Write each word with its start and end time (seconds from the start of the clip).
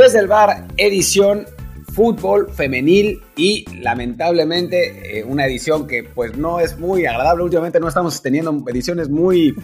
desde 0.00 0.20
el 0.20 0.28
bar 0.28 0.66
edición 0.78 1.46
fútbol 1.92 2.50
femenil 2.50 3.20
y 3.36 3.66
lamentablemente 3.82 5.18
eh, 5.18 5.24
una 5.24 5.44
edición 5.44 5.86
que 5.86 6.04
pues 6.04 6.38
no 6.38 6.58
es 6.58 6.78
muy 6.78 7.04
agradable. 7.04 7.44
Últimamente 7.44 7.80
no 7.80 7.88
estamos 7.88 8.22
teniendo 8.22 8.64
ediciones 8.68 9.10
muy, 9.10 9.54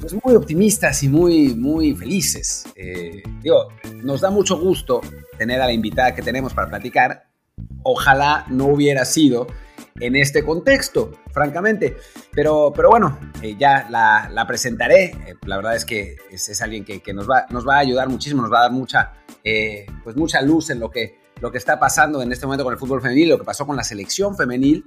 pues, 0.00 0.16
muy 0.24 0.34
optimistas 0.34 1.02
y 1.04 1.08
muy, 1.08 1.54
muy 1.54 1.94
felices. 1.94 2.64
Eh, 2.74 3.22
digo, 3.40 3.68
nos 4.02 4.20
da 4.20 4.30
mucho 4.30 4.58
gusto 4.58 5.00
tener 5.36 5.60
a 5.60 5.66
la 5.66 5.72
invitada 5.72 6.12
que 6.12 6.22
tenemos 6.22 6.54
para 6.54 6.68
platicar. 6.68 7.28
Ojalá 7.84 8.46
no 8.48 8.66
hubiera 8.66 9.04
sido 9.04 9.46
en 10.00 10.16
este 10.16 10.44
contexto, 10.44 11.12
francamente. 11.32 11.96
Pero, 12.32 12.72
pero 12.74 12.90
bueno, 12.90 13.18
eh, 13.42 13.56
ya 13.58 13.86
la, 13.90 14.44
presentaré. 14.46 15.36
la 15.46 15.56
verdad 15.56 15.76
es 15.76 15.84
que 15.84 16.16
es, 16.30 16.62
alguien 16.62 16.84
que, 16.84 17.12
nos, 17.12 17.28
va, 17.28 17.46
nos 17.50 17.66
va 17.66 17.76
a 17.76 17.78
ayudar 17.80 18.08
muchísimo, 18.08 18.42
nos 18.42 18.52
va 18.52 18.60
a 18.60 18.62
dar 18.62 18.72
mucha, 18.72 19.12
pues 20.04 20.16
mucha 20.16 20.40
luz 20.42 20.70
en 20.70 20.80
lo 20.80 20.90
que 20.90 21.28
lo 21.40 21.52
que 21.52 21.58
está 21.58 21.78
pasando 21.78 22.20
en 22.22 22.32
este 22.32 22.46
momento 22.46 22.64
con 22.64 22.72
el 22.72 22.78
fútbol 22.78 23.00
femenil, 23.00 23.30
lo 23.30 23.38
que 23.38 23.44
pasó 23.44 23.66
con 23.66 23.76
la 23.76 23.84
selección 23.84 24.36
femenil. 24.36 24.84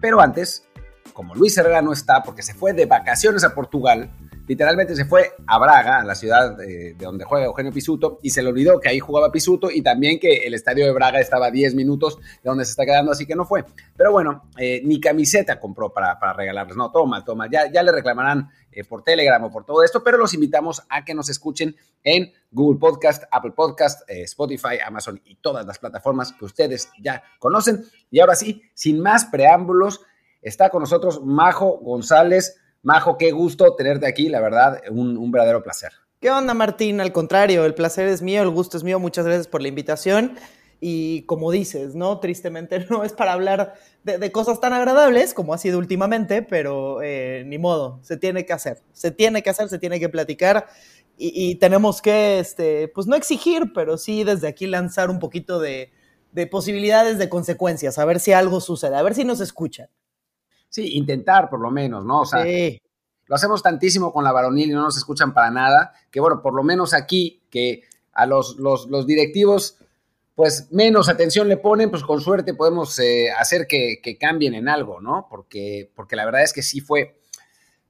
Pero 0.00 0.20
antes, 0.20 0.66
como 1.12 1.34
Luis 1.34 1.56
Herrera 1.56 1.82
no 1.82 1.92
está 1.92 2.22
porque 2.22 2.42
se 2.42 2.54
fue 2.54 2.72
de 2.72 2.86
vacaciones 2.86 3.44
a 3.44 3.54
Portugal, 3.54 4.10
literalmente 4.46 4.96
se 4.96 5.04
fue 5.04 5.32
a 5.46 5.58
Braga, 5.58 6.00
a 6.00 6.04
la 6.04 6.14
ciudad 6.14 6.56
de, 6.56 6.94
donde 6.98 7.24
juega 7.24 7.46
Eugenio 7.46 7.72
Pisuto, 7.72 8.18
y 8.22 8.30
se 8.30 8.42
le 8.42 8.48
olvidó 8.48 8.80
que 8.80 8.88
ahí 8.88 9.00
jugaba 9.00 9.30
Pisuto 9.30 9.70
y 9.70 9.82
también 9.82 10.18
que 10.18 10.46
el 10.46 10.54
estadio 10.54 10.84
de 10.84 10.92
Braga 10.92 11.20
estaba 11.20 11.46
a 11.46 11.50
10 11.50 11.74
minutos 11.74 12.18
de 12.18 12.24
donde 12.42 12.64
se 12.64 12.72
está 12.72 12.84
quedando, 12.84 13.12
así 13.12 13.26
que 13.26 13.34
no 13.34 13.44
fue. 13.44 13.64
Pero 13.96 14.12
bueno, 14.12 14.48
eh, 14.56 14.80
ni 14.84 15.00
camiseta 15.00 15.60
compró 15.60 15.92
para, 15.92 16.18
para, 16.18 16.32
regalarles. 16.32 16.76
No, 16.76 16.90
toma, 16.90 17.24
toma, 17.24 17.48
ya, 17.50 17.70
ya 17.70 17.82
le 17.82 17.92
reclamarán 17.92 18.48
eh, 18.70 18.84
por 18.84 19.02
Telegram 19.02 19.42
o 19.44 19.50
por 19.50 19.64
todo 19.64 19.82
esto, 19.82 20.02
pero 20.02 20.18
los 20.18 20.34
invitamos 20.34 20.82
a 20.88 21.04
que 21.04 21.14
nos 21.14 21.28
escuchen 21.28 21.76
en 22.02 22.32
Google 22.50 22.78
Podcast, 22.78 23.24
Apple 23.30 23.52
Podcast, 23.52 24.08
eh, 24.08 24.22
Spotify, 24.22 24.78
Amazon 24.84 25.20
y 25.24 25.36
todas 25.36 25.66
las 25.66 25.78
plataformas 25.78 26.32
que 26.32 26.44
ustedes 26.44 26.90
ya 27.00 27.22
conocen. 27.38 27.84
Y 28.10 28.20
ahora 28.20 28.34
sí, 28.34 28.62
sin 28.74 29.00
más 29.00 29.26
preámbulos, 29.26 30.00
está 30.40 30.70
con 30.70 30.80
nosotros 30.80 31.22
Majo 31.24 31.78
González. 31.78 32.61
Majo, 32.82 33.16
qué 33.16 33.30
gusto 33.30 33.74
tenerte 33.76 34.06
aquí, 34.06 34.28
la 34.28 34.40
verdad, 34.40 34.82
un, 34.90 35.30
verdadero 35.30 35.62
placer. 35.62 35.92
¿Qué 36.20 36.30
onda, 36.30 36.52
Martín? 36.54 37.00
Al 37.00 37.12
contrario, 37.12 37.64
el 37.64 37.74
placer 37.74 38.08
es 38.08 38.22
mío, 38.22 38.42
el 38.42 38.50
gusto 38.50 38.76
es 38.76 38.84
mío. 38.84 38.98
Muchas 38.98 39.24
gracias 39.24 39.46
por 39.46 39.62
la 39.62 39.68
invitación. 39.68 40.36
Y 40.80 41.22
como 41.22 41.52
dices, 41.52 41.94
¿no? 41.94 42.18
Tristemente 42.18 42.84
no 42.90 43.04
es 43.04 43.12
para 43.12 43.32
hablar 43.32 43.74
de, 44.02 44.32
cosas 44.32 44.60
tan 44.60 44.72
agradables 44.72 45.32
como 45.32 45.54
ha 45.54 45.58
sido 45.58 45.78
últimamente, 45.78 46.42
pero 46.42 47.00
eh, 47.02 47.44
ni 47.46 47.58
modo, 47.58 48.00
se 48.02 48.16
tiene 48.16 48.44
que 48.44 48.52
hacer. 48.52 48.82
Se 48.92 49.12
tiene 49.12 49.42
que 49.42 49.50
hacer, 49.50 49.68
se 49.68 49.78
tiene 49.78 50.00
que 50.00 50.08
platicar 50.08 50.66
y, 51.16 51.54
tenemos 51.56 52.02
que, 52.02 52.40
este, 52.40 52.88
pues 52.88 53.06
no 53.06 53.14
exigir, 53.14 53.72
pero 53.72 53.96
sí 53.96 54.24
desde 54.24 54.48
aquí 54.48 54.66
lanzar 54.66 55.08
un 55.08 55.20
poquito 55.20 55.60
de, 55.60 55.92
de 56.32 56.46
posibilidades 56.48 57.18
de 57.18 57.28
consecuencias, 57.28 57.98
a 57.98 58.04
ver 58.04 58.18
si 58.18 58.32
algo 58.32 58.60
sucede, 58.60 58.96
a 58.96 59.02
ver 59.02 59.14
si 59.14 59.22
nos 59.22 59.40
escuchan. 59.40 59.88
Sí, 60.72 60.96
intentar 60.96 61.50
por 61.50 61.60
lo 61.60 61.70
menos, 61.70 62.02
¿no? 62.02 62.22
O 62.22 62.24
sea, 62.24 62.46
lo 62.46 63.36
hacemos 63.36 63.62
tantísimo 63.62 64.10
con 64.10 64.24
la 64.24 64.32
varonil 64.32 64.70
y 64.70 64.72
no 64.72 64.80
nos 64.80 64.96
escuchan 64.96 65.34
para 65.34 65.50
nada, 65.50 65.92
que 66.10 66.18
bueno, 66.18 66.40
por 66.40 66.54
lo 66.54 66.62
menos 66.62 66.94
aquí, 66.94 67.42
que 67.50 67.82
a 68.14 68.24
los, 68.24 68.56
los, 68.56 69.06
directivos, 69.06 69.76
pues 70.34 70.68
menos 70.72 71.10
atención 71.10 71.46
le 71.46 71.58
ponen, 71.58 71.90
pues 71.90 72.02
con 72.02 72.22
suerte 72.22 72.54
podemos 72.54 72.98
eh, 73.00 73.30
hacer 73.38 73.66
que, 73.66 74.00
cambien 74.18 74.54
en 74.54 74.66
algo, 74.66 75.02
¿no? 75.02 75.26
Porque, 75.28 75.92
porque 75.94 76.16
la 76.16 76.24
verdad 76.24 76.42
es 76.42 76.54
que 76.54 76.62
sí 76.62 76.80
fue, 76.80 77.20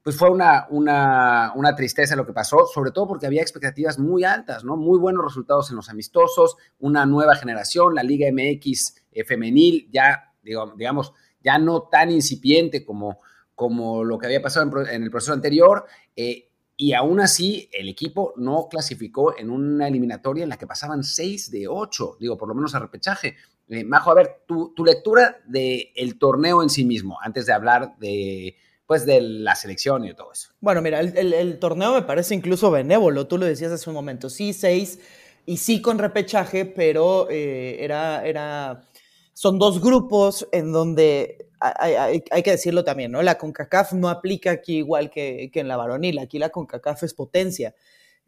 pues 0.02 0.16
fue 0.16 0.30
una, 0.30 0.66
una, 0.70 1.52
una, 1.54 1.76
tristeza 1.76 2.16
lo 2.16 2.26
que 2.26 2.32
pasó, 2.32 2.66
sobre 2.66 2.90
todo 2.90 3.06
porque 3.06 3.26
había 3.26 3.42
expectativas 3.42 4.00
muy 4.00 4.24
altas, 4.24 4.64
¿no? 4.64 4.76
Muy 4.76 4.98
buenos 4.98 5.24
resultados 5.24 5.70
en 5.70 5.76
los 5.76 5.88
amistosos, 5.88 6.56
una 6.80 7.06
nueva 7.06 7.36
generación, 7.36 7.94
la 7.94 8.02
Liga 8.02 8.26
MX 8.32 8.96
eh, 9.12 9.22
femenil, 9.22 9.88
ya, 9.92 10.32
digo, 10.42 10.72
digamos, 10.76 11.12
ya 11.42 11.58
no 11.58 11.82
tan 11.82 12.10
incipiente 12.10 12.84
como, 12.84 13.20
como 13.54 14.04
lo 14.04 14.18
que 14.18 14.26
había 14.26 14.42
pasado 14.42 14.86
en, 14.88 15.02
el 15.02 15.10
proceso 15.10 15.32
anterior. 15.32 15.84
Eh, 16.16 16.48
y 16.76 16.94
aún 16.94 17.20
así, 17.20 17.68
el 17.72 17.88
equipo 17.88 18.32
no 18.36 18.66
clasificó 18.68 19.38
en 19.38 19.50
una 19.50 19.86
eliminatoria 19.86 20.42
en 20.42 20.48
la 20.48 20.56
que 20.56 20.66
pasaban 20.66 21.04
6 21.04 21.50
de 21.50 21.68
8, 21.68 22.16
digo, 22.18 22.36
por 22.36 22.48
lo 22.48 22.54
menos 22.54 22.74
a 22.74 22.80
repechaje. 22.80 23.36
Eh, 23.68 23.84
Majo, 23.84 24.10
a 24.10 24.14
ver, 24.14 24.42
tu, 24.46 24.72
lectura 24.84 25.40
del 25.46 26.18
torneo 26.18 26.62
en 26.62 26.70
sí 26.70 26.84
mismo, 26.84 27.18
antes 27.22 27.46
de 27.46 27.52
hablar 27.52 27.96
de, 27.98 28.56
pues, 28.86 29.06
de 29.06 29.20
la 29.20 29.54
selección 29.54 30.04
y 30.04 30.14
todo 30.14 30.32
eso. 30.32 30.50
Bueno, 30.60 30.82
mira, 30.82 31.00
el, 31.00 31.58
torneo 31.58 31.94
me 31.94 32.02
parece 32.02 32.34
incluso 32.34 32.70
benévolo, 32.70 33.26
tú 33.26 33.38
lo 33.38 33.46
decías 33.46 33.72
hace 33.72 33.88
un 33.88 33.94
momento, 33.94 34.28
sí, 34.28 34.52
6 34.52 34.98
y 35.46 35.56
sí 35.56 35.80
con 35.80 35.98
repechaje, 35.98 36.64
pero 36.64 37.28
eh, 37.30 37.82
era, 37.84 38.26
era 38.26 38.82
son 39.32 39.58
dos 39.58 39.80
grupos 39.80 40.48
en 40.52 40.72
donde 40.72 41.48
hay, 41.58 42.22
que 42.22 42.50
decirlo 42.50 42.84
también, 42.84 43.12
¿no? 43.12 43.22
La 43.22 43.38
CONCACAF 43.38 43.92
no 43.92 44.08
aplica 44.08 44.50
aquí 44.50 44.78
igual 44.78 45.10
que, 45.10 45.50
en 45.52 45.68
la 45.68 45.76
varonil, 45.76 46.18
aquí 46.18 46.38
la 46.38 46.50
CONCACAF 46.50 47.04
es 47.04 47.14
potencia. 47.14 47.74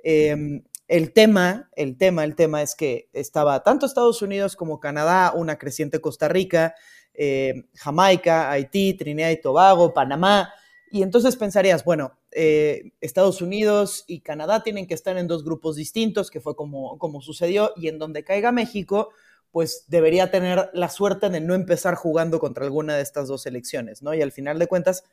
Em, 0.03 0.63
el 0.87 1.13
tema, 1.13 1.71
el 1.75 1.97
tema, 1.97 2.25
el 2.25 2.37
tema 2.37 2.63
es 2.63 2.75
que 2.75 3.09
estaba 3.13 3.63
tanto 3.63 3.87
Estados 3.87 4.23
Unidos 4.23 4.55
como 4.55 4.81
Canadá, 4.81 5.33
una 5.35 5.59
creciente 5.59 6.01
Costa 6.01 6.29
Rica, 6.29 6.75
em, 7.15 7.67
Jamaica, 7.75 8.51
Haití, 8.51 8.95
Trinidad 8.95 9.31
y 9.31 9.41
Tobago, 9.41 9.93
Panamá, 9.93 10.53
y 10.91 11.03
entonces 11.03 11.37
pensarías, 11.37 11.85
bueno, 11.85 12.19
eh, 12.31 12.93
Estados 13.01 13.43
Unidos 13.43 14.05
y 14.07 14.21
Canadá 14.21 14.63
tienen 14.63 14.87
que 14.87 14.95
estar 14.95 15.17
en 15.19 15.27
dos 15.27 15.45
grupos 15.45 15.75
distintos, 15.75 16.31
que 16.31 16.41
fue 16.41 16.55
como, 16.55 16.99
como 16.99 17.21
sucedió, 17.21 17.73
y 17.77 17.89
en 17.89 17.99
donde 17.99 18.23
caiga 18.23 18.53
México, 18.53 19.11
pues 19.55 19.85
debería 19.87 20.33
tener 20.33 20.69
la 20.73 20.89
suerte 20.89 21.31
de 21.31 21.41
no 21.41 21.55
empezar 21.55 21.95
jugando 21.95 22.41
contra 22.41 22.65
alguna 22.65 22.97
de 22.97 23.03
estas 23.03 23.29
dos 23.29 23.43
selecciones, 23.43 24.03
¿no? 24.03 24.13
Y 24.13 24.21
al 24.21 24.33
final 24.33 24.59
de 24.59 24.67
cuentas, 24.67 25.05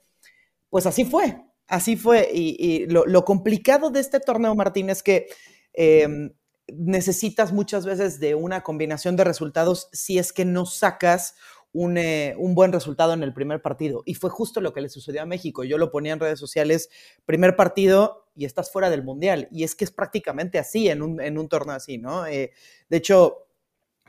pues 0.72 0.88
así 0.88 1.06
fue, 1.06 1.38
así 1.68 1.96
fue. 1.96 2.28
Y, 2.34 2.88
lo, 2.88 3.24
complicado 3.24 3.92
de 3.92 4.00
este 4.00 4.20
torneo, 4.20 4.56
Martín, 4.56 4.90
es 4.90 5.04
que 5.04 5.28
em, 5.74 6.34
necesitas 6.76 7.54
muchas 7.54 7.86
veces 7.86 8.20
de 8.20 8.34
una 8.34 8.64
combinación 8.64 9.16
de 9.16 9.26
resultados 9.26 9.90
si 9.94 10.18
es 10.18 10.34
que 10.34 10.44
no 10.44 10.66
sacas 10.66 11.36
un, 11.72 12.00
eh, 12.00 12.34
un, 12.40 12.56
buen 12.56 12.72
resultado 12.72 13.14
en 13.14 13.22
el 13.22 13.36
primer 13.36 13.62
partido. 13.62 14.02
Y 14.08 14.16
fue 14.16 14.32
justo 14.32 14.60
lo 14.60 14.74
que 14.74 14.82
le 14.82 14.90
sucedió 14.90 15.22
a 15.22 15.28
México. 15.28 15.64
Yo 15.64 15.78
lo 15.78 15.92
ponía 15.92 16.14
en 16.14 16.20
redes 16.20 16.40
sociales, 16.40 16.90
primer 17.28 17.56
partido 17.56 18.26
y 18.36 18.46
estás 18.46 18.72
fuera 18.72 18.90
del 18.90 19.04
Mundial. 19.04 19.48
Y 19.52 19.66
es 19.66 19.76
que 19.76 19.86
es 19.86 19.92
prácticamente 19.92 20.58
así 20.58 20.90
en 20.90 21.04
un, 21.04 21.22
en 21.22 21.38
un 21.38 21.48
torneo 21.48 21.76
así, 21.76 22.00
¿no? 22.00 22.26
Eh, 22.26 22.54
de 22.90 22.98
hecho, 22.98 23.46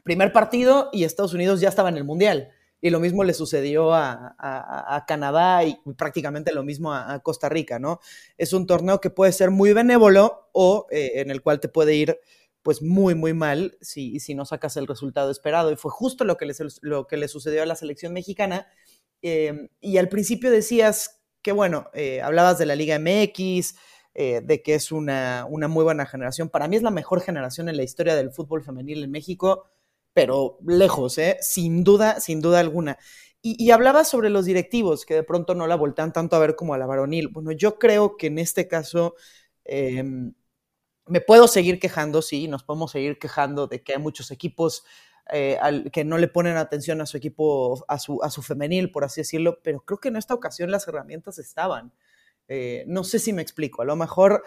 primer 0.02 0.32
partido 0.32 0.90
y 0.92 1.04
Estados 1.04 1.34
Unidos 1.34 1.60
ya 1.60 1.68
estaba 1.68 1.88
en 1.88 1.96
el 1.96 2.04
Mundial. 2.04 2.50
Y 2.80 2.90
lo 2.90 2.98
mismo 2.98 3.22
le 3.22 3.32
sucedió 3.32 3.94
a, 3.94 5.04
Canadá 5.06 5.64
y 5.64 5.78
prácticamente 5.96 6.52
lo 6.52 6.64
mismo 6.64 6.92
a, 6.92 7.20
Costa 7.20 7.48
Rica, 7.48 7.78
¿no? 7.78 8.00
Es 8.36 8.52
un 8.52 8.66
torneo 8.66 9.00
que 9.00 9.10
puede 9.10 9.30
ser 9.30 9.52
muy 9.52 9.72
benévolo 9.72 10.48
o 10.52 10.88
eh, 10.90 11.12
en 11.16 11.30
el 11.30 11.42
cual 11.42 11.60
te 11.60 11.68
puede 11.68 11.94
ir 11.94 12.18
pues 12.62 12.82
muy, 12.82 13.14
muy 13.14 13.34
mal 13.34 13.76
si, 13.80 14.18
si 14.18 14.34
no 14.34 14.44
sacas 14.44 14.76
el 14.76 14.88
resultado 14.88 15.30
esperado. 15.30 15.70
Y 15.70 15.76
fue 15.76 15.92
justo 15.92 16.24
lo 16.24 16.36
que 16.36 16.46
le, 16.46 16.54
lo 16.80 17.06
que 17.06 17.28
sucedió 17.28 17.62
a 17.62 17.66
la 17.66 17.76
selección 17.76 18.12
mexicana. 18.12 18.66
Em, 19.20 19.68
y 19.80 19.98
al 19.98 20.08
principio 20.08 20.50
decías 20.50 21.20
que, 21.40 21.52
bueno, 21.52 21.88
eh, 21.94 22.20
hablabas 22.20 22.58
de 22.58 22.66
la 22.66 22.74
Liga 22.74 22.98
MX, 22.98 23.76
eh, 24.14 24.40
de 24.42 24.62
que 24.62 24.74
es 24.74 24.90
una, 24.90 25.46
una 25.48 25.68
muy 25.68 25.84
buena 25.84 26.04
generación. 26.04 26.48
Para 26.48 26.66
mí 26.66 26.76
es 26.76 26.82
la 26.82 26.90
mejor 26.90 27.20
generación 27.20 27.68
en 27.68 27.76
la 27.76 27.84
historia 27.84 28.16
del 28.16 28.32
fútbol 28.32 28.64
femenil 28.64 29.04
en 29.04 29.10
México 29.12 29.68
pero 30.14 30.58
lejos, 30.66 31.18
¿eh? 31.18 31.38
sin 31.40 31.84
duda, 31.84 32.20
sin 32.20 32.40
duda 32.40 32.60
alguna. 32.60 32.98
Y, 33.44 33.72
hablaba 33.72 34.04
sobre 34.04 34.30
los 34.30 34.44
directivos, 34.44 35.04
que 35.04 35.14
de 35.14 35.24
pronto 35.24 35.56
no 35.56 35.66
la 35.66 35.74
voltean 35.74 36.12
tanto 36.12 36.36
a 36.36 36.38
ver 36.38 36.54
como 36.54 36.74
a 36.74 36.78
la 36.78 36.86
varonil. 36.86 37.26
Bueno, 37.28 37.50
yo 37.50 37.76
creo 37.76 38.16
que 38.16 38.28
en 38.28 38.38
este 38.38 38.68
caso 38.68 39.16
em, 39.64 40.32
me 41.06 41.20
puedo 41.20 41.48
seguir 41.48 41.80
quejando, 41.80 42.22
sí, 42.22 42.46
nos 42.46 42.62
podemos 42.62 42.92
seguir 42.92 43.18
quejando 43.18 43.66
de 43.66 43.82
que 43.82 43.94
hay 43.94 43.98
muchos 43.98 44.30
equipos 44.30 44.84
eh, 45.32 45.58
que 45.92 46.04
no 46.04 46.18
le 46.18 46.28
ponen 46.28 46.56
atención 46.56 47.00
a 47.00 47.06
su 47.06 47.16
equipo, 47.16 47.84
a 47.88 47.98
su, 47.98 48.22
a 48.22 48.30
su 48.30 48.42
femenil, 48.42 48.92
por 48.92 49.04
así 49.04 49.22
decirlo, 49.22 49.58
pero 49.62 49.80
creo 49.84 49.98
que 49.98 50.08
en 50.08 50.16
esta 50.16 50.34
ocasión 50.34 50.70
las 50.70 50.86
herramientas 50.86 51.38
estaban. 51.38 51.92
Eh, 52.48 52.84
no 52.86 53.02
sé 53.02 53.18
si 53.18 53.32
me 53.32 53.42
explico, 53.42 53.82
a 53.82 53.84
lo 53.84 53.96
mejor 53.96 54.44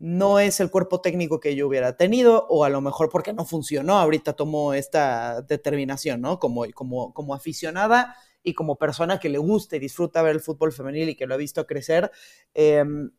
no 0.00 0.38
es 0.38 0.60
el 0.60 0.70
cuerpo 0.70 1.00
técnico 1.00 1.40
que 1.40 1.56
yo 1.56 1.66
hubiera 1.66 1.96
tenido, 1.96 2.46
o 2.48 2.64
a 2.64 2.68
lo 2.68 2.80
mejor 2.80 3.10
porque 3.10 3.32
no 3.32 3.44
funcionó, 3.44 3.98
ahorita 3.98 4.34
tomo 4.34 4.72
esta 4.72 5.42
determinación, 5.42 6.20
¿no? 6.20 6.38
Como, 6.38 6.64
como, 6.72 7.12
como 7.12 7.34
aficionada 7.34 8.16
y 8.42 8.54
como 8.54 8.76
persona 8.76 9.18
que 9.18 9.28
le 9.28 9.38
gusta 9.38 9.76
y 9.76 9.80
disfruta 9.80 10.22
ver 10.22 10.36
el 10.36 10.40
fútbol 10.40 10.72
femenil 10.72 11.08
y 11.08 11.16
que 11.16 11.26
lo 11.26 11.34
ha 11.34 11.38
visto 11.38 11.66
crecer. 11.66 12.12
Em, 12.54 13.10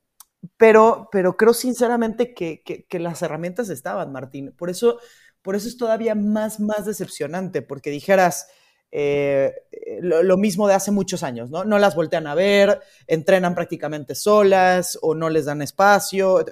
pero, 0.56 1.10
pero 1.12 1.36
creo 1.36 1.54
sinceramente 1.54 2.34
que, 2.34 2.86
las 2.92 3.22
herramientas 3.22 3.70
estaban, 3.70 4.14
Martín. 4.14 4.54
Por 4.58 4.70
eso, 4.70 5.00
por 5.42 5.58
eso 5.58 5.68
es 5.68 5.76
todavía 5.76 6.16
más, 6.16 6.62
más 6.62 6.86
decepcionante, 6.86 7.62
porque 7.62 7.90
dijeras, 7.90 8.48
eh, 8.92 9.54
lo, 10.02 10.24
lo, 10.24 10.38
mismo 10.38 10.68
de 10.68 10.76
hace 10.76 10.92
muchos 10.92 11.24
años, 11.24 11.50
¿no? 11.50 11.66
No 11.66 11.78
las 11.78 11.96
voltean 11.96 12.26
a 12.26 12.36
ver, 12.36 12.80
entrenan 13.06 13.54
prácticamente 13.54 14.16
solas 14.16 14.98
o 15.02 15.14
no 15.14 15.30
les 15.30 15.46
dan 15.46 15.62
espacio 15.62 16.46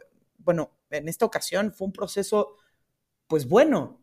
bueno, 0.47 0.71
en 0.91 1.09
esta 1.09 1.25
ocasión 1.25 1.73
fue 1.73 1.88
un 1.88 1.91
proceso, 1.91 2.55
pues 3.27 3.49
bueno, 3.49 3.99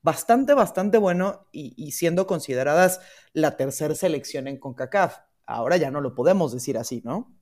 bastante, 0.00 0.54
bastante 0.54 0.96
bueno 0.96 1.48
y, 1.50 1.90
siendo 1.90 2.28
consideradas 2.28 3.00
la 3.32 3.56
tercera 3.56 3.96
selección 3.96 4.46
en 4.46 4.58
CONCACAF. 4.58 5.18
Ahora 5.44 5.76
ya 5.76 5.90
no 5.90 6.00
lo 6.00 6.14
podemos 6.14 6.52
decir 6.52 6.78
así, 6.78 7.02
¿no? 7.04 7.36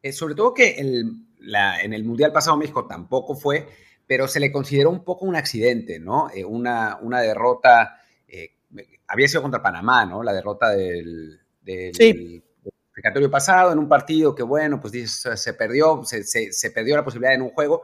Eh, 0.00 0.12
sobre 0.12 0.36
todo 0.36 0.54
que 0.54 0.76
en 0.78 1.92
el 1.92 2.04
Mundial 2.04 2.32
pasado 2.32 2.56
México 2.56 2.86
tampoco 2.86 3.34
fue, 3.34 3.66
pero 4.06 4.28
se 4.28 4.38
le 4.38 4.52
consideró 4.52 4.90
un 4.90 5.02
poco 5.02 5.24
un 5.24 5.34
accidente, 5.34 5.98
¿no? 5.98 6.30
Eh, 6.32 6.44
una, 6.44 7.00
una 7.02 7.20
derrota, 7.20 8.00
eh, 8.28 8.58
había 9.08 9.26
sido 9.26 9.42
contra 9.42 9.60
Panamá, 9.60 10.06
¿no? 10.06 10.22
La 10.22 10.32
derrota 10.32 10.70
del, 10.70 11.40
del, 11.62 11.96
sí. 11.96 12.45
Pasado 13.30 13.72
en 13.72 13.78
un 13.78 13.88
partido 13.88 14.34
que, 14.34 14.42
bueno, 14.42 14.80
pues 14.80 15.10
se 15.10 15.54
perdió, 15.54 16.02
se, 16.04 16.24
se 16.24 16.70
perdió 16.70 16.96
la 16.96 17.04
posibilidad 17.04 17.34
en 17.34 17.42
un 17.42 17.50
juego, 17.50 17.82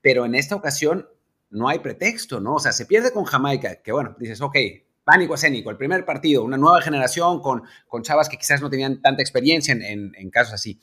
pero 0.00 0.24
en 0.24 0.34
esta 0.34 0.56
ocasión 0.56 1.08
no 1.50 1.68
hay 1.68 1.78
pretexto, 1.78 2.40
¿no? 2.40 2.54
O 2.54 2.58
sea, 2.58 2.72
se 2.72 2.86
pierde 2.86 3.12
con 3.12 3.24
Jamaica, 3.24 3.76
que 3.76 3.92
bueno, 3.92 4.14
dices, 4.18 4.40
ok, 4.40 4.56
pánico 5.04 5.34
escénico, 5.34 5.70
el 5.70 5.76
primer 5.76 6.04
partido, 6.04 6.44
una 6.44 6.58
nueva 6.58 6.82
generación 6.82 7.40
con, 7.40 7.62
con 7.86 8.02
chavas 8.02 8.28
que 8.28 8.36
quizás 8.36 8.60
no 8.60 8.68
tenían 8.68 9.00
tanta 9.00 9.22
experiencia 9.22 9.74
en, 9.74 10.30
casos 10.30 10.54
así. 10.54 10.80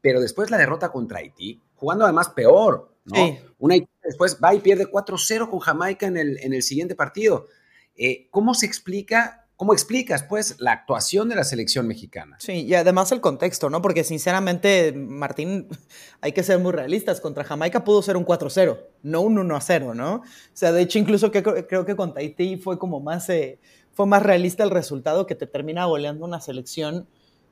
Pero 0.00 0.20
después 0.20 0.50
la 0.50 0.58
derrota 0.58 0.90
contra 0.90 1.20
Haití, 1.20 1.62
jugando 1.76 2.04
además 2.04 2.30
peor, 2.30 2.92
¿no? 3.04 3.38
Una 3.58 3.74
Haití 3.74 3.88
después 4.02 4.38
va 4.42 4.52
y 4.54 4.58
pierde 4.58 4.90
4-0 4.90 5.48
con 5.48 5.60
Jamaica 5.60 6.06
en 6.06 6.16
el, 6.16 6.38
en 6.42 6.52
el 6.54 6.62
siguiente 6.62 6.96
partido. 6.96 7.46
Eh, 7.94 8.26
¿Cómo 8.30 8.54
se 8.54 8.66
explica 8.66 9.41
¿Cómo 9.56 9.74
explicas, 9.74 10.24
pues, 10.24 10.56
la 10.58 10.72
actuación 10.72 11.28
de 11.28 11.36
la 11.36 11.44
selección 11.44 11.86
mexicana? 11.86 12.36
Sí, 12.40 12.64
y 12.64 12.74
además 12.74 13.12
el 13.12 13.20
contexto, 13.20 13.70
¿no? 13.70 13.80
Porque 13.80 14.02
sinceramente, 14.02 14.92
Martín, 14.92 15.68
hay 16.20 16.32
que 16.32 16.42
ser 16.42 16.58
muy 16.58 16.72
realistas. 16.72 17.20
Contra 17.20 17.44
Jamaica 17.44 17.84
pudo 17.84 18.02
ser 18.02 18.16
un 18.16 18.24
4-0, 18.24 18.80
no 19.02 19.20
un 19.20 19.36
1-0, 19.36 19.94
¿no? 19.94 20.14
O 20.16 20.22
sea, 20.52 20.72
de 20.72 20.82
hecho, 20.82 20.98
incluso 20.98 21.30
que, 21.30 21.42
creo 21.42 21.84
que 21.84 21.94
con 21.94 22.12
Tahití 22.12 22.56
fue 22.56 22.78
como 22.78 23.00
más, 23.00 23.28
eh, 23.28 23.60
fue 23.92 24.06
más 24.06 24.22
realista 24.22 24.64
el 24.64 24.70
resultado 24.70 25.26
que 25.26 25.34
te 25.34 25.46
termina 25.46 25.84
goleando 25.84 26.24
una 26.24 26.40
selección 26.40 27.06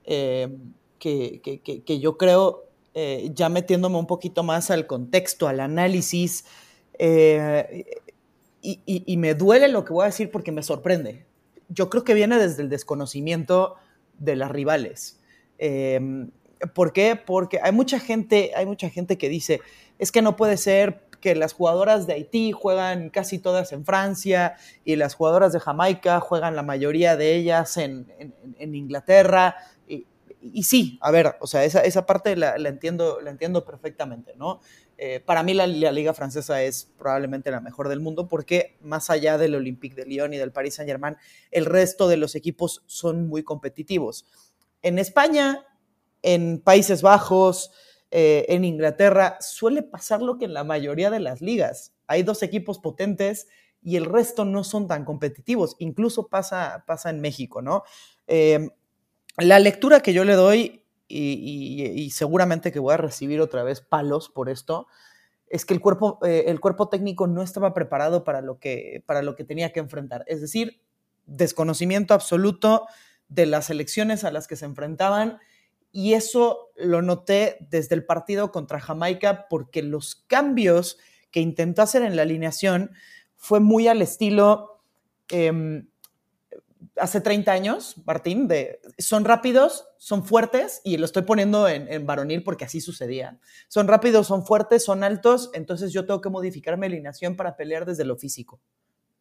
eh, 0.04 0.48
que, 0.98 2.00
yo 2.00 2.16
creo, 2.16 2.64
eh, 2.94 3.30
ya 3.34 3.48
metiéndome 3.48 3.98
un 3.98 4.06
poquito 4.06 4.42
más 4.42 4.70
al 4.72 4.86
contexto, 4.86 5.46
al 5.46 5.60
análisis, 5.60 6.44
y, 6.98 8.80
y 8.84 9.16
me 9.16 9.34
duele 9.34 9.68
lo 9.68 9.84
que 9.84 9.92
voy 9.92 10.02
a 10.02 10.06
decir 10.06 10.30
porque 10.30 10.52
me 10.52 10.62
sorprende 10.62 11.29
yo 11.70 11.88
creo 11.88 12.04
que 12.04 12.14
viene 12.14 12.38
desde 12.38 12.62
el 12.62 12.68
desconocimiento 12.68 13.76
de 14.18 14.36
las 14.36 14.50
rivales. 14.50 15.20
Em, 15.58 16.30
¿Por 16.74 16.92
qué? 16.92 17.16
Porque 17.16 17.58
hay 17.62 17.72
mucha 17.72 17.98
gente, 17.98 18.52
hay 18.54 18.66
mucha 18.66 18.90
gente 18.90 19.16
que 19.16 19.30
dice, 19.30 19.60
es 19.98 20.12
que 20.12 20.20
no 20.20 20.36
puede 20.36 20.58
ser 20.58 21.06
que 21.20 21.34
las 21.34 21.52
jugadoras 21.52 22.06
de 22.06 22.14
Haití 22.14 22.52
juegan 22.52 23.10
casi 23.10 23.38
todas 23.38 23.72
en 23.72 23.84
Francia 23.84 24.56
y 24.84 24.96
las 24.96 25.14
jugadoras 25.14 25.52
de 25.52 25.60
Jamaica 25.60 26.20
juegan 26.20 26.56
la 26.56 26.62
mayoría 26.62 27.16
de 27.16 27.36
ellas 27.36 27.76
en, 27.76 28.06
Inglaterra. 28.58 29.56
Y, 30.42 30.62
sí, 30.62 30.98
a 31.02 31.10
ver, 31.10 31.36
o 31.40 31.46
sea, 31.46 31.64
esa, 31.64 32.06
parte 32.06 32.34
la, 32.36 32.56
entiendo, 32.56 33.20
la 33.20 33.30
entiendo 33.30 33.64
perfectamente, 33.64 34.32
¿no? 34.36 34.60
Eh, 35.02 35.18
para 35.18 35.42
mí 35.42 35.54
la, 35.54 35.66
liga 35.66 36.12
francesa 36.12 36.62
es 36.62 36.92
probablemente 36.98 37.50
la 37.50 37.62
mejor 37.62 37.88
del 37.88 38.00
mundo 38.00 38.28
porque 38.28 38.76
más 38.82 39.08
allá 39.08 39.38
del 39.38 39.54
Olympique 39.54 39.96
de 39.96 40.04
Lyon 40.04 40.34
y 40.34 40.36
del 40.36 40.52
Paris 40.52 40.74
Saint 40.74 40.90
Germain, 40.90 41.16
el 41.50 41.64
resto 41.64 42.06
de 42.06 42.18
los 42.18 42.34
equipos 42.34 42.82
son 42.84 43.26
muy 43.26 43.42
competitivos. 43.42 44.26
En 44.82 44.98
España, 44.98 45.64
en 46.20 46.60
Países 46.60 47.00
Bajos, 47.00 47.70
eh, 48.10 48.44
en 48.50 48.62
Inglaterra, 48.62 49.38
suele 49.40 49.82
pasar 49.82 50.20
lo 50.20 50.36
que 50.36 50.44
en 50.44 50.52
la 50.52 50.64
mayoría 50.64 51.08
de 51.08 51.20
las 51.20 51.40
ligas. 51.40 51.94
Hay 52.06 52.22
dos 52.22 52.42
equipos 52.42 52.78
potentes 52.78 53.48
y 53.82 53.96
el 53.96 54.04
resto 54.04 54.44
no 54.44 54.64
son 54.64 54.86
tan 54.86 55.06
competitivos. 55.06 55.76
Incluso 55.78 56.28
pasa, 56.28 56.84
pasa 56.86 57.08
en 57.08 57.22
México, 57.22 57.62
¿no? 57.62 57.84
Eh, 58.26 58.68
la 59.38 59.60
lectura 59.60 60.00
que 60.00 60.12
yo 60.12 60.26
le 60.26 60.34
doy 60.34 60.79
y, 61.10 62.10
seguramente 62.10 62.72
que 62.72 62.78
voy 62.78 62.94
a 62.94 62.98
recibir 62.98 63.40
otra 63.40 63.62
vez 63.62 63.80
palos 63.80 64.28
por 64.28 64.48
esto, 64.48 64.86
es 65.46 65.64
que 65.64 65.74
el 65.74 65.80
cuerpo, 65.80 66.18
eh, 66.22 66.44
el 66.46 66.60
cuerpo 66.60 66.88
técnico 66.88 67.26
no 67.26 67.42
estaba 67.42 67.74
preparado 67.74 68.22
para 68.22 68.40
lo, 68.40 68.58
que, 68.58 69.02
para 69.06 69.22
lo 69.22 69.34
que 69.34 69.44
tenía 69.44 69.72
que 69.72 69.80
enfrentar. 69.80 70.24
Es 70.28 70.40
decir, 70.40 70.80
desconocimiento 71.26 72.14
absoluto 72.14 72.86
de 73.28 73.46
las 73.46 73.70
elecciones 73.70 74.24
a 74.24 74.30
las 74.30 74.46
que 74.46 74.56
se 74.56 74.64
enfrentaban 74.64 75.38
y 75.92 76.14
eso 76.14 76.70
lo 76.76 77.02
noté 77.02 77.58
desde 77.68 77.96
el 77.96 78.04
partido 78.04 78.52
contra 78.52 78.80
Jamaica 78.80 79.46
porque 79.48 79.82
los 79.82 80.14
cambios 80.28 80.98
que 81.30 81.40
intentó 81.40 81.82
hacer 81.82 82.02
en 82.02 82.16
la 82.16 82.22
alineación 82.22 82.92
fue 83.36 83.60
muy 83.60 83.88
al 83.88 84.02
estilo 84.02 84.82
em, 85.28 85.89
hace 87.00 87.20
30 87.20 87.52
años, 87.52 87.96
Martín, 88.04 88.46
de 88.46 88.80
son 88.98 89.24
rápidos, 89.24 89.86
son 89.98 90.24
fuertes, 90.24 90.80
y 90.84 90.96
lo 90.96 91.04
estoy 91.04 91.22
poniendo 91.22 91.68
en, 91.68 92.06
varonil 92.06 92.42
porque 92.42 92.64
así 92.64 92.80
sucedía. 92.80 93.38
Son 93.68 93.88
rápidos, 93.88 94.26
son 94.26 94.44
fuertes, 94.44 94.84
son 94.84 95.02
altos, 95.02 95.50
entonces 95.54 95.92
yo 95.92 96.06
tengo 96.06 96.20
que 96.20 96.28
modificar 96.28 96.76
mi 96.76 96.86
alineación 96.86 97.36
para 97.36 97.56
pelear 97.56 97.86
desde 97.86 98.04
lo 98.04 98.16
físico. 98.16 98.60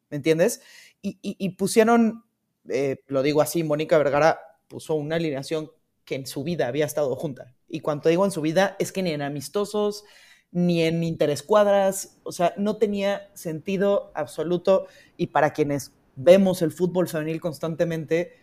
¿Me 0.09 0.17
entiendes? 0.17 0.61
Y, 1.01 1.49
pusieron, 1.49 2.23
eh, 2.67 3.03
lo 3.07 3.21
digo 3.21 3.41
así, 3.41 3.63
Mónica 3.63 3.97
Vergara 3.97 4.39
puso 4.67 4.95
una 4.95 5.15
alineación 5.15 5.71
que 6.03 6.15
en 6.15 6.27
su 6.27 6.43
vida 6.43 6.67
había 6.67 6.85
estado 6.85 7.15
junta. 7.15 7.55
Y 7.67 7.81
cuando 7.81 8.09
digo 8.09 8.25
en 8.25 8.31
su 8.31 8.41
vida, 8.41 8.75
es 8.79 8.91
que 8.91 9.03
ni 9.03 9.11
en 9.11 9.21
amistosos, 9.21 10.03
ni 10.51 10.81
en 10.83 11.03
interescuadras, 11.03 12.17
o 12.23 12.31
sea, 12.31 12.53
no 12.57 12.77
tenía 12.77 13.29
sentido 13.35 14.11
absoluto. 14.15 14.87
Y 15.17 15.27
para 15.27 15.53
quienes 15.53 15.91
vemos 16.19 16.61
el 16.61 16.71
fútbol 16.71 17.07
femenil 17.07 17.39
constantemente, 17.39 18.33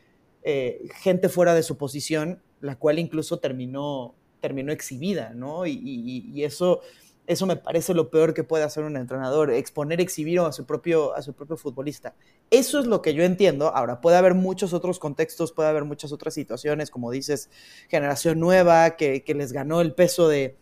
eh, 0.43 0.89
gente 0.95 1.29
fuera 1.29 1.55
de 1.55 1.63
su 1.63 1.77
posición, 1.77 2.43
la 2.61 2.79
cual 2.79 2.99
incluso 2.99 3.39
terminó, 3.39 4.15
terminó 4.41 4.73
exhibida, 4.73 5.35
¿no? 5.35 5.67
Y, 5.67 6.43
eso, 6.43 6.81
eso 7.27 7.47
me 7.47 7.57
parece 7.57 7.93
lo 7.93 8.11
peor 8.11 8.33
que 8.33 8.45
puede 8.45 8.65
hacer 8.65 8.85
un 8.85 8.97
entrenador, 8.97 9.51
exponer, 9.51 10.01
exhibir 10.01 10.41
a 10.41 10.53
su, 10.53 10.65
propio, 10.65 11.15
a 11.15 11.21
su 11.21 11.35
propio 11.35 11.59
futbolista. 11.59 12.15
Eso 12.51 12.81
es 12.81 12.87
lo 12.87 13.03
que 13.03 13.13
yo 13.13 13.25
entiendo. 13.25 13.75
Ahora, 13.77 14.01
puede 14.01 14.17
haber 14.17 14.35
muchos 14.35 14.73
otros 14.73 14.99
contextos, 14.99 15.53
puede 15.53 15.69
haber 15.69 15.85
muchas 15.85 16.13
otras 16.13 16.33
situaciones, 16.33 16.91
como 16.91 17.11
dices, 17.11 17.51
generación 17.89 18.41
nueva, 18.41 18.97
que, 18.97 19.23
les 19.37 19.53
ganó 19.53 19.83
el 19.83 19.93
peso 19.93 20.29
de, 20.29 20.57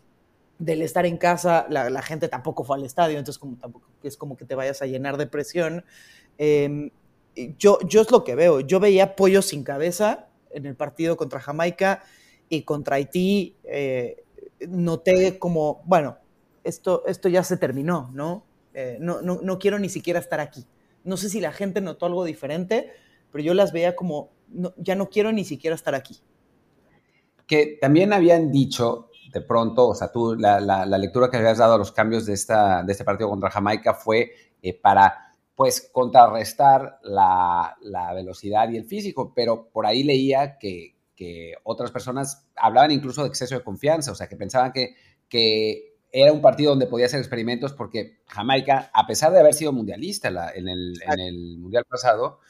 del 0.58 0.82
estar 0.82 1.06
en 1.06 1.16
casa, 1.16 1.66
la, 1.70 2.02
gente 2.02 2.26
tampoco 2.28 2.64
fue 2.64 2.76
al 2.76 2.84
estadio, 2.84 3.18
entonces 3.18 3.38
como 3.38 3.56
tampoco 3.56 3.86
es 4.02 4.16
como 4.16 4.36
que 4.36 4.44
te 4.44 4.56
vayas 4.56 4.82
a 4.82 4.86
llenar 4.86 5.16
de 5.16 5.28
presión. 5.28 5.84
Em, 6.38 6.90
yo, 7.58 7.78
yo 7.86 8.00
es 8.00 8.10
lo 8.10 8.24
que 8.24 8.34
veo. 8.34 8.60
Yo 8.60 8.80
veía 8.80 9.16
pollo 9.16 9.42
sin 9.42 9.64
cabeza 9.64 10.28
en 10.50 10.66
el 10.66 10.76
partido 10.76 11.16
contra 11.16 11.40
Jamaica 11.40 12.02
y 12.48 12.62
contra 12.62 12.96
Haití. 12.96 13.56
Eh, 13.64 14.24
noté 14.68 15.38
como, 15.38 15.82
bueno, 15.84 16.18
esto, 16.62 17.04
esto 17.06 17.28
ya 17.28 17.42
se 17.42 17.56
terminó, 17.56 18.10
¿no? 18.12 18.44
Eh, 18.72 18.98
no, 19.00 19.20
¿no? 19.22 19.58
quiero 19.58 19.78
ni 19.78 19.88
siquiera 19.88 20.18
estar 20.18 20.40
aquí. 20.40 20.66
No 21.04 21.16
sé 21.16 21.28
si 21.28 21.40
la 21.40 21.52
gente 21.52 21.80
notó 21.80 22.06
algo 22.06 22.24
diferente, 22.24 22.92
pero 23.30 23.44
yo 23.44 23.54
las 23.54 23.72
veía 23.72 23.94
como, 23.94 24.30
ya 24.76 24.94
no 24.94 25.10
quiero 25.10 25.32
ni 25.32 25.44
siquiera 25.44 25.76
estar 25.76 25.94
aquí. 25.94 26.20
Que 27.46 27.78
también 27.80 28.12
habían 28.12 28.50
dicho 28.50 29.10
de 29.32 29.40
pronto, 29.40 29.88
o 29.88 29.94
sea, 29.94 30.12
tú, 30.12 30.36
la, 30.36 30.86
lectura 30.96 31.28
que 31.28 31.36
habías 31.36 31.58
dado 31.58 31.74
a 31.74 31.78
los 31.78 31.90
cambios 31.90 32.24
de, 32.24 32.32
esta, 32.32 32.84
de 32.84 32.92
este 32.92 33.04
partido 33.04 33.28
contra 33.28 33.50
Jamaica 33.50 33.92
fue 33.92 34.30
eh, 34.62 34.78
para 34.80 35.23
pues 35.54 35.88
contrarrestar 35.92 36.98
la, 37.02 37.76
velocidad 38.14 38.68
y 38.70 38.76
el 38.76 38.84
físico, 38.84 39.32
pero 39.34 39.68
por 39.68 39.86
ahí 39.86 40.02
leía 40.02 40.58
que, 40.58 40.92
otras 41.62 41.90
personas 41.90 42.46
hablaban 42.54 42.90
incluso 42.90 43.22
de 43.22 43.28
exceso 43.28 43.54
de 43.54 43.64
confianza, 43.64 44.12
o 44.12 44.14
sea, 44.14 44.28
que 44.28 44.36
pensaban 44.36 44.72
que, 44.72 44.94
que 45.26 45.94
era 46.12 46.32
un 46.32 46.42
partido 46.42 46.70
donde 46.70 46.86
podía 46.86 47.06
hacer 47.06 47.18
experimentos 47.18 47.72
porque 47.72 48.18
Jamaica, 48.26 48.90
a 48.92 49.06
pesar 49.06 49.32
de 49.32 49.40
haber 49.40 49.54
sido 49.54 49.72
mundialista 49.72 50.28
en, 50.54 50.68
el, 50.68 51.58
mundial 51.58 51.86
pasado, 51.88 52.40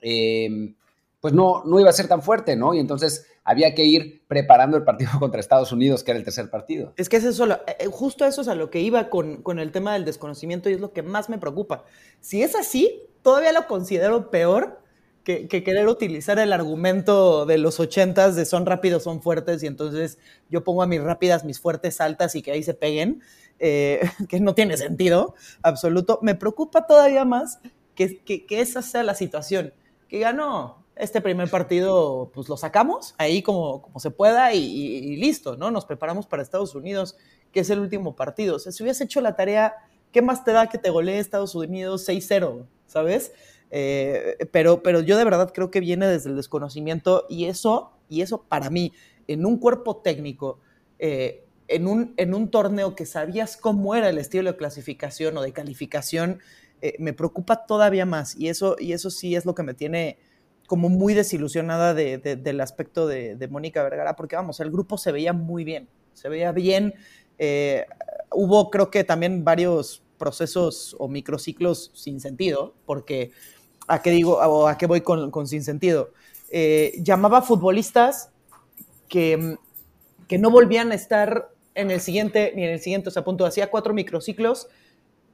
eh, 0.00 0.74
pues 1.20 1.34
no, 1.34 1.62
no 1.64 1.78
iba 1.78 1.90
a 1.90 1.92
ser 1.92 2.08
tan 2.08 2.22
fuerte, 2.22 2.56
¿no? 2.56 2.72
Y 2.72 2.78
entonces 2.78 3.26
había 3.44 3.74
que 3.74 3.84
ir 3.84 4.22
preparando 4.28 4.76
el 4.76 4.84
partido 4.84 5.10
contra 5.18 5.40
Estados 5.40 5.72
Unidos, 5.72 6.04
que 6.04 6.12
era 6.12 6.18
el 6.18 6.24
tercer 6.24 6.50
partido. 6.50 6.92
Es 6.96 7.08
que 7.08 7.16
es 7.16 7.24
eso, 7.24 7.46
eh, 7.50 7.86
justo 7.90 8.24
eso 8.24 8.42
es 8.42 8.48
a 8.48 8.54
lo 8.54 8.70
que 8.70 8.80
iba 8.80 9.10
con, 9.10 9.42
con, 9.42 9.58
el 9.58 9.72
tema 9.72 9.92
del 9.94 10.04
desconocimiento 10.04 10.70
y 10.70 10.74
es 10.74 10.80
lo 10.80 10.92
que 10.92 11.02
más 11.02 11.28
me 11.28 11.38
preocupa. 11.38 11.84
Si 12.20 12.42
es 12.42 12.54
así, 12.54 13.02
todavía 13.22 13.52
lo 13.52 13.66
considero 13.66 14.30
peor 14.30 14.82
que, 15.24 15.48
querer 15.48 15.86
utilizar 15.88 16.38
el 16.38 16.52
argumento 16.52 17.46
de 17.46 17.58
los 17.58 17.78
ochentas 17.80 18.34
de 18.36 18.44
son 18.44 18.66
rápidos, 18.66 19.04
son 19.04 19.22
fuertes 19.22 19.62
y 19.62 19.66
entonces 19.66 20.18
yo 20.50 20.64
pongo 20.64 20.82
a 20.82 20.86
mis 20.86 21.00
rápidas, 21.00 21.44
mis 21.44 21.60
fuertes 21.60 22.00
altas 22.00 22.34
y 22.34 22.42
que 22.42 22.52
ahí 22.52 22.62
se 22.62 22.74
peguen, 22.74 23.22
eh, 23.58 24.00
que 24.28 24.40
no 24.40 24.54
tiene 24.54 24.76
sentido 24.76 25.34
absoluto. 25.62 26.18
Me 26.22 26.34
preocupa 26.34 26.86
todavía 26.86 27.24
más 27.24 27.60
que, 27.94 28.18
que, 28.18 28.46
que 28.46 28.60
esa 28.60 28.82
sea 28.82 29.02
la 29.02 29.14
situación, 29.14 29.72
que 30.08 30.18
ya 30.18 30.32
no, 30.32 30.81
este 30.96 31.20
primer 31.20 31.48
partido 31.48 32.30
pues 32.34 32.48
lo 32.48 32.56
sacamos 32.56 33.14
ahí 33.18 33.42
como, 33.42 33.82
como 33.82 33.98
se 33.98 34.10
pueda 34.10 34.52
y, 34.54 35.16
listo, 35.16 35.56
¿no? 35.56 35.70
Nos 35.70 35.86
preparamos 35.86 36.26
para 36.26 36.42
Estados 36.42 36.74
Unidos, 36.74 37.16
que 37.50 37.60
es 37.60 37.70
el 37.70 37.80
último 37.80 38.14
partido. 38.14 38.56
O 38.56 38.58
sea, 38.58 38.72
si 38.72 38.82
hubiese 38.82 39.04
hecho 39.04 39.20
la 39.20 39.36
tarea 39.36 39.74
¿qué 40.12 40.22
más 40.22 40.44
te 40.44 40.52
da 40.52 40.68
que 40.68 40.78
te 40.78 40.90
golee 40.90 41.18
Estados 41.18 41.54
Unidos 41.54 42.08
6-0? 42.08 42.66
¿Sabes? 42.86 43.32
Eh, 43.70 44.36
pero, 44.52 44.82
pero 44.82 45.00
yo 45.00 45.16
de 45.16 45.24
verdad 45.24 45.50
creo 45.52 45.70
que 45.70 45.80
viene 45.80 46.06
desde 46.06 46.28
el 46.28 46.36
desconocimiento 46.36 47.26
y 47.28 47.46
eso, 47.46 47.92
y 48.08 48.20
eso 48.20 48.44
para 48.44 48.68
mí, 48.68 48.92
en 49.26 49.46
un 49.46 49.58
cuerpo 49.58 49.96
técnico, 49.96 50.60
eh, 50.98 51.46
en, 51.68 51.86
un, 51.86 52.12
en 52.18 52.34
un 52.34 52.50
torneo 52.50 52.94
que 52.94 53.06
sabías 53.06 53.56
cómo 53.56 53.94
era 53.94 54.10
el 54.10 54.18
estilo 54.18 54.52
de 54.52 54.58
clasificación 54.58 55.36
o 55.38 55.42
de 55.42 55.52
calificación, 55.52 56.40
eh, 56.82 56.94
me 56.98 57.14
preocupa 57.14 57.64
todavía 57.64 58.04
más. 58.04 58.36
Y 58.36 58.48
eso, 58.48 58.76
y 58.78 58.92
eso 58.92 59.10
sí 59.10 59.34
es 59.34 59.46
lo 59.46 59.54
que 59.54 59.62
me 59.62 59.72
tiene 59.72 60.18
como 60.72 60.88
muy 60.88 61.12
desilusionada 61.12 61.92
del 61.92 62.60
aspecto 62.62 63.06
de, 63.06 63.46
Mónica 63.50 63.82
Vergara, 63.82 64.16
porque 64.16 64.36
vamos, 64.36 64.58
el 64.58 64.70
grupo 64.70 64.96
se 64.96 65.12
veía 65.12 65.34
muy 65.34 65.64
bien, 65.64 65.86
se 66.14 66.30
veía 66.30 66.50
bien. 66.50 66.94
hubo 68.30 68.70
creo 68.70 68.90
que 68.90 69.04
también 69.04 69.44
varios 69.44 70.02
procesos 70.16 70.96
o 70.98 71.08
microciclos 71.08 71.90
sin 71.92 72.20
sentido, 72.20 72.74
porque 72.86 73.32
¿A 73.86 74.00
qué 74.00 74.10
digo 74.12 74.38
o 74.38 74.66
a 74.66 74.78
qué 74.78 74.86
voy 74.86 75.02
con, 75.02 75.46
sin 75.46 75.62
sentido? 75.62 76.12
Eh, 76.50 76.94
llamaba 77.02 77.42
futbolistas 77.42 78.30
que, 79.08 79.58
que 80.26 80.38
no 80.38 80.50
volvían 80.50 80.92
a 80.92 80.94
estar 80.94 81.50
en 81.74 81.90
el 81.90 82.00
siguiente 82.00 82.54
ni 82.56 82.64
en 82.64 82.70
el 82.70 82.80
siguiente, 82.80 83.10
o 83.10 83.12
sea, 83.12 83.24
punto, 83.24 83.44
hacía 83.44 83.70
cuatro 83.70 83.92
microciclos 83.92 84.68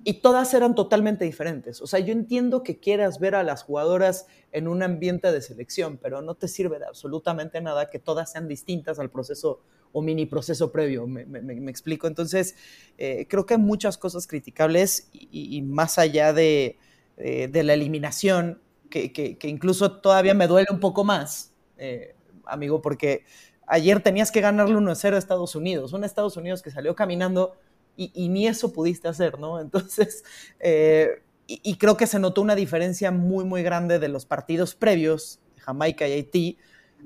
y 0.05 0.14
todas 0.14 0.55
eran 0.55 0.75
totalmente 0.75 1.25
diferentes. 1.25 1.81
O 1.83 1.87
sea, 1.87 2.00
yo 2.00 2.12
entiendo 2.12 2.62
que 2.62 2.78
quieras 2.78 3.19
ver 3.19 3.35
a 3.35 3.43
las 3.43 3.62
jugadoras 3.62 4.26
en 4.52 4.69
un 4.69 4.83
ambiente 4.83 5.31
de 5.33 5.43
selección, 5.43 5.99
pero 6.00 6.23
no 6.23 6.35
te 6.35 6.49
sirve 6.49 6.78
de 6.78 6.87
absolutamente 6.87 7.61
nada 7.61 7.90
que 7.90 7.99
todas 7.99 8.33
sean 8.33 8.49
distintas 8.49 8.99
al 8.99 9.11
proceso 9.11 9.61
o 9.93 10.02
mini 10.02 10.26
proceso 10.26 10.71
previo, 10.71 11.07
me, 11.07 11.71
explico. 11.71 12.07
Entonces, 12.07 12.57
eh, 12.99 13.26
creo 13.28 13.47
que 13.47 13.55
hay 13.55 13.61
muchas 13.61 13.97
cosas 13.97 14.26
criticables 14.26 15.09
y 15.12 15.62
más 15.62 15.99
allá 15.99 16.35
de, 16.35 16.78
eh, 17.19 17.50
la 17.64 17.75
eliminación, 17.75 18.61
que, 18.90 19.37
incluso 19.43 20.00
todavía 20.00 20.35
me 20.35 20.47
duele 20.47 20.69
un 20.71 20.81
poco 20.81 21.05
más, 21.05 21.52
eh, 21.76 22.14
amigo, 22.47 22.81
porque 22.81 23.25
ayer 23.67 24.00
tenías 24.00 24.31
que 24.31 24.40
ganarle 24.40 24.76
1-0 24.76 25.14
a 25.14 25.19
Estados 25.19 25.55
Unidos, 25.57 25.93
un 25.93 26.05
Estados 26.05 26.37
Unidos 26.37 26.62
que 26.62 26.71
salió 26.71 26.95
caminando 26.95 27.57
y, 27.99 28.28
ni 28.28 28.47
eso 28.47 28.73
pudiste 28.73 29.09
hacer, 29.09 29.38
¿no? 29.40 29.61
Entonces, 29.61 30.25
eh, 30.61 31.23
y, 31.47 31.76
creo 31.76 31.97
que 31.97 32.07
se 32.07 32.19
notó 32.19 32.43
una 32.43 32.55
diferencia 32.55 33.11
muy, 33.11 33.45
muy 33.45 33.62
grande 33.62 33.99
de 33.99 34.09
los 34.09 34.26
partidos 34.26 34.75
previos, 34.75 35.40
Jamaica 35.57 36.07
y 36.07 36.12
Haití, 36.12 36.59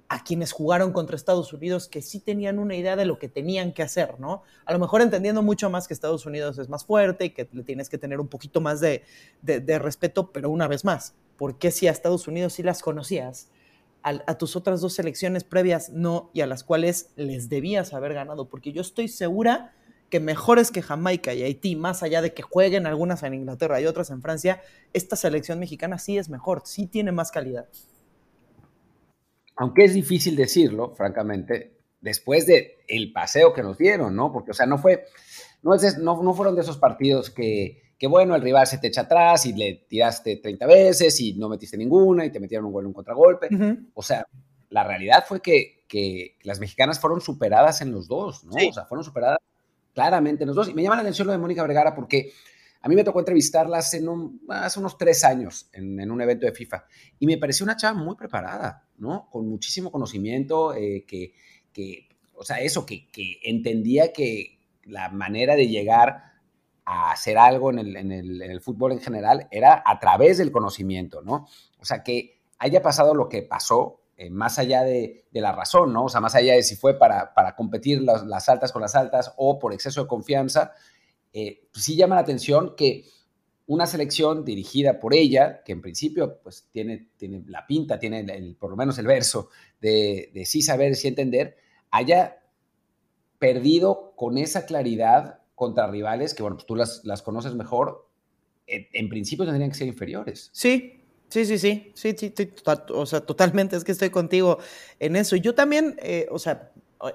a 0.08 0.24
quienes 0.24 0.52
jugaron 0.52 0.92
contra 0.92 1.16
Estados 1.16 1.52
Unidos 1.52 1.88
que 1.88 2.02
sí 2.02 2.18
tenían 2.18 2.58
una 2.58 2.74
idea 2.74 2.96
de 2.96 3.04
lo 3.04 3.18
que 3.18 3.28
tenían 3.28 3.72
que 3.72 3.82
hacer, 3.82 4.18
¿no? 4.18 4.42
A 4.64 4.72
lo 4.72 4.78
mejor 4.78 5.00
entendiendo 5.00 5.42
mucho 5.42 5.70
más 5.70 5.86
que 5.86 5.94
Estados 5.94 6.26
Unidos 6.26 6.58
es 6.58 6.68
más 6.68 6.84
fuerte 6.84 7.26
y 7.26 7.30
que 7.30 7.48
le 7.52 7.62
tienes 7.62 7.88
que 7.88 7.98
tener 7.98 8.18
un 8.18 8.28
poquito 8.28 8.60
más 8.60 8.80
de, 8.80 9.04
respeto, 9.42 10.32
pero 10.32 10.50
una 10.50 10.66
vez 10.66 10.84
más, 10.84 11.14
¿por 11.36 11.58
qué 11.58 11.70
si 11.70 11.86
a 11.88 11.90
Estados 11.90 12.26
Unidos 12.26 12.54
sí 12.54 12.62
las 12.62 12.82
conocías? 12.82 13.48
A, 14.02 14.36
tus 14.36 14.56
otras 14.56 14.80
dos 14.80 14.94
selecciones 14.94 15.44
previas 15.44 15.90
no, 15.90 16.30
y 16.32 16.40
a 16.40 16.46
las 16.46 16.64
cuales 16.64 17.10
les 17.14 17.48
debías 17.48 17.94
haber 17.94 18.14
ganado, 18.14 18.48
porque 18.48 18.72
yo 18.72 18.80
estoy 18.80 19.06
segura 19.06 19.72
que 20.12 20.20
mejores 20.20 20.70
que 20.70 20.82
Jamaica 20.82 21.34
y 21.34 21.42
Haití, 21.42 21.74
más 21.74 22.04
allá 22.04 22.22
de 22.22 22.32
que 22.34 22.42
jueguen 22.42 22.86
algunas 22.86 23.24
en 23.24 23.34
Inglaterra 23.34 23.80
y 23.80 23.86
otras 23.86 24.10
en 24.10 24.22
Francia, 24.22 24.62
esta 24.92 25.16
selección 25.16 25.58
mexicana 25.58 25.98
sí 25.98 26.18
es 26.18 26.28
mejor, 26.28 26.62
sí 26.64 26.86
tiene 26.86 27.10
más 27.10 27.32
calidad 27.32 27.66
aunque 29.56 29.84
es 29.84 29.94
difícil 29.94 30.36
decirlo, 30.36 30.94
francamente, 30.94 31.78
después 32.00 32.46
de 32.46 32.78
el 32.88 33.12
paseo 33.12 33.52
que 33.52 33.62
nos 33.62 33.78
dieron, 33.78 34.14
¿no? 34.16 34.32
Porque, 34.32 34.50
o 34.50 34.54
sea, 34.54 34.66
no 34.66 34.78
fue, 34.78 35.04
no, 35.62 35.74
es 35.74 35.98
no, 35.98 36.22
no, 36.22 36.34
fueron 36.34 36.54
de 36.54 36.62
esos 36.62 36.78
partidos 36.78 37.30
que, 37.30 37.94
que, 37.98 38.06
bueno, 38.06 38.34
el 38.34 38.42
rival 38.42 38.66
se 38.66 38.78
te 38.78 38.88
echa 38.88 39.02
atrás 39.02 39.46
y 39.46 39.52
le 39.52 39.84
tiraste 39.88 40.36
30 40.36 40.66
veces 40.66 41.20
y 41.20 41.34
no 41.34 41.48
metiste 41.48 41.76
ninguna 41.76 42.24
y 42.24 42.30
te 42.30 42.40
metieron 42.40 42.66
un 42.66 42.72
gol, 42.72 42.86
un 42.86 42.92
contragolpe. 42.92 43.48
O 43.94 44.02
sea, 44.02 44.26
la 44.70 44.84
realidad 44.84 45.24
fue 45.26 45.40
que, 45.40 45.84
que, 45.86 46.38
las 46.42 46.58
mexicanas 46.58 46.98
fueron 46.98 47.20
superadas 47.20 47.82
en 47.82 47.92
los 47.92 48.08
dos, 48.08 48.44
¿no? 48.44 48.54
O 48.68 48.72
sea, 48.72 48.86
fueron 48.86 49.04
superadas 49.04 49.38
claramente 49.92 50.44
en 50.44 50.48
los 50.48 50.56
dos. 50.56 50.68
Y 50.68 50.74
me 50.74 50.82
llama 50.82 50.96
la 50.96 51.02
atención 51.02 51.26
lo 51.26 51.32
de 51.32 51.38
Mónica 51.38 51.62
Vergara 51.62 51.94
porque 51.94 52.32
a 52.82 52.88
mí 52.88 52.96
me 52.96 53.04
tocó 53.04 53.20
entrevistarla 53.20 53.78
hace, 53.78 54.02
hace 54.48 54.80
unos 54.80 54.98
tres 54.98 55.22
años 55.22 55.70
en, 55.72 56.10
un 56.10 56.20
evento 56.20 56.46
de 56.46 56.52
FIFA 56.52 56.84
y 57.20 57.26
me 57.26 57.38
pareció 57.38 57.64
una 57.64 57.76
chava 57.76 57.96
muy 57.96 58.16
preparada, 58.16 58.88
¿no? 58.98 59.28
Con 59.30 59.48
muchísimo 59.48 59.92
conocimiento, 59.92 60.74
eh, 60.74 61.04
que, 61.06 61.32
que, 61.72 62.08
o 62.34 62.44
sea, 62.44 62.60
eso, 62.60 62.84
que, 62.84 63.08
que, 63.10 63.38
entendía 63.44 64.12
que 64.12 64.58
la 64.82 65.10
manera 65.10 65.54
de 65.54 65.68
llegar 65.68 66.32
a 66.84 67.12
hacer 67.12 67.38
algo 67.38 67.70
en 67.70 67.78
el, 67.78 67.96
en, 67.96 68.10
el, 68.10 68.42
en 68.42 68.50
el, 68.50 68.60
fútbol 68.60 68.90
en 68.90 69.00
general 69.00 69.46
era 69.52 69.80
a 69.86 70.00
través 70.00 70.38
del 70.38 70.50
conocimiento, 70.50 71.22
¿no? 71.22 71.46
O 71.78 71.84
sea, 71.84 72.02
que 72.02 72.40
haya 72.58 72.82
pasado 72.82 73.14
lo 73.14 73.28
que 73.28 73.42
pasó, 73.42 74.01
eh, 74.16 74.30
más 74.30 74.58
allá 74.58 74.82
de, 74.82 75.24
la 75.32 75.52
razón, 75.52 75.92
¿no? 75.92 76.04
O 76.04 76.08
sea, 76.08 76.20
más 76.20 76.34
allá 76.34 76.54
de 76.54 76.62
si 76.62 76.76
fue 76.76 76.98
para, 76.98 77.32
competir 77.56 78.02
las, 78.02 78.48
altas 78.48 78.72
con 78.72 78.82
las 78.82 78.94
altas 78.94 79.32
o 79.36 79.58
por 79.58 79.72
exceso 79.72 80.02
de 80.02 80.08
confianza, 80.08 80.72
eh, 81.32 81.68
pues 81.72 81.84
sí 81.84 81.96
llama 81.96 82.16
la 82.16 82.20
atención 82.22 82.74
que 82.76 83.04
una 83.66 83.86
selección 83.86 84.44
dirigida 84.44 85.00
por 85.00 85.14
ella, 85.14 85.62
que 85.64 85.72
en 85.72 85.80
principio 85.80 86.40
pues 86.42 86.68
tiene, 86.72 87.08
la 87.46 87.66
pinta, 87.66 87.98
tiene 87.98 88.56
por 88.58 88.70
lo 88.70 88.76
menos 88.76 88.98
el 88.98 89.06
verso 89.06 89.48
de, 89.80 90.42
sí 90.44 90.62
saber, 90.62 90.94
sí 90.94 91.08
entender, 91.08 91.56
haya 91.90 92.42
perdido 93.38 94.14
con 94.16 94.36
esa 94.36 94.66
claridad 94.66 95.40
contra 95.54 95.86
rivales 95.86 96.34
que, 96.34 96.42
bueno, 96.42 96.56
pues 96.56 96.66
tú 96.66 96.76
las 96.76 97.22
conoces 97.22 97.54
mejor, 97.54 98.08
en, 98.66 99.08
principio 99.08 99.44
tendrían 99.44 99.70
que 99.70 99.76
ser 99.76 99.88
inferiores. 99.88 100.50
Sí, 100.52 101.01
Sí, 101.32 101.46
sí, 101.46 101.56
sí, 101.56 101.90
sí, 101.94 102.14
sí, 102.14 102.34
o 102.90 103.06
sea, 103.06 103.22
totalmente, 103.22 103.74
es 103.74 103.84
que 103.84 103.92
estoy 103.92 104.10
contigo 104.10 104.58
en 105.00 105.16
eso. 105.16 105.34
Yo 105.34 105.54
también, 105.54 105.96
eh, 106.02 106.26
o 106.30 106.38
sea, 106.38 106.70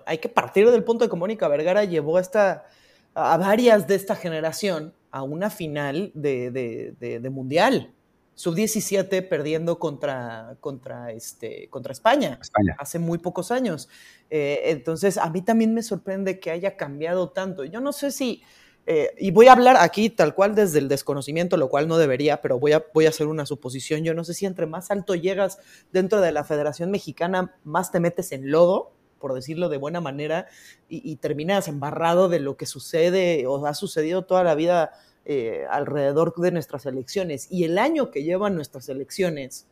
hay 0.08 0.18
que 0.18 0.28
partir 0.28 0.72
del 0.72 0.84
punto 0.84 1.06
de 1.06 1.12
que 1.12 1.16
Mónica 1.16 1.48
Vergara 1.48 1.84
llevó 1.84 2.18
esta, 2.18 2.66
a 3.14 3.38
varias 3.38 3.88
de 3.88 3.94
esta 3.94 4.16
generación 4.16 4.92
a 5.12 5.22
una 5.22 5.52
final 5.52 6.10
de, 6.16 7.30
Mundial. 7.32 7.94
Sub-17 8.34 9.30
perdiendo 9.30 9.78
contra, 9.78 10.58
contra, 10.62 11.12
este, 11.12 11.70
contra 11.70 11.92
España, 11.92 12.40
hace 12.80 12.98
muy 12.98 13.20
pocos 13.20 13.52
años. 13.52 13.88
Eh, 14.32 14.62
entonces, 14.66 15.20
a 15.20 15.30
mí 15.30 15.44
también 15.44 15.76
me 15.76 15.84
sorprende 15.84 16.40
que 16.40 16.50
haya 16.50 16.76
cambiado 16.76 17.30
tanto. 17.30 17.66
Yo 17.66 17.82
no 17.82 17.94
sé 17.94 18.10
si, 18.10 18.42
eh, 18.90 19.14
y 19.18 19.32
voy 19.32 19.48
a 19.48 19.52
hablar 19.52 19.76
aquí 19.78 20.10
tal 20.10 20.34
cual 20.34 20.56
desde 20.56 20.80
el 20.80 20.88
desconocimiento, 20.88 21.58
lo 21.58 21.68
cual 21.68 21.90
no 21.90 21.98
debería, 21.98 22.42
pero 22.42 22.58
voy 22.58 22.72
a, 22.72 22.86
voy 22.94 23.06
a 23.06 23.10
hacer 23.10 23.28
una 23.28 23.46
suposición. 23.46 24.06
Yo 24.06 24.14
no 24.14 24.24
sé 24.24 24.34
si 24.34 24.46
entre 24.46 24.66
más 24.66 24.92
alto 24.92 25.14
llegas 25.14 25.60
dentro 25.92 26.22
de 26.22 26.32
la 26.32 26.46
Federación 26.46 26.90
Mexicana, 26.90 27.54
más 27.66 27.92
te 27.92 28.00
metes 28.00 28.32
en 28.32 28.50
lodo 28.50 28.94
por 29.20 29.34
decirlo 29.34 29.68
de 29.70 29.78
buena 29.78 30.00
manera, 30.00 30.48
y, 30.90 31.16
terminas 31.18 31.68
embarrado 31.68 32.30
de 32.30 32.40
lo 32.40 32.56
que 32.56 32.66
sucede 32.66 33.46
o 33.48 33.66
ha 33.66 33.74
sucedido 33.74 34.26
toda 34.26 34.44
la 34.44 34.56
vida 34.56 34.92
eh, 35.26 35.66
alrededor 35.70 36.34
de 36.36 36.52
nuestras 36.52 36.86
elecciones. 36.86 37.48
Y 37.52 37.64
el 37.64 37.78
año 37.78 38.12
que 38.12 38.24
llevan 38.24 38.56
nuestras 38.56 38.88
elecciones, 38.90 39.68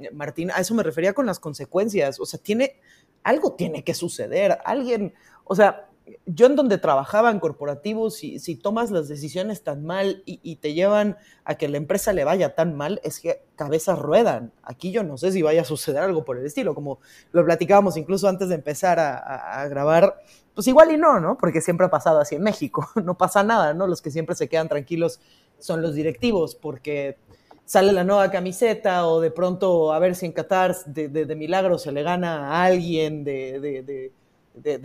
eh, 0.00 0.10
Martín, 0.10 0.50
a 0.50 0.60
eso 0.60 0.74
me 0.74 0.82
refería 0.82 1.14
con 1.14 1.26
las 1.26 1.38
consecuencias. 1.38 2.20
O 2.20 2.26
sea, 2.26 2.40
tiene, 2.40 2.80
algo 3.22 3.52
tiene 3.52 3.84
que 3.84 3.94
suceder. 3.94 4.58
Alguien, 4.64 5.14
o 5.44 5.54
sea, 5.54 5.87
yo 6.26 6.46
en 6.46 6.56
donde 6.56 6.78
trabajaba 6.78 7.30
en 7.30 7.40
corporativos, 7.40 8.16
si, 8.16 8.38
si 8.38 8.56
tomas 8.56 8.90
las 8.90 9.08
decisiones 9.08 9.62
tan 9.62 9.84
mal 9.84 10.22
y, 10.26 10.56
te 10.56 10.74
llevan 10.74 11.16
a 11.44 11.56
que 11.56 11.68
la 11.68 11.76
empresa 11.76 12.12
le 12.12 12.24
vaya 12.24 12.54
tan 12.54 12.76
mal, 12.76 13.00
es 13.04 13.20
que 13.20 13.42
cabezas 13.56 13.98
ruedan. 13.98 14.52
Aquí 14.62 14.90
yo 14.90 15.02
no 15.02 15.16
sé 15.16 15.32
si 15.32 15.42
vaya 15.42 15.62
a 15.62 15.64
suceder 15.64 16.02
algo 16.02 16.24
por 16.24 16.38
el 16.38 16.46
estilo, 16.46 16.74
como 16.74 16.98
lo 17.32 17.44
platicábamos 17.44 17.96
incluso 17.96 18.28
antes 18.28 18.48
de 18.48 18.54
empezar 18.54 18.98
a, 19.00 19.66
grabar, 19.68 20.16
pues 20.54 20.66
igual 20.66 20.92
y 20.92 20.96
no, 20.96 21.20
¿no? 21.20 21.36
Porque 21.38 21.60
siempre 21.60 21.86
ha 21.86 21.90
pasado 21.90 22.20
así 22.20 22.34
en 22.34 22.42
México, 22.42 22.88
no 23.04 23.16
pasa 23.16 23.42
nada, 23.42 23.74
¿no? 23.74 23.86
Los 23.86 24.02
que 24.02 24.10
siempre 24.10 24.34
se 24.34 24.48
quedan 24.48 24.68
tranquilos 24.68 25.20
son 25.58 25.82
los 25.82 25.94
directivos, 25.94 26.54
porque 26.54 27.16
sale 27.64 27.92
la 27.92 28.04
nueva 28.04 28.30
camiseta 28.30 29.06
o 29.06 29.20
de 29.20 29.30
pronto 29.30 29.92
a 29.92 29.98
ver 29.98 30.14
si 30.14 30.26
en 30.26 30.32
Qatar 30.32 30.74
de, 30.86 31.08
de, 31.08 31.36
milagro 31.36 31.78
se 31.78 31.92
le 31.92 32.02
gana 32.02 32.48
a 32.48 32.64
alguien 32.64 33.24
de 33.24 33.60
de, 33.60 34.12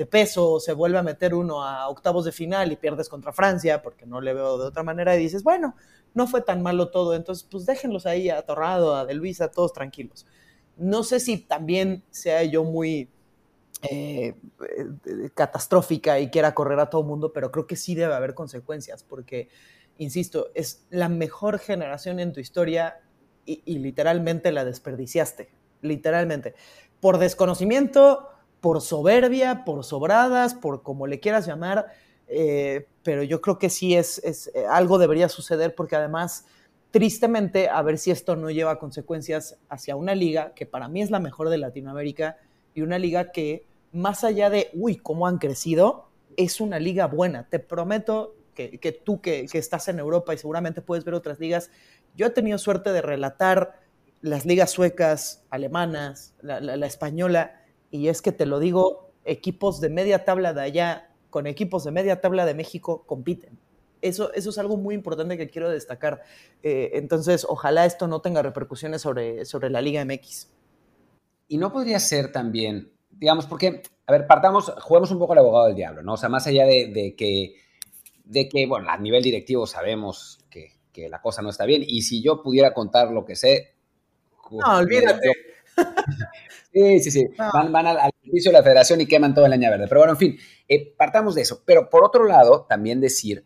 peso, 0.09 0.59
se 0.59 0.73
vuelve 0.73 0.97
a 0.97 1.03
meter 1.03 1.33
uno 1.33 1.63
a 1.63 1.87
octavos 1.89 2.25
de 2.25 2.31
final 2.31 2.71
y 2.71 2.75
pierdes 2.75 3.09
contra 3.09 3.33
Francia, 3.33 3.81
porque 3.81 4.05
no 4.05 4.21
le 4.21 4.33
veo 4.33 4.57
de 4.57 4.65
otra 4.65 4.83
manera, 4.83 5.15
y 5.15 5.19
dices, 5.19 5.43
bueno, 5.43 5.75
no 6.13 6.27
fue 6.27 6.41
tan 6.41 6.61
malo 6.61 6.89
todo, 6.89 7.15
entonces 7.15 7.47
pues 7.49 7.65
déjenlos 7.65 8.05
ahí 8.05 8.29
a 8.29 8.41
Torrado, 8.43 8.95
a 8.95 9.05
De 9.05 9.13
Luisa, 9.13 9.49
todos 9.49 9.73
tranquilos. 9.73 10.25
No 10.77 11.03
sé 11.03 11.19
si 11.19 11.37
también 11.37 12.03
sea 12.09 12.43
yo 12.43 12.63
muy 12.63 13.09
eh, 13.83 14.35
eh, 14.35 15.29
catastrófica 15.33 16.19
y 16.19 16.29
quiera 16.29 16.53
correr 16.53 16.79
a 16.79 16.89
todo 16.89 17.03
mundo, 17.03 17.33
pero 17.33 17.51
creo 17.51 17.67
que 17.67 17.75
sí 17.75 17.95
debe 17.95 18.13
haber 18.13 18.33
consecuencias, 18.33 19.03
porque, 19.03 19.49
insisto, 19.97 20.49
es 20.53 20.85
la 20.89 21.09
mejor 21.09 21.59
generación 21.59 22.19
en 22.19 22.33
tu 22.33 22.39
historia 22.39 22.99
y 23.45 23.77
literalmente 23.79 24.53
la 24.53 24.63
desperdiciaste, 24.63 25.49
literalmente, 25.81 26.55
por 27.01 27.17
desconocimiento, 27.17 28.29
por 28.63 28.79
soberbia, 28.79 29.65
por 29.65 29.83
sobradas, 29.83 30.53
por 30.53 30.83
como 30.83 31.05
le 31.05 31.19
quieras 31.19 31.45
llamar, 31.45 31.87
eh, 32.29 32.87
pero 33.03 33.21
yo 33.21 33.41
creo 33.41 33.59
que 33.59 33.69
sí 33.69 33.93
es, 33.93 34.21
eh, 34.23 34.65
algo 34.69 34.97
debería 34.99 35.27
suceder 35.27 35.75
porque 35.75 35.97
además, 35.97 36.45
tristemente, 36.89 37.67
a 37.67 37.81
ver 37.81 37.97
si 37.97 38.09
esto 38.09 38.37
no 38.37 38.49
lleva 38.49 38.79
consecuencias 38.79 39.57
hacia 39.67 39.97
una 39.97 40.15
liga 40.15 40.53
que 40.53 40.65
para 40.65 40.87
mí 40.87 41.01
es 41.01 41.11
la 41.11 41.19
mejor 41.19 41.49
de 41.49 41.57
Latinoamérica 41.57 42.37
y 42.73 42.83
una 42.83 42.97
liga 42.99 43.33
que 43.33 43.65
más 43.91 44.23
allá 44.23 44.49
de, 44.49 44.69
uy, 44.71 44.95
cómo 44.95 45.27
han 45.27 45.39
crecido, 45.39 46.07
es 46.37 46.61
una 46.61 46.79
liga 46.79 47.07
buena. 47.07 47.49
Te 47.49 47.59
prometo 47.59 48.33
que, 48.55 48.97
tú 49.03 49.19
que, 49.19 49.45
estás 49.51 49.89
en 49.89 49.99
Europa 49.99 50.33
y 50.33 50.37
seguramente 50.37 50.81
puedes 50.81 51.03
ver 51.03 51.15
otras 51.15 51.37
ligas, 51.37 51.69
yo 52.15 52.27
he 52.27 52.29
tenido 52.29 52.57
suerte 52.57 52.93
de 52.93 53.01
relatar 53.01 53.81
las 54.21 54.45
ligas 54.45 54.71
suecas, 54.71 55.43
alemanas, 55.49 56.33
la 56.41 56.87
española, 56.87 57.59
y 57.93 58.07
es 58.07 58.23
que 58.23 58.31
te 58.31 58.47
lo 58.47 58.59
digo, 58.59 59.11
equipos 59.23 59.79
de 59.79 59.87
media 59.87 60.25
tabla 60.25 60.51
de 60.51 60.61
allá 60.61 61.11
con 61.29 61.45
equipos 61.45 61.83
de 61.83 61.91
media 61.91 62.21
tabla 62.21 62.43
de 62.43 62.55
México 62.55 63.03
compiten. 63.05 63.59
Eso, 64.01 64.33
eso 64.33 64.49
es 64.49 64.57
algo 64.57 64.77
muy 64.77 64.95
importante 64.95 65.37
que 65.37 65.47
quiero 65.47 65.69
destacar. 65.69 66.23
Eh, 66.63 66.89
entonces, 66.95 67.45
ojalá 67.47 67.85
esto 67.85 68.07
no 68.07 68.19
tenga 68.19 68.41
repercusiones 68.41 69.03
sobre, 69.03 69.45
sobre 69.45 69.69
la 69.69 69.79
Liga 69.79 70.03
MX. 70.03 70.49
Y 71.47 71.57
no 71.57 71.71
podría 71.71 71.99
ser 71.99 72.31
también, 72.31 72.91
digamos, 73.11 73.45
porque, 73.45 73.83
a 74.07 74.11
ver, 74.11 74.25
partamos, 74.25 74.73
juguemos 74.81 75.11
un 75.11 75.19
poco 75.19 75.33
al 75.33 75.39
abogado 75.39 75.67
del 75.67 75.75
diablo, 75.75 76.01
¿no? 76.01 76.13
O 76.13 76.17
sea, 76.17 76.29
más 76.29 76.47
allá 76.47 76.65
de, 76.65 76.87
de 76.87 77.15
que, 77.15 77.57
de 78.23 78.49
que, 78.49 78.65
bueno, 78.65 78.89
a 78.89 78.97
nivel 78.97 79.21
directivo 79.21 79.67
sabemos 79.67 80.39
que, 80.49 80.79
que, 80.91 81.09
la 81.09 81.21
cosa 81.21 81.43
no 81.43 81.51
está 81.51 81.65
bien, 81.65 81.83
y 81.85 82.01
si 82.01 82.23
yo 82.23 82.41
pudiera 82.41 82.73
contar 82.73 83.11
lo 83.11 83.23
que 83.23 83.35
sé... 83.35 83.75
No, 84.49 84.77
olvídate. 84.77 85.52
Sí, 86.73 86.99
sí, 87.01 87.11
sí. 87.11 87.25
No. 87.37 87.49
Van, 87.53 87.71
van, 87.71 87.87
al, 87.87 87.99
al 87.99 88.11
servicio 88.23 88.51
de 88.51 88.57
la 88.57 88.63
federación 88.63 88.99
y 89.01 89.05
queman 89.05 89.33
toda 89.33 89.47
la 89.47 89.55
leña 89.57 89.69
verde. 89.69 89.87
Pero 89.87 90.01
bueno, 90.01 90.13
en 90.13 90.17
fin, 90.17 90.37
eh, 90.67 90.93
partamos 90.97 91.35
de 91.35 91.41
eso. 91.41 91.61
Pero 91.65 91.89
por 91.89 92.03
otro 92.03 92.25
lado, 92.25 92.65
también 92.67 92.99
decir 92.99 93.45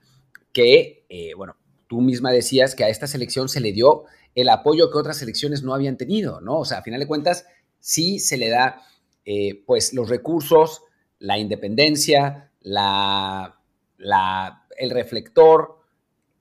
que, 0.53 1.05
eh, 1.09 1.33
bueno, 1.35 1.57
tú 1.87 2.01
misma 2.01 2.31
decías 2.31 2.73
que 2.73 2.83
a 2.85 2.89
esta 2.89 3.05
selección 3.07 3.49
se 3.49 3.59
le 3.59 3.73
dio 3.73 4.05
el 4.33 4.49
apoyo 4.49 4.91
que 4.91 4.97
otras 4.97 5.17
selecciones 5.17 5.63
no 5.63 5.73
habían 5.73 5.97
tenido, 5.97 6.39
¿no? 6.41 6.59
O 6.59 6.65
sea, 6.65 6.79
a 6.79 6.83
final 6.83 6.99
de 6.99 7.07
cuentas, 7.07 7.45
sí 7.79 8.19
se 8.19 8.37
le 8.37 8.49
da, 8.49 8.81
eh, 9.25 9.63
pues, 9.65 9.93
los 9.93 10.09
recursos, 10.09 10.83
la 11.19 11.37
independencia, 11.37 12.51
la, 12.61 13.59
la, 13.97 14.67
el 14.77 14.91
reflector, 14.91 15.76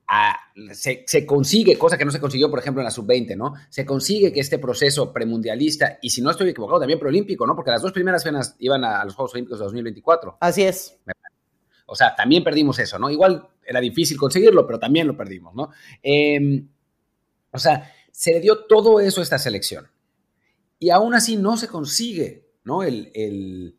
a, 0.08 0.36
se, 0.72 1.04
se, 1.06 1.26
consigue, 1.26 1.76
cosa 1.76 1.98
que 1.98 2.04
no 2.04 2.10
se 2.10 2.20
consiguió, 2.20 2.48
por 2.48 2.60
ejemplo, 2.60 2.80
en 2.80 2.84
la 2.84 2.90
sub-20, 2.90 3.36
¿no? 3.36 3.54
Se 3.68 3.84
consigue 3.84 4.32
que 4.32 4.40
este 4.40 4.58
proceso 4.58 5.12
premundialista, 5.12 5.98
y 6.00 6.10
si 6.10 6.22
no 6.22 6.30
estoy 6.30 6.50
equivocado, 6.50 6.80
también 6.80 6.98
preolímpico, 6.98 7.46
¿no? 7.46 7.56
Porque 7.56 7.70
las 7.70 7.82
dos 7.82 7.92
primeras 7.92 8.22
cenas 8.22 8.56
iban 8.58 8.84
a, 8.84 9.00
a, 9.00 9.04
los 9.04 9.14
Juegos 9.14 9.34
Olímpicos 9.34 9.58
de 9.58 9.64
2024. 9.64 10.38
Así 10.40 10.62
es. 10.62 10.98
O 11.86 11.94
sea, 11.94 12.14
también 12.14 12.42
perdimos 12.42 12.78
eso, 12.78 12.98
¿no? 12.98 13.10
Igual 13.10 13.48
era 13.64 13.80
difícil 13.80 14.16
conseguirlo, 14.16 14.66
pero 14.66 14.78
también 14.78 15.06
lo 15.06 15.16
perdimos, 15.16 15.54
¿no? 15.54 15.70
Eh, 16.02 16.64
o 17.52 17.58
sea, 17.58 17.92
se 18.10 18.32
le 18.32 18.40
dio 18.40 18.64
todo 18.64 19.00
eso 19.00 19.20
a 19.20 19.24
esta 19.24 19.38
selección. 19.38 19.88
Y 20.78 20.90
aún 20.90 21.14
así 21.14 21.36
no 21.36 21.56
se 21.56 21.68
consigue, 21.68 22.50
¿no? 22.64 22.82
El, 22.82 23.10
el, 23.14 23.78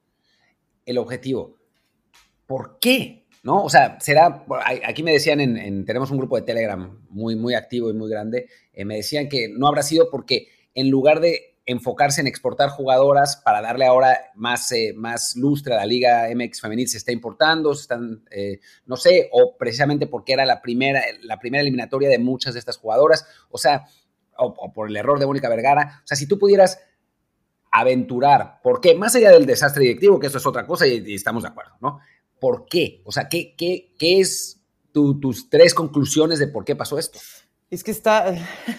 el 0.85 0.97
objetivo. 0.97 1.57
¿Por 2.45 2.79
qué? 2.79 3.26
¿No? 3.47 3.63
O 3.63 3.69
sea, 3.69 3.97
será, 4.01 4.43
aquí 4.85 5.03
me 5.03 5.13
decían, 5.13 5.39
en, 5.39 5.55
en, 5.55 5.85
tenemos 5.85 6.11
un 6.11 6.17
grupo 6.17 6.35
de 6.35 6.41
Telegram 6.41 6.99
muy, 7.09 7.37
muy 7.37 7.53
activo 7.53 7.89
y 7.89 7.93
muy 7.93 8.09
grande, 8.09 8.49
eh, 8.73 8.83
me 8.83 8.97
decían 8.97 9.29
que 9.29 9.47
no 9.47 9.67
habrá 9.67 9.83
sido 9.83 10.09
porque 10.11 10.49
en 10.73 10.89
lugar 10.89 11.21
de 11.21 11.55
enfocarse 11.65 12.19
en 12.19 12.27
exportar 12.27 12.67
jugadoras 12.67 13.37
para 13.37 13.61
darle 13.61 13.85
ahora 13.85 14.17
más, 14.35 14.69
eh, 14.73 14.93
más 14.97 15.37
lustre 15.37 15.75
a 15.75 15.77
la 15.77 15.85
Liga 15.85 16.27
MX 16.35 16.59
femenil, 16.59 16.89
se 16.89 16.97
está 16.97 17.13
importando, 17.13 17.73
se 17.73 17.83
están, 17.83 18.25
eh, 18.31 18.59
no 18.85 18.97
sé, 18.97 19.29
o 19.31 19.55
precisamente 19.57 20.07
porque 20.07 20.33
era 20.33 20.45
la 20.45 20.61
primera, 20.61 21.01
la 21.21 21.39
primera 21.39 21.61
eliminatoria 21.61 22.09
de 22.09 22.19
muchas 22.19 22.53
de 22.53 22.59
estas 22.59 22.75
jugadoras, 22.75 23.25
o 23.49 23.57
sea, 23.57 23.85
o, 24.37 24.73
por 24.73 24.89
el 24.89 24.97
error 24.97 25.19
de 25.19 25.25
Mónica 25.25 25.47
Vergara, 25.47 26.01
o 26.03 26.05
sea, 26.05 26.17
si 26.17 26.27
tú 26.27 26.37
pudieras 26.37 26.81
aventurar, 27.71 28.59
¿por 28.61 28.81
qué? 28.81 28.93
Más 28.93 29.15
allá 29.15 29.31
del 29.31 29.45
desastre 29.45 29.83
directivo, 29.83 30.19
que 30.19 30.27
eso 30.27 30.37
es 30.37 30.45
otra 30.45 30.67
cosa 30.67 30.85
y, 30.85 31.01
y 31.05 31.13
estamos 31.13 31.43
de 31.43 31.49
acuerdo, 31.49 31.77
¿no? 31.79 31.99
¿Por 32.39 32.65
qué? 32.65 33.01
O 33.05 33.11
sea, 33.11 33.29
¿qué, 33.29 33.55
qué, 33.55 33.93
qué 33.97 34.19
es 34.19 34.59
tu, 34.91 35.19
tus 35.19 35.49
tres 35.49 35.73
conclusiones 35.73 36.39
de 36.39 36.47
por 36.47 36.65
qué 36.65 36.75
pasó 36.75 36.97
esto? 36.97 37.19
Es 37.69 37.83
que 37.83 37.91
está, 37.91 38.35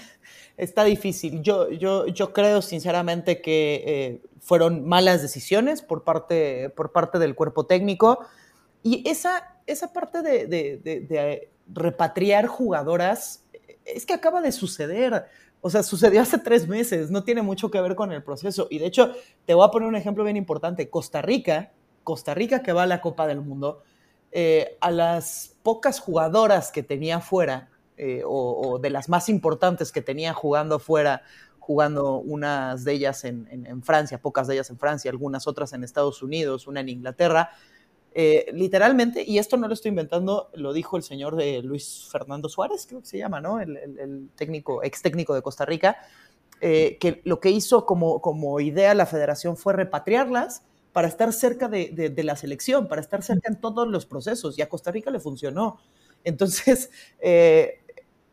está 0.57 0.85
difícil. 0.85 1.43
Yo, 1.43 1.71
yo, 1.71 2.07
yo 2.07 2.33
creo 2.33 2.63
sinceramente 2.63 3.41
que 3.41 3.83
eh, 3.87 4.23
fueron 4.41 4.87
malas 4.87 5.23
decisiones 5.23 5.83
por 5.83 6.05
parte, 6.05 6.71
por 6.71 6.93
parte 6.93 7.19
del 7.19 7.35
cuerpo 7.35 7.67
técnico 7.67 8.21
y 8.83 9.09
esa, 9.09 9.61
esa 9.67 9.93
parte 9.93 10.23
de, 10.23 10.47
de 10.47 11.51
repatriar 11.73 12.47
jugadoras 12.47 13.45
es 13.85 14.07
que 14.07 14.15
acaba 14.15 14.41
de 14.41 14.53
suceder. 14.53 15.27
O 15.61 15.71
sea, 15.71 15.83
sucedió 15.83 16.23
hace 16.23 16.39
tres 16.39 16.69
meses, 16.69 17.11
no 17.11 17.25
tiene 17.25 17.43
mucho 17.43 17.71
que 17.71 17.81
ver 17.81 17.97
con 17.97 18.13
el 18.13 18.23
proceso. 18.23 18.69
Y 18.71 18.79
de 18.79 18.87
hecho, 18.87 19.13
te 19.45 19.55
voy 19.55 19.67
a 19.67 19.71
poner 19.71 19.89
un 19.89 19.97
ejemplo 19.97 20.23
bien 20.23 20.37
importante. 20.37 20.89
Costa 20.89 21.21
Rica, 21.21 21.73
Costa 22.09 22.33
Rica 22.33 22.63
que 22.63 22.73
va 22.73 22.85
a 22.85 22.87
la 22.87 23.03
Copa 23.03 23.27
del 23.27 23.43
Mundo, 23.43 23.83
eh, 24.33 24.79
a 24.81 24.91
las 24.91 25.55
pocas 25.63 26.01
jugadoras 26.01 26.73
que 26.73 26.83
tenía 26.83 27.21
fuera, 27.21 27.69
eh, 27.99 28.23
o, 28.25 28.79
de 28.79 28.89
las 28.89 29.11
más 29.11 29.29
importantes 29.29 29.93
que 29.93 30.01
tenía 30.01 30.33
jugando 30.33 30.79
fuera, 30.79 31.21
jugando 31.59 32.17
unas 32.17 32.83
de 32.85 32.95
ellas 32.95 33.25
en, 33.25 33.83
Francia, 33.83 34.23
pocas 34.23 34.47
de 34.47 34.55
ellas 34.55 34.71
en 34.71 34.79
Francia, 34.79 35.11
algunas 35.11 35.47
otras 35.47 35.75
en 35.75 35.85
Estados 35.85 36.23
Unidos, 36.23 36.67
una 36.67 36.81
en 36.81 36.89
Inglaterra, 36.89 37.51
eh, 38.15 38.47
literalmente, 38.55 39.23
y 39.23 39.37
esto 39.37 39.59
no 39.59 39.69
lo 39.69 39.75
estoy 39.75 39.91
inventando, 39.91 40.49
lo 40.55 40.73
dijo 40.73 40.97
el 40.97 41.03
señor 41.03 41.37
de 41.37 41.61
Luis 41.63 42.09
Fernando 42.11 42.49
Suárez, 42.49 42.87
creo 42.89 43.03
que 43.03 43.07
se 43.07 43.19
llama, 43.19 43.43
¿no? 43.43 43.61
El, 43.61 44.31
técnico, 44.35 44.83
ex 44.83 45.03
técnico 45.03 45.35
de 45.35 45.43
Costa 45.43 45.67
Rica, 45.67 45.99
que 46.59 47.21
lo 47.25 47.39
que 47.39 47.51
hizo 47.51 47.85
como, 47.85 48.23
como 48.23 48.61
idea 48.61 48.95
la 48.95 49.05
federación 49.05 49.59
fue 49.59 49.75
repatriarlas 49.75 50.63
para 50.99 51.07
estar 51.07 51.33
cerca 51.33 51.69
de, 51.69 52.13
la 52.25 52.35
selección, 52.35 52.89
para 52.89 53.01
estar 53.01 53.23
cerca 53.23 53.49
en 53.49 53.61
todos 53.61 53.87
los 53.87 54.05
procesos, 54.05 54.59
y 54.59 54.63
a 54.63 54.69
Costa 54.69 54.91
Rica 54.91 55.13
le 55.13 55.21
funcionó. 55.21 55.79
Entonces, 56.25 56.91
eh, 57.21 57.85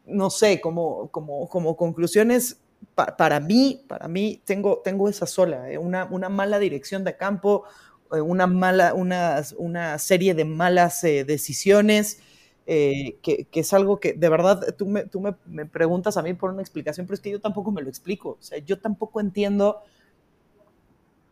no 0.07 0.31
sé, 0.31 0.59
como, 0.59 1.11
como, 1.11 1.47
como 1.47 1.77
conclusiones, 1.77 2.59
pa, 2.95 3.15
para 3.17 3.39
mí, 3.39 3.85
para 3.87 4.07
mí, 4.07 4.41
tengo, 4.45 4.81
tengo 4.83 5.07
esa 5.07 5.27
sola, 5.27 5.69
eh, 5.69 5.77
una, 5.77 6.07
mala 6.07 6.57
dirección 6.57 7.03
de 7.03 7.15
campo, 7.15 7.65
eh, 8.11 8.19
una, 8.19 8.47
mala, 8.47 8.95
una, 8.95 9.43
una 9.59 9.99
serie 9.99 10.33
de 10.33 10.45
malas 10.45 11.03
decisiones, 11.03 12.19
que, 12.65 13.21
que, 13.21 13.59
es 13.59 13.73
algo 13.73 13.99
que 13.99 14.13
de 14.13 14.27
verdad 14.27 14.73
tú, 14.75 14.87
me, 14.87 15.05
tú 15.05 15.21
me, 15.21 15.35
me 15.45 15.67
preguntas 15.67 16.17
a 16.17 16.23
mí 16.23 16.33
por 16.33 16.49
una 16.49 16.63
explicación, 16.63 17.05
pero 17.05 17.13
es 17.13 17.21
que 17.21 17.29
yo 17.29 17.39
tampoco 17.39 17.71
me 17.71 17.83
lo 17.83 17.89
explico, 17.89 18.39
o 18.39 18.41
sea, 18.41 18.57
yo 18.57 18.79
tampoco 18.79 19.21
entiendo 19.21 19.83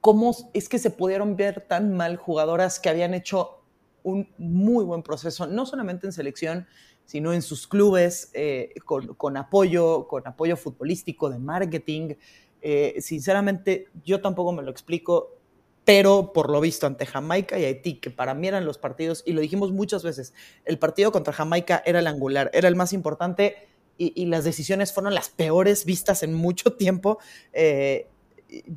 cómo 0.03 0.35
es 0.53 0.67
que 0.67 0.79
se 0.79 0.89
pudieron 0.89 1.37
ver 1.37 1.61
tan 1.65 1.95
mal 1.95 2.17
jugadoras 2.17 2.81
que 2.81 2.89
habían 2.89 3.13
hecho 3.13 3.61
un 4.03 4.27
muy 4.37 4.83
buen 4.83 5.01
proceso, 5.01 5.47
no 5.47 5.65
solamente 5.65 6.05
en 6.05 6.11
selección, 6.11 6.67
sino 7.05 7.31
en 7.31 7.41
sus 7.41 7.67
clubes, 7.67 8.29
eh, 8.33 8.73
con, 8.83 9.37
apoyo, 9.37 10.09
con 10.09 10.27
apoyo 10.27 10.57
futbolístico, 10.57 11.29
de 11.29 11.39
marketing. 11.39 12.15
Eh, 12.61 12.95
sinceramente, 12.99 13.87
yo 14.03 14.19
tampoco 14.19 14.51
me 14.51 14.61
lo 14.61 14.71
explico, 14.71 15.37
pero 15.85 16.33
por 16.33 16.49
lo 16.49 16.59
visto 16.59 16.85
ante 16.85 17.05
Jamaica 17.05 17.57
y 17.57 17.63
Haití, 17.63 18.01
que 18.01 18.11
para 18.11 18.33
mí 18.33 18.49
eran 18.49 18.65
los 18.65 18.77
partidos, 18.77 19.23
y 19.25 19.31
lo 19.31 19.39
dijimos 19.39 19.71
muchas 19.71 20.03
veces, 20.03 20.33
el 20.65 20.79
partido 20.79 21.13
contra 21.13 21.31
Jamaica 21.31 21.81
era 21.85 21.99
el 21.99 22.07
angular, 22.07 22.51
era 22.53 22.67
el 22.67 22.75
más 22.75 22.91
importante, 22.91 23.69
y, 23.97 24.11
y 24.21 24.25
las 24.25 24.43
decisiones 24.43 24.91
fueron 24.91 25.13
las 25.13 25.29
peores 25.29 25.85
vistas 25.85 26.23
en 26.23 26.33
mucho 26.33 26.73
tiempo. 26.73 27.19
Eh, 27.53 28.09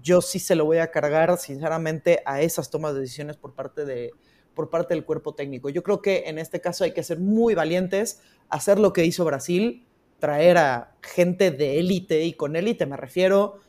yo 0.03 0.21
sí 0.21 0.39
se 0.39 0.55
lo 0.55 0.65
voy 0.65 0.79
a 0.79 0.91
cargar, 0.91 1.37
sinceramente, 1.39 2.23
a 2.25 2.41
esas 2.41 2.71
tomas 2.71 2.95
de 2.95 3.01
decisiones 3.01 3.37
por 3.37 3.55
parte, 3.55 3.85
de, 3.85 4.13
por 4.55 4.71
parte 4.71 4.95
del 4.95 5.05
cuerpo 5.05 5.35
técnico. 5.35 5.69
Yo 5.69 5.83
creo 5.83 6.01
que 6.01 6.25
en 6.27 6.39
este 6.39 6.61
caso 6.61 6.85
hay 6.85 6.93
que 6.93 7.03
ser 7.03 7.19
muy 7.19 7.55
valientes, 7.55 8.21
hacer 8.49 8.79
lo 8.79 8.93
que 8.93 9.05
hizo 9.05 9.25
Brasil, 9.25 9.87
traer 10.19 10.59
a 10.59 10.95
gente 11.03 11.51
de 11.51 11.79
élite, 11.79 12.25
y 12.25 12.33
con 12.33 12.57
élite 12.57 12.87
me 12.87 12.97
refiero 12.97 13.61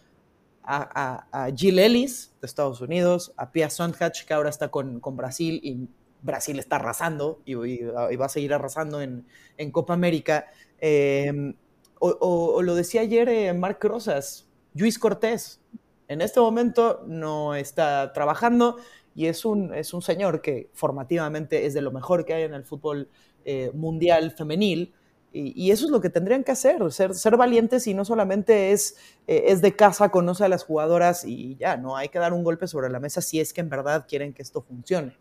a, 0.64 1.52
Jill 1.56 1.80
Ellis 1.80 2.34
de 2.42 2.46
Estados 2.46 2.82
Unidos, 2.82 3.34
a 3.38 3.52
Pia 3.52 3.70
Sondhach, 3.70 4.26
que 4.26 4.34
ahora 4.34 4.50
está 4.50 4.70
con, 4.70 5.00
con 5.00 5.16
Brasil 5.16 5.60
y 5.64 5.88
Brasil 6.22 6.60
está 6.60 6.78
arrasando 6.78 7.42
y, 7.46 7.56
va 7.86 8.26
a 8.26 8.30
seguir 8.30 8.54
arrasando 8.54 9.02
en, 9.02 9.26
en 9.58 9.72
Copa 9.72 9.94
América. 9.94 10.48
Eh, 10.80 11.54
o, 12.00 12.62
lo 12.62 12.76
decía 12.76 13.02
ayer 13.02 13.30
eh, 13.30 13.54
Marc 13.54 13.84
Rosas, 13.84 14.48
Luis 14.74 15.00
Cortés, 15.00 15.62
en 16.08 16.22
este 16.22 16.39
momento 16.39 17.04
no 17.08 17.56
está 17.56 18.13
trabajando 18.13 18.78
y 19.15 19.26
es 19.26 19.46
un, 19.46 19.74
es 19.74 19.93
un 19.93 20.02
señor 20.02 20.41
que 20.41 20.70
formativamente 20.74 21.65
es 21.65 21.74
de 21.74 21.82
lo 21.82 21.91
mejor 21.91 22.26
que 22.26 22.34
hay 22.34 22.43
en 22.43 22.54
el 22.54 22.63
fútbol 22.63 23.10
eh, 23.46 23.72
mundial 23.74 24.32
femenil. 24.32 24.93
Y, 25.34 25.54
y, 25.62 25.72
eso 25.72 25.86
es 25.86 25.91
lo 25.91 26.00
que 26.00 26.10
tendrían 26.10 26.43
que 26.43 26.52
hacer, 26.52 26.89
ser, 26.91 27.13
ser 27.13 27.36
valientes 27.36 27.86
y 27.86 27.93
no 27.93 28.06
solamente 28.06 28.72
es, 28.72 28.96
eh, 29.28 29.46
es 29.48 29.62
de 29.62 29.76
casa, 29.76 30.10
conoce 30.10 30.46
a 30.46 30.50
las 30.50 30.63
jugadoras 30.63 31.26
y 31.26 31.58
ya, 31.58 31.76
no 31.78 31.98
hay 31.98 32.08
que 32.10 32.17
dar 32.17 32.32
un 32.32 32.43
golpe 32.43 32.65
sobre 32.65 32.89
la 32.89 33.00
mesa 33.00 33.22
si 33.22 33.39
es 33.39 33.54
que 33.54 33.62
en 33.62 33.70
verdad 33.70 34.06
quieren 34.08 34.34
que 34.34 34.41
esto 34.41 34.62
funcione. 34.62 35.17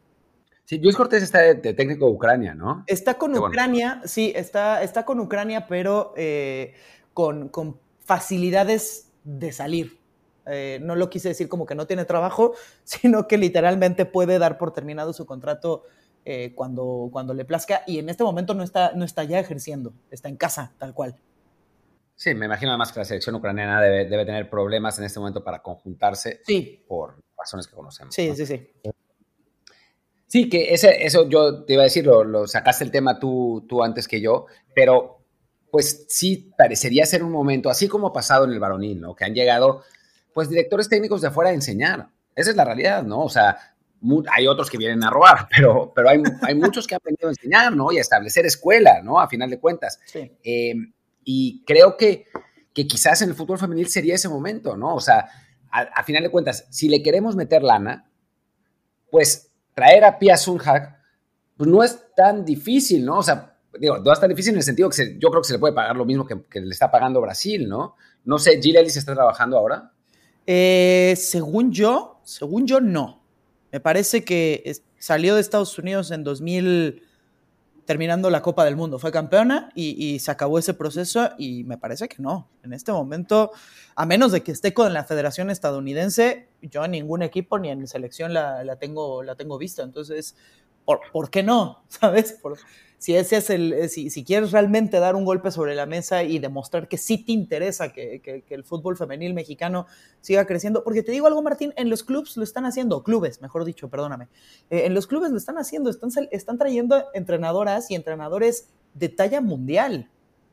Sí, 0.67 0.79
Luis 0.79 0.97
Cortés 0.97 1.23
está 1.23 1.43
de, 1.43 1.55
técnico 1.55 2.07
de 2.07 2.13
Ucrania, 2.13 2.53
¿no? 2.53 2.83
Está 2.89 3.15
con 3.15 3.37
Ucrania, 3.39 4.03
sí, 4.05 4.33
está, 4.35 4.83
está 4.83 5.05
con 5.05 5.21
Ucrania, 5.21 5.67
pero 5.69 6.13
eh, 6.17 6.75
con, 7.15 7.79
facilidades 8.01 9.13
de 9.23 9.53
salir. 9.53 10.01
Eh, 10.47 10.79
no 10.83 10.95
lo 10.95 11.11
quise 11.11 11.29
decir 11.29 11.49
como 11.49 11.67
que 11.67 11.75
no 11.75 11.87
tiene 11.87 12.05
trabajo, 12.05 12.55
sino 12.85 13.27
que 13.27 13.39
literalmente 13.39 14.07
puede 14.07 14.39
dar 14.39 14.59
por 14.59 14.73
terminado 14.73 15.13
su 15.13 15.27
contrato 15.27 15.85
eh, 16.25 16.53
cuando, 16.55 17.09
cuando 17.13 17.35
le 17.35 17.45
plazca 17.45 17.83
y 17.87 17.99
en 17.99 18.09
este 18.09 18.25
momento 18.25 18.55
no 18.55 18.63
está, 18.63 18.93
no 18.95 19.05
está 19.05 19.25
ya 19.25 19.39
ejerciendo, 19.39 19.93
está 20.11 20.29
en 20.29 20.37
casa, 20.37 20.73
tal 20.79 20.93
cual. 20.93 21.17
Sí, 22.17 22.35
me 22.35 22.47
imagino 22.47 22.71
además 22.71 22.93
que 22.93 23.01
la 23.01 23.05
selección 23.05 23.35
ucraniana 23.35 23.81
debe, 23.81 24.25
tener 24.25 24.49
problemas 24.49 24.99
en 24.99 25.05
este 25.05 25.21
momento 25.21 25.45
para 25.45 25.63
conjuntarse 25.63 26.41
sí. 26.47 26.83
por 26.89 27.23
razones 27.37 27.67
que 27.67 27.77
conocemos. 27.77 28.15
Sí, 28.15 28.35
sí, 28.35 28.47
sí. 28.47 28.71
Sí, 30.27 30.49
que 30.49 30.73
ese, 30.73 31.05
eso 31.05 31.29
yo 31.29 31.65
te 31.65 31.75
iba 31.75 31.83
a 31.83 31.85
decir, 31.85 32.07
lo, 32.07 32.47
sacaste 32.47 32.85
el 32.85 32.91
tema 32.91 33.19
tú, 33.21 33.65
tú 33.69 33.83
antes 33.83 34.09
que 34.09 34.21
yo, 34.21 34.47
pero 34.75 35.19
pues 35.71 36.07
sí 36.09 36.53
parecería 36.57 37.05
ser 37.07 37.23
un 37.23 37.31
momento, 37.31 37.69
así 37.69 37.87
como 37.87 38.09
ha 38.09 38.13
pasado 38.13 38.47
en 38.47 38.53
el 38.53 38.59
varonil, 38.59 39.01
¿no? 39.01 39.15
Que 39.15 39.27
han 39.27 39.35
llegado, 39.35 39.85
pues, 40.37 40.51
directores 40.51 40.91
técnicos 40.91 41.23
de 41.23 41.29
afuera 41.29 41.49
a 41.49 41.55
enseñar. 41.55 42.11
Esa 42.35 42.51
es 42.51 42.57
la 42.57 42.67
realidad, 42.67 43.03
¿no? 43.03 43.23
O 43.23 43.31
sea, 43.31 43.57
hay 44.31 44.47
otros 44.47 44.69
que 44.69 44.77
vienen 44.77 45.03
a 45.03 45.09
robar, 45.09 45.49
pero, 45.57 45.95
pero 45.95 46.11
hay, 46.11 46.23
hay 46.43 46.55
muchos 46.55 46.87
que 46.87 46.95
han 46.95 47.01
venido 47.03 47.29
a 47.29 47.31
enseñar, 47.31 47.75
¿no? 47.75 47.91
Y 47.91 47.97
a 47.97 48.03
establecer 48.03 48.45
escuela, 48.45 49.01
¿no? 49.03 49.19
A 49.19 49.29
final 49.29 49.49
de 49.49 49.59
cuentas. 49.59 49.99
Sí. 50.05 50.31
Em, 50.45 50.93
y 51.25 51.65
creo 51.65 51.97
que, 51.97 52.27
que 52.75 52.87
quizás 52.87 53.23
en 53.23 53.31
el 53.31 53.35
fútbol 53.35 53.59
femenil 53.59 53.89
sería 53.89 54.15
ese 54.15 54.29
momento, 54.29 54.77
¿no? 54.77 54.95
O 54.95 55.01
sea, 55.01 55.27
a, 55.71 56.05
final 56.05 56.23
de 56.23 56.31
cuentas, 56.31 56.67
si 56.71 56.91
le 56.91 57.03
queremos 57.03 57.35
meter 57.35 57.63
lana, 57.63 58.07
pues 59.11 59.53
traer 59.73 60.05
a 60.05 60.19
Pia 60.19 60.37
Sunhag 60.37 60.99
pues 61.57 61.71
no 61.71 61.83
es 61.83 62.15
tan 62.15 62.45
difícil, 62.45 63.07
¿no? 63.07 63.21
O 63.21 63.23
sea, 63.23 63.57
digo, 63.81 63.97
no 64.01 64.13
es 64.13 64.21
tan 64.21 64.29
difícil 64.29 64.53
en 64.53 64.59
el 64.59 64.65
sentido 64.65 64.91
que 64.91 65.19
yo 65.19 65.31
creo 65.31 65.41
que 65.41 65.49
se 65.49 65.55
le 65.55 65.61
puede 65.61 65.73
pagar 65.73 65.97
lo 65.97 66.05
mismo 66.05 66.27
que, 66.27 66.61
le 66.61 66.71
está 66.71 66.91
pagando 66.91 67.23
Brasil, 67.23 67.67
¿no? 67.67 67.97
No 68.25 68.39
sé, 68.39 68.61
¿Gil 68.61 68.77
Ellis 68.77 68.99
está 68.99 69.15
trabajando 69.15 69.57
ahora? 69.57 69.93
Eh, 70.47 71.15
según 71.17 71.73
yo, 71.73 72.21
según 72.23 72.67
yo, 72.67 72.81
no. 72.81 73.23
Me 73.73 73.81
parece 73.81 74.25
que 74.25 74.73
salió 74.99 75.35
de 75.35 75.41
Estados 75.41 75.77
Unidos 75.79 76.11
en 76.11 76.25
2000, 76.25 77.03
terminando 77.85 78.31
la 78.31 78.43
Copa 78.43 78.65
del 78.65 78.77
Mundo. 78.77 78.99
Fue 78.99 79.13
campeona 79.13 79.71
y, 79.75 80.19
se 80.21 80.31
acabó 80.31 80.59
ese 80.59 80.75
proceso 80.75 81.31
y 81.37 81.65
me 81.65 81.79
parece 81.79 82.09
que 82.09 82.23
no. 82.23 82.49
En 82.63 82.73
este 82.73 82.93
momento, 82.93 83.51
a 83.95 84.07
menos 84.07 84.33
de 84.33 84.43
que 84.43 84.53
esté 84.53 84.73
con 84.73 84.93
la 84.93 85.05
Federación 85.05 85.51
Estadounidense, 85.51 86.49
yo 86.63 86.85
en 86.85 86.93
ningún 86.93 87.23
equipo 87.23 87.59
ni 87.59 87.71
en 87.71 87.87
selección 87.87 88.33
la, 88.33 88.77
tengo, 88.79 89.23
la 89.23 89.35
tengo 89.35 89.59
vista. 89.59 89.83
Entonces, 89.83 90.37
¿por, 90.85 91.01
¿por 91.13 91.31
qué 91.31 91.43
no? 91.43 91.85
¿Sabes? 91.89 92.39
Si 92.99 93.15
ese 93.15 93.37
es 93.37 93.51
el, 93.51 93.73
eh, 93.73 93.89
si, 93.89 94.25
quieres 94.25 94.53
realmente 94.53 94.99
dar 94.99 95.17
un 95.17 95.25
golpe 95.25 95.51
sobre 95.51 95.75
la 95.75 95.87
mesa 95.87 96.23
y 96.23 96.39
demostrar 96.39 96.89
que 96.89 96.97
sí 96.97 97.19
te 97.19 97.33
interesa 97.33 97.93
que, 97.93 98.45
el 98.49 98.65
fútbol 98.65 98.97
femenil 98.97 99.35
mexicano 99.35 99.87
siga 100.21 100.47
creciendo, 100.47 100.83
porque 100.83 101.03
te 101.03 101.13
digo 101.13 101.27
algo, 101.27 101.43
Martín, 101.43 101.73
en 101.77 101.91
los 101.91 102.03
clubes 102.03 102.37
lo 102.37 102.43
están 102.43 102.65
haciendo, 102.65 103.03
clubes, 103.03 103.41
mejor 103.43 103.65
dicho, 103.65 103.89
perdóname, 103.89 104.29
eh, 104.71 104.87
en 104.87 104.95
los 104.95 105.07
clubes 105.07 105.31
lo 105.31 105.37
están 105.37 105.59
haciendo, 105.59 105.91
están, 105.91 106.11
están 106.31 106.59
trayendo 106.59 107.05
entrenadoras 107.13 107.91
y 107.91 107.95
entrenadores 107.95 108.69
de 108.95 109.09
talla 109.09 109.41
mundial. 109.41 110.11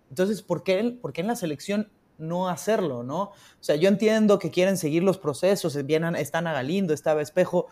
Entonces, 0.10 0.42
¿por 0.42 0.64
qué, 0.64 0.98
¿por 1.02 1.14
qué 1.14 1.22
en 1.22 1.28
la 1.28 1.36
selección 1.36 1.90
no 2.18 2.50
hacerlo, 2.50 3.04
no? 3.04 3.22
O 3.24 3.34
sea, 3.62 3.76
yo 3.76 3.90
entiendo 3.90 4.38
que 4.38 4.52
quieren 4.52 4.78
seguir 4.78 5.04
los 5.04 5.18
procesos, 5.18 5.82
vienen, 5.86 6.16
están 6.16 6.46
a 6.48 6.54
Galindo, 6.54 6.94
estaba 6.94 7.22
Espejo, 7.22 7.68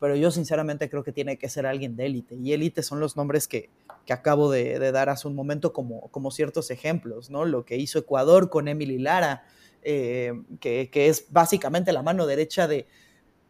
pero 0.00 0.16
yo 0.16 0.30
sinceramente 0.30 0.88
creo 0.88 1.04
que 1.04 1.12
tiene 1.12 1.38
que 1.38 1.48
ser 1.48 1.66
alguien 1.66 1.96
de 1.96 2.06
élite. 2.06 2.34
Y 2.34 2.52
élite 2.52 2.82
son 2.82 3.00
los 3.00 3.16
nombres 3.16 3.48
que, 3.48 3.70
acabo 4.08 4.50
de, 4.50 4.78
dar 4.92 5.08
hace 5.08 5.28
un 5.28 5.34
momento 5.34 5.72
como, 5.72 6.08
como 6.08 6.30
ciertos 6.30 6.70
ejemplos, 6.70 7.30
¿no? 7.30 7.44
Lo 7.44 7.64
que 7.64 7.76
hizo 7.76 7.98
Ecuador 7.98 8.50
con 8.50 8.68
Emily 8.68 8.98
Lara, 8.98 9.44
eh, 9.82 10.32
que, 10.60 10.88
es 10.92 11.26
básicamente 11.30 11.92
la 11.92 12.02
mano 12.02 12.26
derecha 12.26 12.66
de 12.66 12.86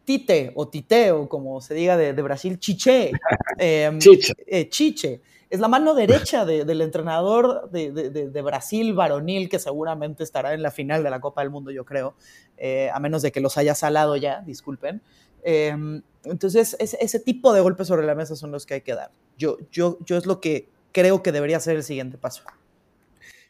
Tite 0.05 0.51
o 0.55 0.67
Tite, 0.67 1.11
o 1.11 1.29
como 1.29 1.61
se 1.61 1.73
diga 1.73 1.97
de, 1.97 2.21
Brasil, 2.21 2.59
Chiche. 2.59 3.11
Em, 3.57 3.99
Chiche. 3.99 4.33
Eh, 4.47 4.69
Chiche. 4.69 5.21
Es 5.49 5.59
la 5.59 5.67
mano 5.67 5.95
derecha 5.95 6.45
del 6.45 6.79
entrenador 6.81 7.71
de, 7.71 8.41
Brasil 8.43 8.93
varonil, 8.93 9.49
que 9.49 9.57
seguramente 9.57 10.23
estará 10.23 10.53
en 10.53 10.61
la 10.61 10.69
final 10.69 11.03
de 11.03 11.09
la 11.09 11.19
Copa 11.19 11.41
del 11.41 11.49
Mundo, 11.49 11.71
yo 11.71 11.85
creo, 11.85 12.13
eh, 12.55 12.91
a 12.93 12.99
menos 12.99 13.23
de 13.23 13.31
que 13.31 13.39
los 13.41 13.57
haya 13.57 13.73
salado 13.73 14.15
ya, 14.15 14.41
disculpen. 14.41 15.01
Em, 15.41 16.03
entonces, 16.23 16.75
ese, 16.79 17.19
tipo 17.19 17.53
de 17.53 17.61
golpes 17.61 17.87
sobre 17.87 18.05
la 18.05 18.15
mesa 18.15 18.35
son 18.35 18.51
los 18.51 18.65
que 18.65 18.75
hay 18.75 18.81
que 18.81 18.93
dar. 18.93 19.11
Yo, 19.37 19.57
yo, 19.71 19.97
yo 20.05 20.17
es 20.17 20.25
lo 20.25 20.41
que 20.41 20.69
creo 20.91 21.23
que 21.23 21.31
debería 21.31 21.59
ser 21.59 21.77
el 21.77 21.83
siguiente 21.83 22.17
paso. 22.17 22.43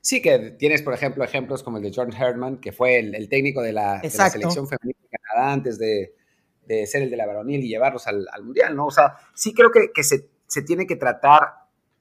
Sí, 0.02 0.22
que 0.22 0.52
tienes, 0.52 0.82
por 0.82 0.94
ejemplo, 0.94 1.24
ejemplos 1.24 1.64
como 1.64 1.78
el 1.78 1.84
de 1.84 1.92
John 1.94 2.14
Herdman, 2.14 2.58
que 2.58 2.72
fue 2.72 3.00
el, 3.00 3.28
técnico 3.28 3.62
de 3.62 3.74
la, 3.74 4.02
selección 4.02 4.68
femenina 4.68 5.00
de 5.02 5.18
Canadá 5.18 5.52
antes 5.52 5.78
de, 5.78 6.14
ser 6.86 7.04
el 7.04 7.10
de 7.10 7.18
la 7.18 7.26
varonil 7.26 7.64
y 7.64 7.68
llevarlos 7.68 8.08
al, 8.08 8.28
Mundial, 8.44 8.76
¿no? 8.76 8.86
O 8.86 8.92
sea, 8.92 9.16
sí 9.34 9.54
creo 9.54 9.72
que, 9.72 10.04
se, 10.04 10.62
tiene 10.62 10.86
que 10.88 10.96
tratar 10.96 11.54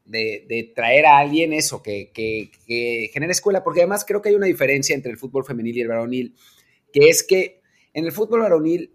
de, 0.05 0.73
traer 0.77 1.07
a 1.07 1.19
alguien 1.19 1.53
eso, 1.53 1.83
que, 1.83 2.11
que, 2.13 2.53
que 2.67 3.11
genere 3.13 3.33
escuela, 3.33 3.65
porque 3.65 3.81
además 3.81 4.05
creo 4.07 4.23
que 4.23 4.29
hay 4.29 4.35
una 4.35 4.47
diferencia 4.47 4.95
entre 4.95 5.11
el 5.11 5.19
fútbol 5.19 5.45
femenil 5.45 5.77
y 5.77 5.81
el 5.81 5.89
varonil, 5.89 6.37
que 6.93 7.09
es 7.09 7.25
que 7.25 7.63
en 7.95 8.05
el 8.05 8.13
fútbol 8.13 8.41
varonil 8.41 8.93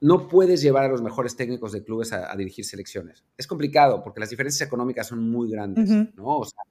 no 0.00 0.28
puedes 0.28 0.62
llevar 0.62 0.84
a 0.84 0.88
los 0.88 1.02
mejores 1.02 1.36
técnicos 1.36 1.72
de 1.72 1.82
clubes 1.82 2.12
a, 2.12 2.34
dirigir 2.36 2.64
selecciones. 2.64 3.24
Es 3.36 3.46
complicado 3.46 4.02
porque 4.02 4.20
las 4.20 4.30
diferencias 4.30 4.66
económicas 4.66 5.06
son 5.06 5.30
muy 5.30 5.50
grandes, 5.50 5.88
¿no? 6.14 6.38
O 6.38 6.44
sea, 6.44 6.62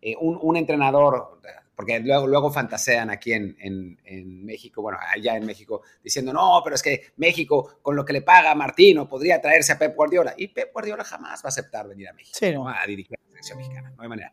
eh, 0.00 0.16
un, 0.20 0.56
entrenador, 0.56 1.40
porque 1.76 2.00
luego, 2.00 2.26
luego 2.26 2.50
fantasean 2.50 3.10
aquí 3.10 3.32
en, 3.32 3.96
México, 4.44 4.82
bueno, 4.82 4.98
allá 5.00 5.36
en 5.36 5.46
México, 5.46 5.82
diciendo, 6.02 6.32
no, 6.32 6.60
pero 6.64 6.74
es 6.74 6.82
que 6.82 7.12
México, 7.16 7.78
con 7.82 7.94
lo 7.94 8.04
que 8.04 8.12
le 8.12 8.22
paga 8.22 8.50
a 8.50 8.54
Martino, 8.54 9.08
podría 9.08 9.40
traerse 9.40 9.72
a 9.72 9.78
Pep 9.78 9.94
Guardiola. 9.94 10.34
Y 10.36 10.48
Pep 10.48 10.72
Guardiola 10.72 11.04
jamás 11.04 11.40
va 11.42 11.46
a 11.46 11.48
aceptar 11.48 11.88
venir 11.88 12.08
a 12.08 12.12
México 12.12 12.68
a 12.68 12.86
dirigir 12.86 13.16
la 13.18 13.28
selección 13.28 13.58
mexicana, 13.58 13.92
no 13.96 14.02
hay 14.02 14.08
manera. 14.08 14.32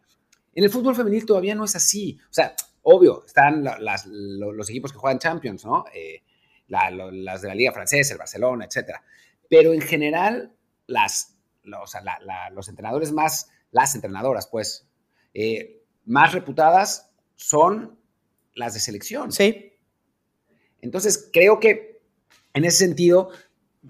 En 0.53 0.63
el 0.63 0.71
fútbol 0.71 0.95
femenil 0.95 1.25
todavía 1.25 1.53
no 1.53 1.65
es 1.65 1.75
así. 1.75 2.17
O 2.23 2.33
sea, 2.33 2.55
obvio, 2.81 3.23
están 3.25 3.63
los 3.63 4.69
equipos 4.69 4.91
que 4.91 4.97
juegan 4.97 5.19
Champions, 5.19 5.65
¿no? 5.65 5.85
Eh, 5.93 6.23
las 6.69 7.41
de 7.41 7.47
la 7.47 7.55
Liga 7.55 7.71
Francesa, 7.71 8.13
el 8.13 8.19
Barcelona, 8.19 8.65
etcétera. 8.65 9.03
Pero 9.49 9.73
en 9.73 9.81
general, 9.81 10.55
las, 10.87 11.37
los 11.63 12.69
entrenadores 12.69 13.11
más, 13.11 13.49
las 13.71 13.95
entrenadoras, 13.95 14.47
pues, 14.47 14.87
eh, 15.33 15.83
más 16.05 16.33
reputadas 16.33 17.11
son 17.35 17.99
las 18.53 18.73
de 18.73 18.79
selección. 18.79 19.31
Sí. 19.31 19.73
Entonces, 20.81 21.29
creo 21.31 21.59
que 21.59 22.01
en 22.53 22.65
ese 22.65 22.77
sentido, 22.77 23.29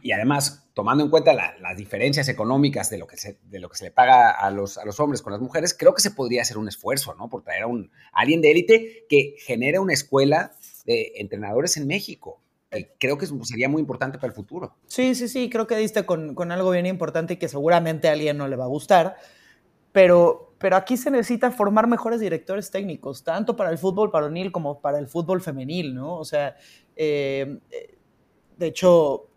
y 0.02 0.12
además 0.12 0.70
tomando 0.74 1.04
en 1.04 1.10
cuenta 1.10 1.34
las 1.34 1.76
diferencias 1.76 2.30
económicas 2.30 2.90
de 2.90 2.98
lo, 2.98 3.06
que 3.06 3.18
se, 3.18 3.38
de 3.44 3.60
lo 3.60 3.70
que 3.70 3.78
se 3.78 3.86
le 3.86 3.92
paga 3.92 4.32
a 4.32 4.50
los, 4.50 4.78
a 4.78 4.86
los 4.86 4.98
hombres 5.02 5.22
con 5.22 5.34
las 5.34 5.42
mujeres, 5.42 5.76
creo 5.78 5.94
que 5.94 6.02
se 6.02 6.12
podría 6.12 6.42
hacer 6.42 6.58
un 6.58 6.70
esfuerzo, 6.70 7.16
¿no? 7.16 7.30
Por 7.30 7.44
traer 7.44 7.64
a, 7.64 7.68
un, 7.68 7.92
a 8.14 8.22
alguien 8.22 8.42
de 8.42 8.52
élite 8.52 9.06
que 9.10 9.36
genere 9.40 9.80
una 9.80 9.94
escuela 9.94 10.54
de 10.86 11.12
entrenadores 11.16 11.76
en 11.76 11.86
México 11.86 12.42
creo 13.00 13.18
que 13.18 13.28
sería 13.44 13.68
muy 13.68 13.82
importante 13.82 14.18
para 14.18 14.30
el 14.30 14.36
futuro. 14.36 14.76
Sí, 14.86 15.16
sí, 15.16 15.28
sí, 15.28 15.50
creo 15.50 15.68
que 15.68 15.76
diste 15.76 16.06
con, 16.06 16.52
algo 16.52 16.72
bien 16.72 16.86
importante 16.86 17.34
y 17.34 17.38
que 17.38 17.48
seguramente 17.48 18.08
a 18.08 18.14
alguien 18.14 18.38
no 18.38 18.48
le 18.48 18.56
va 18.56 18.66
a 18.66 18.68
gustar, 18.68 19.18
pero, 19.92 20.54
pero 20.60 20.76
aquí 20.76 20.96
se 20.96 21.10
necesita 21.10 21.52
formar 21.52 21.88
mejores 21.88 22.20
directores 22.20 22.70
técnicos, 22.70 23.24
tanto 23.24 23.56
para 23.56 23.72
el 23.72 23.78
fútbol 23.78 24.10
varonil 24.10 24.52
como 24.52 24.82
para 24.82 25.00
el 25.00 25.08
fútbol 25.08 25.42
femenil, 25.42 25.96
¿no? 25.96 26.18
O 26.18 26.26
sea, 26.26 26.56
eh, 26.96 27.58
de 28.58 28.68
hecho, 28.68 29.30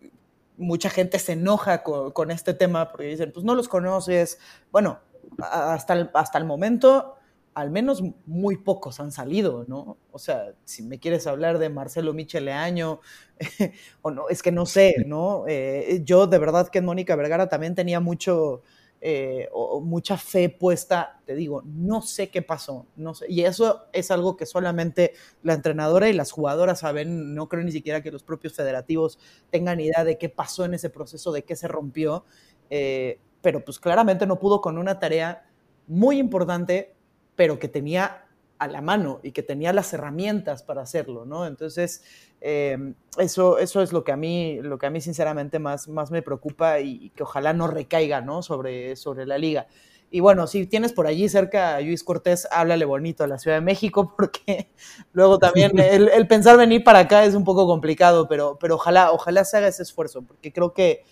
mucha 0.58 0.90
gente 0.90 1.18
se 1.18 1.32
enoja 1.32 1.82
con, 1.82 2.30
este 2.30 2.52
tema 2.52 2.90
porque 2.90 3.06
dicen, 3.06 3.32
pues 3.32 3.44
no 3.44 3.54
los 3.54 3.68
conoces. 3.68 4.38
Bueno, 4.70 5.00
hasta 5.38 6.10
hasta 6.12 6.38
el 6.38 6.44
momento 6.44 7.16
al 7.54 7.70
menos 7.70 8.02
muy 8.26 8.56
pocos 8.56 8.98
han 9.00 9.12
salido, 9.12 9.64
¿no? 9.68 9.98
O 10.10 10.18
sea, 10.18 10.54
si 10.64 10.82
me 10.82 10.98
quieres 10.98 11.26
hablar 11.26 11.58
de 11.58 11.68
Marcelo 11.68 12.14
Micheleaño, 12.14 13.00
o 14.02 14.10
no, 14.10 14.28
es 14.28 14.42
que 14.42 14.52
no 14.52 14.66
sé, 14.66 14.94
¿no? 15.06 15.44
Eh, 15.48 16.00
yo 16.04 16.26
de 16.26 16.38
verdad 16.38 16.68
que 16.68 16.78
en 16.78 16.86
Mónica 16.86 17.14
Vergara 17.16 17.48
también 17.48 17.74
tenía 17.74 18.00
mucho, 18.00 18.62
eh, 19.02 19.50
mucha 19.82 20.16
fe 20.16 20.48
puesta, 20.48 21.20
te 21.26 21.34
digo, 21.34 21.62
no 21.66 22.00
sé 22.00 22.30
qué 22.30 22.40
pasó, 22.40 22.86
no 22.96 23.14
sé, 23.14 23.26
y 23.28 23.42
eso 23.42 23.82
es 23.92 24.10
algo 24.10 24.36
que 24.36 24.46
solamente 24.46 25.12
la 25.42 25.52
entrenadora 25.54 26.08
y 26.08 26.14
las 26.14 26.30
jugadoras 26.32 26.80
saben, 26.80 27.34
no 27.34 27.48
creo 27.48 27.64
ni 27.64 27.72
siquiera 27.72 28.02
que 28.02 28.10
los 28.12 28.22
propios 28.22 28.54
federativos 28.54 29.18
tengan 29.50 29.80
idea 29.80 30.04
de 30.04 30.16
qué 30.16 30.30
pasó 30.30 30.64
en 30.64 30.72
ese 30.74 30.88
proceso, 30.88 31.32
de 31.32 31.44
qué 31.44 31.54
se 31.56 31.68
rompió, 31.68 32.24
eh, 32.70 33.18
pero 33.42 33.62
pues 33.64 33.78
claramente 33.78 34.26
no 34.26 34.38
pudo 34.38 34.60
con 34.62 34.78
una 34.78 34.98
tarea 34.98 35.44
muy 35.86 36.18
importante 36.18 36.94
pero 37.42 37.58
que 37.58 37.66
tenía 37.66 38.22
a 38.60 38.68
la 38.68 38.80
mano 38.80 39.18
y 39.24 39.32
que 39.32 39.42
tenía 39.42 39.72
las 39.72 39.92
herramientas 39.92 40.62
para 40.62 40.82
hacerlo, 40.82 41.24
¿no? 41.24 41.44
Entonces, 41.44 42.04
eh, 42.40 42.94
eso, 43.18 43.58
eso 43.58 43.82
es 43.82 43.92
lo 43.92 44.04
que 44.04 44.12
a 44.12 44.16
mí, 44.16 44.60
lo 44.62 44.78
que 44.78 44.86
a 44.86 44.90
mí 44.90 45.00
sinceramente 45.00 45.58
más, 45.58 45.88
más 45.88 46.12
me 46.12 46.22
preocupa 46.22 46.78
y, 46.78 47.10
que 47.16 47.24
ojalá 47.24 47.52
no 47.52 47.66
recaiga, 47.66 48.20
¿no? 48.20 48.44
Sobre, 48.44 48.94
sobre 48.94 49.26
la 49.26 49.38
liga. 49.38 49.66
Y 50.08 50.20
bueno, 50.20 50.46
si 50.46 50.68
tienes 50.68 50.92
por 50.92 51.08
allí 51.08 51.28
cerca 51.28 51.74
a 51.74 51.80
Luis 51.80 52.04
Cortés, 52.04 52.46
háblale 52.52 52.84
bonito 52.84 53.24
a 53.24 53.26
la 53.26 53.38
Ciudad 53.38 53.56
de 53.56 53.62
México, 53.62 54.14
porque 54.16 54.70
luego 55.12 55.40
también 55.40 55.76
el, 55.80 56.28
pensar 56.28 56.56
venir 56.56 56.84
para 56.84 57.00
acá 57.00 57.24
es 57.24 57.34
un 57.34 57.42
poco 57.42 57.66
complicado, 57.66 58.28
pero, 58.28 58.56
pero 58.60 58.76
ojalá, 58.76 59.10
ojalá 59.10 59.44
se 59.44 59.56
haga 59.56 59.66
ese 59.66 59.82
esfuerzo, 59.82 60.22
porque 60.22 60.52
creo 60.52 60.72
que, 60.74 61.02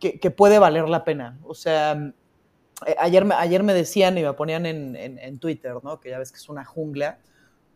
que, 0.00 0.30
puede 0.30 0.58
valer 0.58 0.88
la 0.88 1.04
pena. 1.04 1.38
O 1.42 1.52
sea, 1.52 2.14
ayer, 2.98 3.26
ayer 3.36 3.62
me 3.62 3.74
decían 3.74 4.18
y 4.18 4.22
me 4.22 4.32
ponían 4.32 4.66
en, 4.66 4.96
en, 4.96 5.38
Twitter, 5.38 5.74
¿no? 5.82 6.00
Que 6.00 6.10
ya 6.10 6.18
ves 6.18 6.32
que 6.32 6.38
es 6.38 6.48
una 6.48 6.64
jungla, 6.64 7.18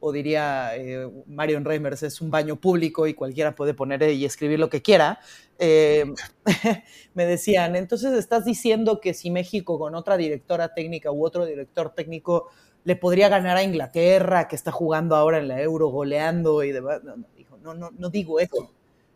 o 0.00 0.12
diría 0.12 0.76
eh, 0.76 1.10
Marion 1.26 1.64
Reimers, 1.64 2.02
es 2.02 2.20
un 2.20 2.30
baño 2.30 2.56
público 2.56 3.06
y 3.06 3.14
cualquiera 3.14 3.54
puede 3.54 3.74
poner 3.74 4.02
y 4.10 4.24
escribir 4.24 4.58
lo 4.58 4.68
que 4.68 4.82
quiera. 4.82 5.20
Eh, 5.58 6.04
me 7.14 7.26
decían, 7.26 7.74
entonces 7.76 8.12
estás 8.14 8.44
diciendo 8.44 9.00
que 9.00 9.14
si 9.14 9.30
México 9.30 9.78
con 9.78 9.94
otra 9.94 10.16
directora 10.16 10.74
técnica 10.74 11.10
u 11.10 11.24
otro 11.24 11.46
director 11.46 11.94
técnico 11.94 12.48
le 12.84 12.96
podría 12.96 13.28
ganar 13.28 13.56
a 13.56 13.62
Inglaterra, 13.62 14.48
que 14.48 14.56
está 14.56 14.70
jugando 14.70 15.16
ahora 15.16 15.38
en 15.38 15.48
la 15.48 15.60
Euro, 15.60 15.88
goleando 15.88 16.62
y 16.62 16.72
demás. 16.72 17.02
No, 17.04 17.16
no, 17.62 17.74
no, 17.74 17.90
no 17.90 18.08
digo 18.08 18.40
eso. 18.40 18.72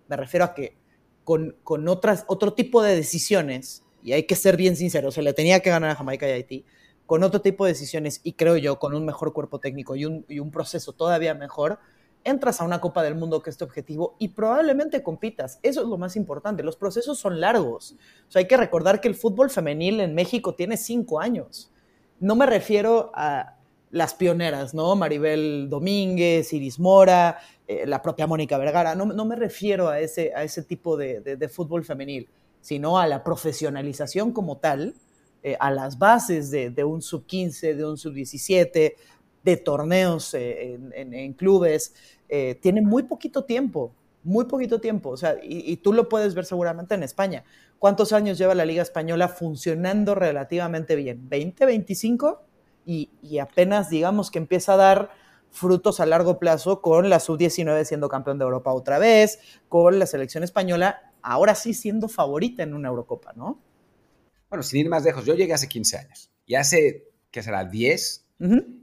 Me 0.09 0.17
refiero 0.17 0.45
a 0.45 0.55
que 0.55 0.77
con, 1.25 1.57
con 1.63 1.89
otras, 1.89 2.25
otro 2.27 2.55
tipo 2.55 2.83
de 2.83 2.97
decisiones, 2.97 3.85
y 4.03 4.13
hay 4.13 4.25
que 4.25 4.37
ser 4.37 4.57
bien 4.57 4.77
sinceros, 4.77 5.15
se 5.15 5.23
le 5.23 5.33
tenía 5.33 5.61
que 5.61 5.71
ganar 5.71 5.91
a 5.91 5.95
Jamaica 5.95 6.29
y 6.29 6.33
Haití, 6.33 6.65
con 7.07 7.23
otro 7.23 7.41
tipo 7.41 7.65
de 7.65 7.73
decisiones, 7.73 8.21
y 8.23 8.35
creo 8.35 8.57
yo, 8.57 8.79
con 8.79 8.95
un 8.95 9.05
mejor 9.05 9.33
cuerpo 9.33 9.59
técnico 9.59 9.97
y 9.97 10.05
un, 10.05 10.25
y 10.29 10.39
un 10.39 10.51
proceso 10.51 10.93
todavía 10.93 11.35
mejor, 11.35 11.79
entras 12.25 12.61
a 12.61 12.65
una 12.65 12.81
Copa 12.81 13.03
del 13.03 13.15
Mundo 13.15 13.43
que 13.43 13.51
es 13.51 13.57
tu 13.57 13.65
objetivo 13.65 14.17
y 14.19 14.29
probablemente 14.29 15.03
compitas. 15.03 15.59
Eso 15.63 15.83
es 15.83 15.89
lo 15.89 15.99
más 15.99 16.17
importante. 16.17 16.63
Los 16.63 16.77
procesos 16.77 17.19
son 17.19 17.41
largos. 17.41 17.97
O 18.29 18.31
sea, 18.31 18.41
hay 18.41 18.47
que 18.47 18.57
recordar 18.57 19.01
que 19.01 19.09
el 19.09 19.15
fútbol 19.15 19.51
femenil 19.51 20.01
en 20.01 20.15
México 20.15 20.55
tiene 20.55 20.77
cinco 20.77 21.21
años. 21.21 21.73
No 22.21 22.37
me 22.37 22.47
refiero 22.47 23.11
a 23.15 23.57
las 23.91 24.15
pioneras, 24.15 24.75
¿no? 24.75 24.97
Maribel 24.97 25.69
Domínguez, 25.69 26.53
Iris 26.53 26.79
Mora, 26.79 27.39
eh, 27.69 27.85
la 27.87 28.01
propia 28.01 28.27
Mónica 28.27 28.57
Vergara. 28.57 28.95
No, 28.95 29.25
me 29.25 29.37
refiero 29.37 29.89
a 29.89 30.01
ese, 30.01 30.33
a 30.35 30.43
ese 30.43 30.63
tipo 30.63 30.97
de, 30.97 31.49
fútbol 31.53 31.85
femenil, 31.85 32.29
sino 32.63 32.99
a 32.99 33.07
la 33.07 33.23
profesionalización 33.23 34.33
como 34.33 34.57
tal, 34.57 34.95
eh, 35.43 35.59
a 35.61 35.71
las 35.71 35.99
bases 35.99 36.51
de, 36.51 36.85
un 36.85 37.03
sub-15, 37.03 37.75
de 37.75 37.85
un 37.85 37.99
sub-17, 37.99 38.95
de 39.45 39.57
torneos 39.59 40.33
eh, 40.33 40.79
en, 40.95 41.33
clubes. 41.35 41.93
tiene 42.63 42.81
muy 42.81 43.03
poquito 43.03 43.45
tiempo, 43.45 43.93
muy 44.23 44.47
poquito 44.47 44.81
tiempo. 44.81 45.11
O 45.11 45.17
sea, 45.19 45.37
y, 45.43 45.71
y 45.71 45.77
tú 45.77 45.93
lo 45.93 46.09
puedes 46.09 46.35
ver 46.35 46.47
seguramente 46.47 46.95
en 46.95 47.03
España. 47.03 47.45
¿Cuántos 47.79 48.15
años 48.15 48.39
lleva 48.39 48.55
la 48.55 48.65
Liga 48.65 48.83
Española 48.83 49.29
funcionando 49.29 50.15
relativamente 50.15 50.97
bien? 50.97 51.29
¿20, 51.29 51.67
25? 51.67 52.41
y, 52.85 53.39
apenas 53.39 53.91
digamos 53.91 54.31
que 54.31 54.39
empieza 54.39 54.75
a 54.75 54.77
dar 54.77 55.11
frutos 55.51 56.01
a 56.01 56.07
largo 56.07 56.39
plazo 56.39 56.81
con 56.81 57.11
la 57.11 57.21
sub-19 57.21 57.85
siendo 57.85 58.09
campeón 58.09 58.39
de 58.39 58.45
Europa 58.45 58.73
otra 58.73 58.99
vez, 58.99 59.39
con 59.69 59.99
la 59.99 60.07
selección 60.07 60.43
española 60.45 61.12
ahora 61.23 61.55
sí 61.55 61.75
siendo 61.75 62.09
favorita 62.09 62.63
en 62.63 62.75
una 62.75 62.89
Eurocopa, 62.89 63.33
¿no? 63.35 63.61
Bueno, 64.49 64.63
sin 64.63 64.81
ir 64.81 64.89
más 64.89 65.05
lejos, 65.05 65.25
yo 65.25 65.35
llegué 65.35 65.55
hace 65.55 65.69
15 65.69 65.97
años 65.97 66.31
y 66.45 66.55
hace, 66.55 67.09
¿qué 67.31 67.43
será? 67.43 67.65
10, 67.65 68.27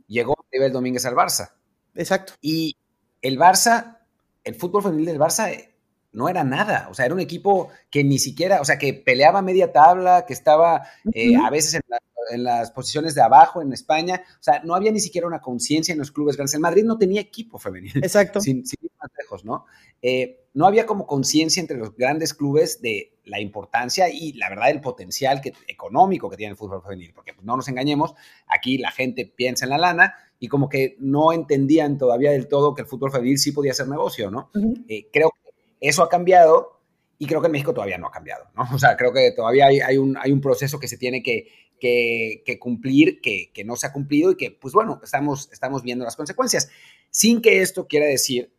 llegó 0.07 0.35
Nivel 0.51 0.71
Domínguez 0.71 1.05
al 1.05 1.15
Barça. 1.15 1.51
Exacto. 1.95 2.33
Y 2.41 2.75
el 3.21 3.37
Barça, 3.37 3.99
el 4.43 4.55
fútbol 4.55 4.83
femenil 4.83 5.05
del 5.05 5.19
Barça 5.19 5.51
eh, 5.51 5.75
no 6.11 6.27
era 6.27 6.43
nada, 6.43 6.87
o 6.89 6.93
sea, 6.93 7.05
era 7.05 7.13
un 7.13 7.19
equipo 7.19 7.69
que 7.91 8.03
ni 8.03 8.17
siquiera, 8.17 8.61
o 8.61 8.65
sea, 8.65 8.79
que 8.79 8.93
peleaba 8.93 9.41
media 9.41 9.71
tabla, 9.71 10.25
que 10.25 10.33
estaba 10.33 10.87
eh, 11.13 11.35
a 11.35 11.49
veces 11.51 11.75
en 11.75 11.81
la 11.87 11.99
en 12.29 12.43
las 12.43 12.71
posiciones 12.71 13.15
de 13.15 13.21
abajo 13.21 13.61
en 13.61 13.73
España. 13.73 14.21
O 14.39 14.43
sea, 14.43 14.61
no 14.63 14.75
había 14.75 14.91
ni 14.91 14.99
siquiera 14.99 15.27
una 15.27 15.41
conciencia 15.41 15.91
en 15.91 15.99
los 15.99 16.11
clubes 16.11 16.35
grandes. 16.35 16.53
El 16.53 16.61
Madrid 16.61 16.83
no 16.83 16.97
tenía 16.97 17.21
equipo 17.21 17.59
femenino. 17.59 17.93
Exacto. 17.95 18.41
Sin, 18.41 18.59
ir 18.59 18.91
más 18.99 19.11
lejos, 19.17 19.45
¿no? 19.45 19.65
Eh, 20.01 20.45
no 20.53 20.65
había 20.65 20.85
como 20.85 21.05
conciencia 21.05 21.61
entre 21.61 21.77
los 21.77 21.95
grandes 21.95 22.33
clubes 22.33 22.81
de 22.81 23.17
la 23.25 23.39
importancia 23.39 24.09
y 24.09 24.33
la 24.33 24.49
verdad 24.49 24.71
el 24.71 24.81
potencial 24.81 25.41
que, 25.41 25.53
económico 25.67 26.29
que 26.29 26.37
tiene 26.37 26.51
el 26.51 26.57
fútbol 26.57 26.81
femenil. 26.81 27.13
Porque 27.13 27.33
pues, 27.33 27.45
no 27.45 27.55
nos 27.55 27.67
engañemos, 27.67 28.15
aquí 28.47 28.77
la 28.77 28.91
gente 28.91 29.25
piensa 29.25 29.65
en 29.65 29.71
la 29.71 29.77
lana 29.77 30.15
y 30.39 30.47
como 30.47 30.69
que 30.69 30.95
no 30.99 31.33
entendían 31.33 31.97
todavía 31.97 32.31
del 32.31 32.47
todo 32.47 32.73
que 32.73 32.81
el 32.81 32.87
fútbol 32.87 33.11
femenil 33.11 33.37
sí 33.37 33.51
podía 33.51 33.73
ser 33.73 33.87
negocio, 33.87 34.31
¿no? 34.31 34.49
Eh, 34.87 35.07
creo 35.11 35.31
que 35.31 35.51
eso 35.79 36.01
ha 36.03 36.09
cambiado 36.09 36.79
y 37.17 37.27
creo 37.27 37.41
que 37.41 37.47
en 37.47 37.51
México 37.51 37.73
todavía 37.73 37.97
no 37.97 38.07
ha 38.07 38.11
cambiado, 38.11 38.45
¿no? 38.55 38.63
O 38.73 38.79
sea, 38.79 38.95
creo 38.95 39.11
que 39.11 39.31
todavía 39.31 39.67
hay, 39.67 39.97
un, 39.97 40.17
hay 40.17 40.31
un 40.31 40.39
proceso 40.39 40.79
que 40.79 40.87
se 40.87 40.97
tiene 40.97 41.21
que, 41.21 41.51
que, 41.79 42.57
cumplir, 42.59 43.21
que, 43.21 43.51
no 43.65 43.75
se 43.75 43.87
ha 43.87 43.93
cumplido 43.93 44.31
y 44.31 44.35
que, 44.35 44.51
pues 44.51 44.73
bueno, 44.73 44.99
estamos, 45.03 45.49
estamos 45.51 45.83
viendo 45.83 46.05
las 46.05 46.15
consecuencias, 46.15 46.69
sin 47.09 47.41
que 47.41 47.61
esto 47.61 47.87
quiera 47.87 48.05
decir, 48.05 48.51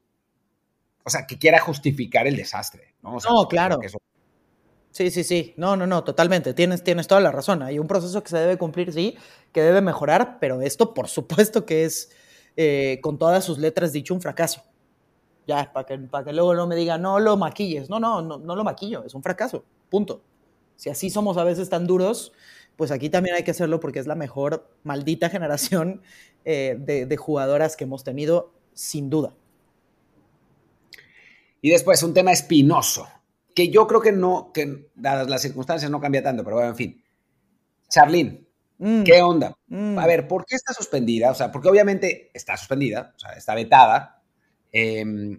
o 1.04 1.10
sea, 1.10 1.26
que 1.26 1.38
quiera 1.38 1.60
justificar 1.60 2.26
el 2.26 2.36
desastre, 2.36 2.94
¿no? 3.02 3.18
no, 3.28 3.48
claro. 3.48 3.78
Sí, 4.92 5.10
sí, 5.10 5.22
sí. 5.22 5.54
No, 5.56 5.76
no, 5.76 5.86
no, 5.86 6.02
totalmente. 6.02 6.52
Tienes, 6.52 6.82
tienes 6.82 7.06
toda 7.06 7.20
la 7.20 7.30
razón. 7.30 7.62
Hay 7.62 7.78
un 7.78 7.86
proceso 7.86 8.22
que 8.22 8.28
se 8.28 8.38
debe 8.38 8.58
cumplir, 8.58 8.92
sí, 8.92 9.16
que 9.52 9.62
debe 9.62 9.80
mejorar, 9.80 10.38
pero 10.40 10.62
esto, 10.62 10.94
por 10.94 11.08
supuesto, 11.08 11.64
que 11.64 11.84
es 11.84 12.10
eh, 12.56 12.98
con 13.02 13.18
todas 13.18 13.44
sus 13.44 13.58
letras 13.58 13.92
dicho 13.92 14.14
un 14.14 14.20
fracaso. 14.20 14.62
Ya, 15.46 15.72
para 15.72 15.86
que, 15.86 15.98
para 15.98 16.24
que 16.24 16.32
luego 16.32 16.54
no 16.54 16.66
me 16.66 16.76
diga, 16.76 16.98
no 16.98 17.18
lo 17.18 17.36
maquilles. 17.36 17.88
No, 17.88 18.00
no, 18.00 18.20
no, 18.20 18.38
no 18.38 18.56
lo 18.56 18.64
maquillo, 18.64 19.04
es 19.04 19.14
un 19.14 19.22
fracaso. 19.22 19.64
Punto. 19.88 20.22
Si 20.76 20.88
así 20.90 21.10
somos 21.10 21.36
a 21.36 21.44
veces 21.44 21.68
tan 21.68 21.86
duros, 21.86 22.32
pues 22.80 22.92
aquí 22.92 23.10
también 23.10 23.36
hay 23.36 23.42
que 23.42 23.50
hacerlo 23.50 23.78
porque 23.78 23.98
es 23.98 24.06
la 24.06 24.14
mejor 24.14 24.74
maldita 24.84 25.28
generación 25.28 26.00
eh, 26.46 26.78
de, 26.78 27.16
jugadoras 27.18 27.76
que 27.76 27.84
hemos 27.84 28.04
tenido, 28.04 28.54
sin 28.72 29.10
duda. 29.10 29.34
Y 31.60 31.68
después 31.68 32.02
un 32.02 32.14
tema 32.14 32.32
espinoso, 32.32 33.06
que 33.54 33.68
yo 33.68 33.86
creo 33.86 34.00
que 34.00 34.12
no, 34.12 34.50
que 34.54 34.88
dadas 34.94 35.28
las 35.28 35.42
circunstancias 35.42 35.90
no 35.90 36.00
cambia 36.00 36.22
tanto, 36.22 36.42
pero 36.42 36.56
bueno, 36.56 36.70
en 36.70 36.76
fin. 36.76 37.04
Charlene, 37.90 38.46
mm. 38.78 39.02
¿qué 39.02 39.20
onda? 39.20 39.54
Mm. 39.66 39.98
A 39.98 40.06
ver, 40.06 40.26
¿por 40.26 40.46
qué 40.46 40.56
está 40.56 40.72
suspendida? 40.72 41.32
O 41.32 41.34
sea, 41.34 41.52
porque 41.52 41.68
obviamente 41.68 42.30
está 42.32 42.56
suspendida, 42.56 43.12
o 43.14 43.18
sea, 43.18 43.32
está 43.32 43.54
vetada. 43.54 44.22
Em, 44.72 45.38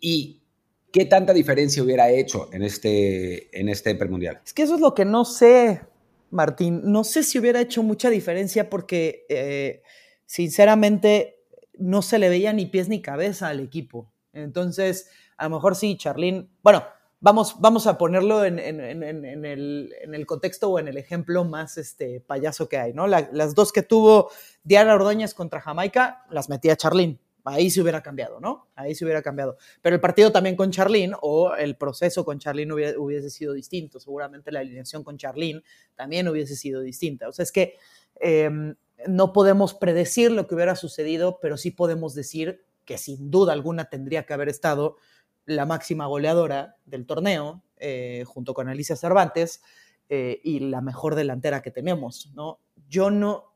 y 0.00 0.42
¿qué 0.90 1.04
tanta 1.04 1.32
diferencia 1.32 1.84
hubiera 1.84 2.10
hecho 2.10 2.52
en 2.52 2.64
este, 2.64 3.60
en 3.60 3.68
este 3.68 3.94
premundial? 3.94 4.40
Es 4.44 4.52
que 4.52 4.64
eso 4.64 4.74
es 4.74 4.80
lo 4.80 4.92
que 4.92 5.04
no 5.04 5.24
sé. 5.24 5.93
Martín. 6.34 6.82
No 6.84 7.04
sé 7.04 7.22
si 7.22 7.38
hubiera 7.38 7.60
hecho 7.60 7.82
mucha 7.82 8.10
diferencia 8.10 8.68
porque, 8.68 9.24
eh, 9.28 9.82
sinceramente, 10.26 11.38
no 11.78 12.02
se 12.02 12.18
le 12.18 12.28
veía 12.28 12.52
ni 12.52 12.66
pies 12.66 12.88
ni 12.88 13.00
cabeza 13.00 13.48
al 13.48 13.60
equipo. 13.60 14.12
Entonces, 14.32 15.08
a 15.36 15.44
lo 15.44 15.50
mejor 15.56 15.76
sí, 15.76 15.96
Charlín. 15.96 16.50
Bueno, 16.62 16.84
vamos, 17.20 17.60
vamos 17.60 17.86
a 17.86 17.96
ponerlo 17.96 18.44
en, 18.44 18.58
el, 18.58 20.26
contexto 20.26 20.70
o 20.70 20.78
en 20.78 20.88
el 20.88 20.96
ejemplo 20.96 21.44
más 21.44 21.78
este, 21.78 22.20
payaso 22.20 22.68
que 22.68 22.78
hay, 22.78 22.92
¿no? 22.92 23.06
las 23.06 23.54
dos 23.54 23.72
que 23.72 23.82
tuvo 23.82 24.30
Diana 24.64 24.94
Ordóñez 24.94 25.34
contra 25.34 25.60
Jamaica, 25.60 26.24
las 26.30 26.48
metía 26.48 26.76
Charlín 26.76 27.20
ahí 27.44 27.70
se 27.70 27.82
hubiera 27.82 28.02
cambiado, 28.02 28.40
¿no? 28.40 28.68
Ahí 28.74 28.94
se 28.94 29.04
hubiera 29.04 29.22
cambiado. 29.22 29.58
Pero 29.82 29.94
el 29.94 30.00
partido 30.00 30.32
también 30.32 30.56
con 30.56 30.70
Charlene 30.70 31.14
o 31.20 31.54
el 31.54 31.76
proceso 31.76 32.24
con 32.24 32.38
Charlene 32.38 32.72
hubiese, 32.72 33.30
sido 33.30 33.52
distinto. 33.52 34.00
Seguramente 34.00 34.50
la 34.50 34.60
alineación 34.60 35.04
con 35.04 35.18
Charlene 35.18 35.62
también 35.94 36.26
hubiese 36.28 36.56
sido 36.56 36.80
distinta. 36.80 37.28
O 37.28 37.32
sea, 37.32 37.42
es 37.42 37.52
que 37.52 37.74
em, 38.20 38.74
no 39.06 39.32
podemos 39.32 39.74
predecir 39.74 40.30
lo 40.30 40.46
que 40.46 40.54
hubiera 40.54 40.74
sucedido, 40.74 41.38
pero 41.40 41.56
sí 41.58 41.70
podemos 41.70 42.14
decir 42.14 42.64
que 42.86 42.96
sin 42.96 43.30
duda 43.30 43.52
alguna 43.52 43.90
tendría 43.90 44.24
que 44.24 44.32
haber 44.32 44.48
estado 44.48 44.96
la 45.44 45.66
máxima 45.66 46.06
goleadora 46.06 46.76
del 46.86 47.06
torneo, 47.06 47.62
eh, 47.76 48.24
junto 48.26 48.54
con 48.54 48.68
Alicia 48.68 48.96
Cervantes, 48.96 49.62
eh, 50.08 50.40
y 50.42 50.60
la 50.60 50.80
mejor 50.80 51.14
delantera 51.14 51.60
que 51.60 51.70
tenemos, 51.70 52.32
¿no? 52.34 52.60
Yo 52.88 53.10
no... 53.10 53.52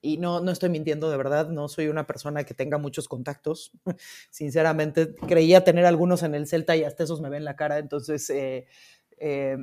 Y 0.00 0.18
no, 0.18 0.40
no 0.40 0.52
estoy 0.52 0.70
mintiendo 0.70 1.10
de 1.10 1.16
verdad, 1.16 1.48
no 1.48 1.68
soy 1.68 1.88
una 1.88 2.06
persona 2.06 2.44
que 2.44 2.54
tenga 2.54 2.78
muchos 2.78 3.08
contactos. 3.08 3.72
Sinceramente, 4.30 5.14
creía 5.26 5.64
tener 5.64 5.86
algunos 5.86 6.22
en 6.22 6.34
el 6.34 6.46
Celta 6.46 6.76
y 6.76 6.84
hasta 6.84 7.04
esos 7.04 7.20
me 7.20 7.28
ven 7.28 7.44
la 7.44 7.56
cara, 7.56 7.78
entonces 7.78 8.30
eh, 8.30 8.66
eh, 9.18 9.56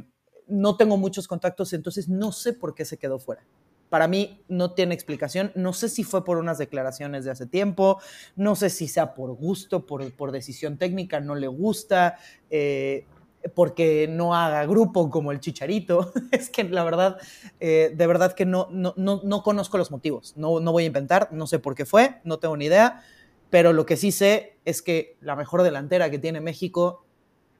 no 0.48 0.78
tengo 0.78 0.98
muchos 0.98 1.28
contactos, 1.28 1.74
entonces 1.74 2.10
no 2.10 2.32
sé 2.32 2.54
por 2.54 2.76
qué 2.76 2.86
se 2.86 2.98
quedó 2.98 3.20
fuera. 3.20 3.46
Para 3.90 4.08
mí 4.08 4.44
no 4.50 4.74
tiene 4.74 4.94
explicación, 4.94 5.52
no 5.56 5.72
sé 5.72 5.90
si 5.90 6.04
fue 6.04 6.26
por 6.26 6.38
unas 6.38 6.58
declaraciones 6.58 7.24
de 7.24 7.32
hace 7.32 7.46
tiempo, 7.46 8.02
no 8.36 8.56
sé 8.56 8.70
si 8.70 8.88
sea 8.88 9.14
por 9.14 9.34
gusto, 9.36 9.86
por, 9.86 10.12
por 10.16 10.32
decisión 10.32 10.78
técnica, 10.78 11.20
no 11.20 11.36
le 11.36 11.48
gusta. 11.48 12.18
Eh, 12.50 13.06
porque 13.54 14.08
no 14.10 14.36
haga 14.36 14.66
grupo 14.66 15.10
como 15.10 15.32
el 15.32 15.40
Chicharito. 15.40 16.12
es 16.32 16.50
que 16.50 16.64
la 16.64 16.84
verdad, 16.84 17.18
eh, 17.60 17.94
de 17.96 18.08
verdad 18.08 18.34
que 18.34 18.46
no, 18.46 18.68
no, 18.72 18.94
no, 18.96 19.44
conozco 19.44 19.78
los 19.78 19.92
motivos. 19.92 20.34
No, 20.36 20.60
no 20.60 20.72
voy 20.72 20.84
a 20.84 20.88
inventar, 20.88 21.30
no 21.32 21.48
sé 21.48 21.60
por 21.60 21.76
qué 21.76 21.86
fue, 21.86 22.22
no 22.24 22.40
tengo 22.40 22.58
ni 22.58 22.66
idea, 22.66 23.04
pero 23.50 23.74
lo 23.74 23.86
que 23.86 23.98
sí 23.98 24.12
sé 24.12 24.58
es 24.66 24.82
que 24.82 25.18
la 25.22 25.36
mejor 25.36 25.64
delantera 25.64 26.10
que 26.10 26.20
tiene 26.20 26.42
México 26.42 27.06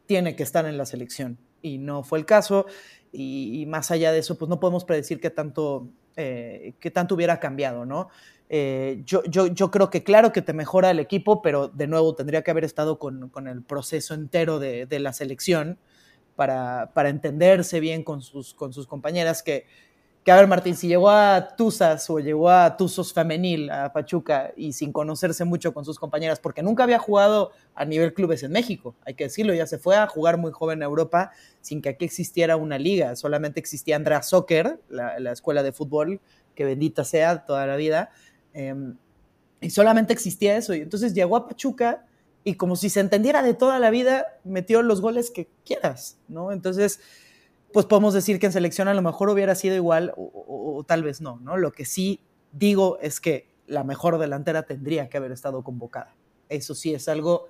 tiene 0.06 0.36
que 0.36 0.44
estar 0.44 0.66
en 0.66 0.78
la 0.78 0.86
selección. 0.86 1.38
Y 1.62 1.78
no 1.78 2.04
fue 2.04 2.20
el 2.20 2.26
caso. 2.26 2.66
Y, 3.12 3.66
más 3.68 3.92
allá 3.92 4.12
de 4.12 4.20
eso, 4.20 4.38
pues 4.38 4.50
no 4.50 4.60
podemos 4.60 4.84
predecir 4.84 5.20
qué 5.20 5.30
tanto, 5.30 5.88
eh, 6.18 6.74
qué 6.80 6.92
tanto 6.92 7.16
hubiera 7.16 7.40
cambiado, 7.40 7.86
¿no? 7.86 8.10
Eh, 8.48 9.02
yo, 9.06 9.24
yo, 9.24 9.48
yo, 9.48 9.72
creo 9.72 9.90
que 9.90 10.04
claro 10.04 10.32
que 10.32 10.42
te 10.42 10.54
mejora 10.54 10.92
el 10.92 11.00
equipo, 11.00 11.42
pero 11.42 11.68
de 11.68 11.88
nuevo 11.88 12.14
tendría 12.14 12.44
que 12.44 12.52
haber 12.52 12.64
estado 12.64 13.00
con, 13.00 13.30
con 13.30 13.48
el 13.48 13.64
proceso 13.64 14.14
entero 14.14 14.60
de, 14.60 14.86
de 14.86 15.00
la 15.00 15.14
selección 15.14 15.80
para, 16.36 16.92
para, 16.94 17.10
entenderse 17.10 17.80
bien 17.80 18.04
con 18.04 18.22
sus, 18.22 18.54
con 18.54 18.72
sus 18.72 18.86
compañeras. 18.86 19.42
Que, 19.42 19.66
que, 20.24 20.32
a 20.32 20.36
ver, 20.36 20.48
Martín, 20.48 20.76
si 20.76 20.88
llegó 20.88 21.10
a 21.10 21.56
Tuzas 21.58 22.08
o 22.10 22.20
llegó 22.20 22.52
a 22.52 22.78
Tuzos 22.78 23.14
Femenil, 23.14 23.72
a 23.72 23.92
Pachuca, 23.92 24.54
y 24.56 24.74
sin 24.74 24.92
conocerse 24.92 25.44
mucho 25.44 25.74
con 25.74 25.84
sus 25.84 25.98
compañeras, 25.98 26.40
porque 26.40 26.62
nunca 26.62 26.84
había 26.84 27.00
jugado 27.00 27.52
a 27.74 27.84
nivel 27.84 28.14
clubes 28.14 28.44
en 28.44 28.52
México, 28.52 28.96
hay 29.06 29.16
que 29.16 29.26
decirlo, 29.26 29.54
ya 29.54 29.66
se 29.66 29.80
fue 29.80 29.96
a 29.96 30.08
jugar 30.08 30.38
muy 30.38 30.52
joven 30.52 30.80
en 30.80 30.84
Europa 30.84 31.32
sin 31.62 31.82
que 31.82 31.90
aquí 31.90 32.06
existiera 32.06 32.58
una 32.58 32.78
liga, 32.78 33.16
solamente 33.16 33.60
existía 33.60 33.96
Andrea 33.96 34.22
Soccer, 34.22 34.80
la, 34.90 35.20
la 35.20 35.32
escuela 35.32 35.62
de 35.62 35.72
fútbol, 35.72 36.20
que 36.56 36.66
bendita 36.66 37.04
sea 37.04 37.46
toda 37.46 37.68
la 37.68 37.76
vida 37.76 38.12
Em, 38.56 38.96
y 39.60 39.70
solamente 39.70 40.14
existía 40.14 40.56
eso. 40.58 40.74
Y 40.74 40.82
entonces 40.82 41.14
llegó 41.14 41.36
a 41.36 41.48
Pachuca 41.48 42.06
y 42.44 42.56
como 42.56 42.76
si 42.76 42.90
se 42.90 43.02
entendiera 43.02 43.44
de 43.44 43.54
toda 43.54 43.80
la 43.80 43.90
vida, 43.90 44.26
metió 44.44 44.82
los 44.82 45.02
goles 45.02 45.30
que 45.30 45.50
quieras, 45.66 46.18
¿no? 46.28 46.52
Entonces, 46.52 47.02
pues 47.74 47.86
podemos 47.86 48.14
decir 48.14 48.40
que 48.40 48.46
en 48.46 48.54
selección 48.54 48.88
a 48.88 48.94
lo 48.94 49.02
mejor 49.02 49.30
hubiera 49.30 49.54
sido 49.56 49.76
igual 49.76 50.14
o, 50.16 50.84
tal 50.88 51.04
vez 51.04 51.20
no, 51.20 51.40
¿no? 51.42 51.58
Lo 51.58 51.74
que 51.74 51.84
sí 51.84 52.22
digo 52.54 52.98
es 53.02 53.20
que 53.20 53.50
la 53.68 53.84
mejor 53.84 54.18
delantera 54.20 54.64
tendría 54.64 55.10
que 55.10 55.18
haber 55.18 55.32
estado 55.32 55.64
convocada. 55.64 56.16
Eso 56.48 56.76
sí 56.76 56.94
es 56.94 57.10
algo 57.10 57.50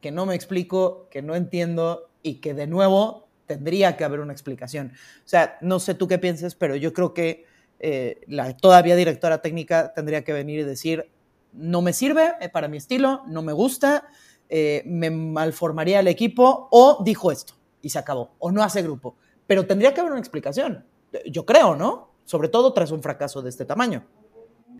que 0.00 0.10
no 0.10 0.26
me 0.26 0.34
explico, 0.34 1.06
que 1.10 1.22
no 1.22 1.36
entiendo 1.36 2.10
y 2.22 2.36
que 2.36 2.54
de 2.54 2.66
nuevo 2.66 3.28
tendría 3.46 3.96
que 3.96 4.04
haber 4.04 4.20
una 4.20 4.32
explicación. 4.32 4.92
O 5.24 5.28
sea, 5.28 5.58
no 5.60 5.78
sé 5.78 5.94
tú 5.94 6.08
qué 6.08 6.18
pienses, 6.18 6.56
pero 6.56 6.74
yo 6.74 6.92
creo 6.92 7.14
que 7.14 7.44
eh, 7.84 8.20
la 8.28 8.56
todavía 8.56 8.94
directora 8.94 9.42
técnica 9.42 9.92
tendría 9.92 10.22
que 10.22 10.32
venir 10.32 10.60
y 10.60 10.62
decir, 10.62 11.10
no 11.52 11.82
me 11.82 11.92
sirve 11.92 12.34
eh, 12.40 12.48
para 12.48 12.68
mi 12.68 12.76
estilo, 12.76 13.22
no 13.26 13.42
me 13.42 13.52
gusta, 13.52 14.06
eh, 14.48 14.84
me 14.86 15.10
malformaría 15.10 15.98
el 15.98 16.06
equipo, 16.06 16.68
o 16.70 17.02
dijo 17.04 17.32
esto 17.32 17.54
y 17.82 17.90
se 17.90 17.98
acabó, 17.98 18.36
o 18.38 18.52
no 18.52 18.62
hace 18.62 18.82
grupo. 18.82 19.16
Pero 19.48 19.66
tendría 19.66 19.92
que 19.92 20.00
haber 20.00 20.12
una 20.12 20.20
explicación, 20.20 20.86
yo 21.26 21.44
creo, 21.44 21.74
¿no? 21.74 22.12
Sobre 22.24 22.48
todo 22.48 22.72
tras 22.72 22.92
un 22.92 23.02
fracaso 23.02 23.42
de 23.42 23.50
este 23.50 23.64
tamaño. 23.64 24.06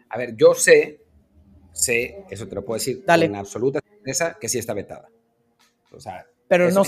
A 0.08 0.16
ver, 0.16 0.36
yo 0.36 0.54
sé, 0.54 1.00
sé, 1.72 2.24
eso 2.30 2.46
te 2.46 2.54
lo 2.54 2.64
puedo 2.64 2.78
decir 2.78 3.02
Dale. 3.04 3.26
con 3.26 3.34
absoluta 3.34 3.80
certeza, 3.80 4.38
que 4.38 4.48
sí 4.48 4.58
está 4.58 4.74
vetada. 4.74 5.08
O 5.90 5.98
sea, 5.98 6.24
pero, 6.46 6.70
no, 6.70 6.84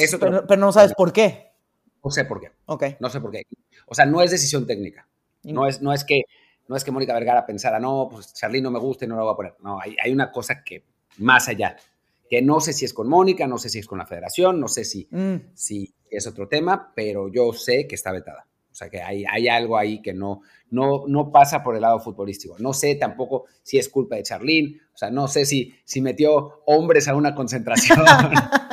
pero, 0.47 0.61
no 0.61 0.71
sabes 0.71 0.95
por 0.95 1.13
qué. 1.13 1.51
No 2.05 2.11
sé 2.11 2.25
por 2.25 2.41
qué. 2.41 2.53
Ok. 2.67 2.85
No 3.01 3.11
sé 3.11 3.21
por 3.21 3.33
qué. 3.33 3.43
O 3.87 3.97
sea, 3.97 4.07
no 4.07 4.23
es 4.23 4.31
decisión 4.31 4.65
técnica. 4.65 5.09
No 5.45 5.67
es, 5.67 5.83
no 5.83 5.93
es 5.93 6.05
que 6.05 6.23
no 6.67 6.77
es 6.77 6.85
que 6.85 6.91
Mónica 6.91 7.13
Vergara 7.13 7.45
pensara, 7.45 7.79
no, 7.79 8.09
pues 8.11 8.33
Charly 8.33 8.61
no 8.61 8.71
me 8.71 8.79
gusta 8.79 9.05
y 9.05 9.09
no 9.09 9.17
lo 9.17 9.25
voy 9.25 9.33
a 9.33 9.37
poner. 9.37 9.55
No, 9.63 9.79
hay, 9.81 9.97
hay, 10.03 10.13
una 10.13 10.33
cosa 10.33 10.65
que 10.65 10.85
más 11.19 11.49
allá, 11.49 11.77
que 12.29 12.41
no 12.41 12.59
sé 12.61 12.73
si 12.73 12.87
es 12.87 12.95
con 12.95 13.07
Mónica, 13.09 13.47
no 13.47 13.59
sé 13.59 13.69
si 13.69 13.79
es 13.81 13.87
con 13.87 13.99
la 13.99 14.07
federación, 14.07 14.59
no 14.59 14.69
sé 14.69 14.85
si, 14.85 15.07
mm. 15.11 15.53
si 15.53 15.95
es 16.11 16.27
otro 16.27 16.49
tema, 16.49 16.91
pero 16.95 17.29
yo 17.29 17.53
sé 17.53 17.87
que 17.87 17.97
está 17.97 18.13
vetada. 18.13 18.47
O 18.73 18.75
sea, 18.75 18.89
que 18.89 19.03
hay, 19.03 19.25
hay 19.31 19.47
algo 19.47 19.77
ahí 19.77 20.01
que 20.03 20.15
no, 20.15 20.41
no, 20.71 21.05
no 21.07 21.31
pasa 21.31 21.63
por 21.63 21.77
el 21.77 21.83
lado 21.83 22.01
futbolístico. 22.01 22.57
No 22.59 22.73
sé 22.73 22.97
tampoco 22.97 23.45
si 23.63 23.79
es 23.79 23.89
culpa 23.89 24.17
de 24.17 24.25
Charlín, 24.25 24.81
o 24.93 24.97
sea, 24.97 25.11
no 25.11 25.29
sé 25.29 25.45
si, 25.45 25.75
si 25.85 26.01
metió 26.01 26.63
hombres 26.67 27.07
a 27.07 27.15
una 27.15 27.35
concentración. 27.35 28.01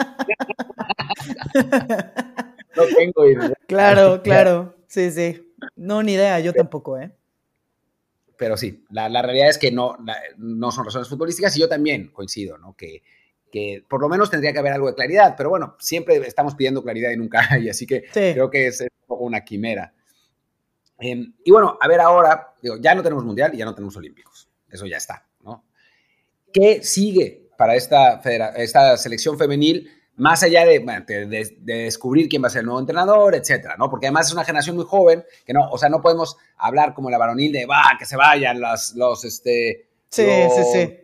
no 2.75 2.83
tengo 2.97 3.27
idea. 3.27 3.53
Claro, 3.67 4.21
claro, 4.23 4.75
sí, 4.87 5.11
sí. 5.11 5.50
No, 5.75 6.03
ni 6.03 6.13
idea, 6.13 6.39
yo 6.39 6.53
tampoco, 6.53 6.97
¿eh? 6.97 7.11
Pero 8.37 8.57
sí, 8.57 8.83
la, 8.89 9.07
realidad 9.21 9.49
es 9.49 9.57
que 9.57 9.71
no, 9.71 9.97
no 10.37 10.71
son 10.71 10.85
razones 10.85 11.07
futbolísticas 11.07 11.55
y 11.55 11.59
yo 11.59 11.69
también 11.69 12.07
coincido, 12.07 12.57
¿no? 12.57 12.75
Que, 12.75 13.03
que 13.51 13.83
por 13.87 14.01
lo 14.01 14.09
menos 14.09 14.31
tendría 14.31 14.53
que 14.53 14.59
haber 14.59 14.73
algo 14.73 14.87
de 14.87 14.95
claridad, 14.95 15.35
pero 15.37 15.49
bueno, 15.49 15.75
siempre 15.77 16.15
estamos 16.17 16.55
pidiendo 16.55 16.81
claridad 16.81 17.11
y 17.11 17.17
nunca 17.17 17.47
hay, 17.51 17.69
así 17.69 17.85
que 17.85 18.05
creo 18.11 18.49
que 18.49 18.67
es, 18.67 18.81
un 18.81 18.87
poco 19.05 19.25
una 19.25 19.43
quimera. 19.43 19.93
Em, 20.97 21.33
y 21.43 21.51
bueno, 21.51 21.77
a 21.79 21.87
ver 21.87 21.99
ahora, 21.99 22.53
digo, 22.61 22.77
ya 22.79 22.95
no 22.95 23.03
tenemos 23.03 23.23
mundial 23.23 23.53
y 23.53 23.57
ya 23.57 23.65
no 23.65 23.75
tenemos 23.75 23.95
olímpicos, 23.97 24.49
eso 24.69 24.85
ya 24.85 24.97
está, 24.97 25.27
¿no? 25.43 25.65
¿Qué 26.51 26.83
sigue 26.83 27.49
para 27.57 27.75
esta, 27.75 28.21
esta 28.55 28.97
selección 28.97 29.37
femenil? 29.37 29.89
Más 30.17 30.43
allá 30.43 30.65
de, 30.65 30.79
de, 30.79 31.73
descubrir 31.83 32.27
quién 32.29 32.43
va 32.43 32.47
a 32.47 32.49
ser 32.49 32.59
el 32.59 32.65
nuevo 32.65 32.79
entrenador, 32.79 33.35
etcétera, 33.35 33.75
¿no? 33.77 33.89
Porque 33.89 34.07
además 34.07 34.27
es 34.27 34.33
una 34.33 34.43
generación 34.43 34.75
muy 34.75 34.85
joven, 34.85 35.23
que 35.45 35.53
no, 35.53 35.69
o 35.69 35.77
sea, 35.77 35.89
no 35.89 36.01
podemos 36.01 36.37
hablar 36.57 36.93
como 36.93 37.09
la 37.09 37.17
varonil 37.17 37.51
de, 37.51 37.65
va, 37.65 37.83
que 37.97 38.05
se 38.05 38.15
vayan 38.15 38.59
los, 38.59 38.93
los 38.95 39.23
este... 39.25 39.87
Sí, 40.09 40.25
sí, 40.25 40.63
sí. 40.73 40.97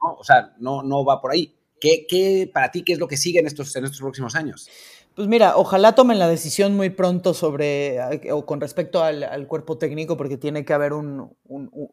O 0.00 0.24
sea, 0.24 0.54
no, 0.58 0.82
no 0.82 1.04
va 1.04 1.20
por 1.20 1.32
ahí. 1.32 1.56
¿Qué, 1.80 2.06
¿Qué, 2.08 2.48
para 2.52 2.70
ti, 2.70 2.84
qué 2.84 2.92
es 2.92 2.98
lo 2.98 3.08
que 3.08 3.16
sigue 3.16 3.40
en 3.40 3.46
estos, 3.46 3.74
en 3.74 3.84
estos 3.84 4.00
próximos 4.00 4.36
años? 4.36 4.68
Pues 5.14 5.28
mira, 5.28 5.56
ojalá 5.58 5.94
tomen 5.94 6.18
la 6.18 6.26
decisión 6.26 6.74
muy 6.74 6.88
pronto 6.88 7.34
sobre 7.34 7.98
o 8.30 8.46
con 8.46 8.62
respecto 8.62 9.02
al, 9.02 9.46
cuerpo 9.46 9.76
técnico, 9.76 10.16
porque 10.16 10.38
tiene 10.38 10.64
que 10.64 10.72
haber 10.72 10.94
un, 10.94 11.36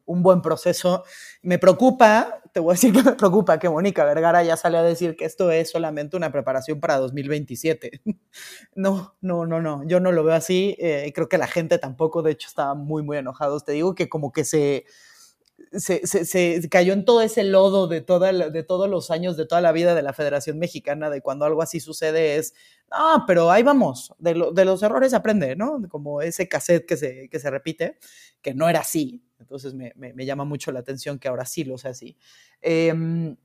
buen 0.05 0.41
proceso. 0.41 1.03
Me 1.41 1.59
preocupa, 1.59 2.41
te 2.53 2.61
voy 2.61 2.71
a 2.71 2.75
decir 2.75 2.93
que 2.93 3.03
me 3.03 3.11
preocupa 3.13 3.59
que 3.59 3.67
Mónica 3.67 4.05
Vergara 4.05 4.41
ya 4.43 4.55
sale 4.55 4.77
a 4.77 4.83
decir 4.83 5.17
que 5.17 5.25
esto 5.25 5.51
es 5.51 5.69
solamente 5.69 6.15
una 6.15 6.31
preparación 6.31 6.79
para 6.79 6.97
2027. 6.97 8.01
No, 8.75 9.15
no, 9.21 9.45
no, 9.45 9.59
no, 9.61 9.83
yo 9.85 9.99
no 9.99 10.11
lo 10.13 10.23
veo 10.23 10.35
así. 10.35 10.75
Eh, 10.79 11.11
creo 11.13 11.27
que 11.27 11.37
la 11.37 11.47
gente 11.47 11.77
tampoco, 11.77 12.21
de 12.21 12.31
hecho, 12.31 12.47
estaba 12.47 12.75
muy, 12.75 13.03
muy 13.03 13.17
enojados. 13.17 13.65
Te 13.65 13.73
digo 13.73 13.95
que 13.95 14.07
como 14.07 14.31
que 14.31 14.45
se 14.45 14.85
se, 15.71 16.69
cayó 16.69 16.93
en 16.93 17.05
todo 17.05 17.21
ese 17.21 17.43
lodo 17.43 17.87
de, 17.87 18.01
toda 18.01 18.31
de 18.31 18.63
todos 18.63 18.89
los 18.89 19.11
años, 19.11 19.37
de 19.37 19.45
toda 19.45 19.61
la 19.61 19.71
vida 19.71 19.95
de 19.95 20.01
la 20.01 20.13
Federación 20.13 20.57
Mexicana, 20.57 21.09
de 21.09 21.21
cuando 21.21 21.45
algo 21.45 21.61
así 21.61 21.79
sucede 21.79 22.37
es, 22.37 22.53
ah, 22.91 23.23
pero 23.27 23.51
ahí 23.51 23.63
vamos, 23.63 24.13
de, 24.17 24.33
los 24.35 24.83
errores 24.83 25.13
aprende, 25.13 25.55
¿no? 25.55 25.81
Como 25.89 26.21
ese 26.21 26.47
cassette 26.47 26.85
que 26.85 26.97
se, 26.97 27.29
que 27.29 27.39
se 27.39 27.49
repite, 27.49 27.97
que 28.41 28.53
no 28.53 28.69
era 28.69 28.79
así. 28.79 29.23
Entonces 29.39 29.73
me, 29.73 29.93
llama 30.25 30.45
mucho 30.45 30.71
la 30.71 30.79
atención 30.79 31.19
que 31.19 31.27
ahora 31.27 31.45
sí 31.45 31.63
lo 31.63 31.77
sea 31.77 31.91
así. 31.91 32.17
Em, 32.61 33.37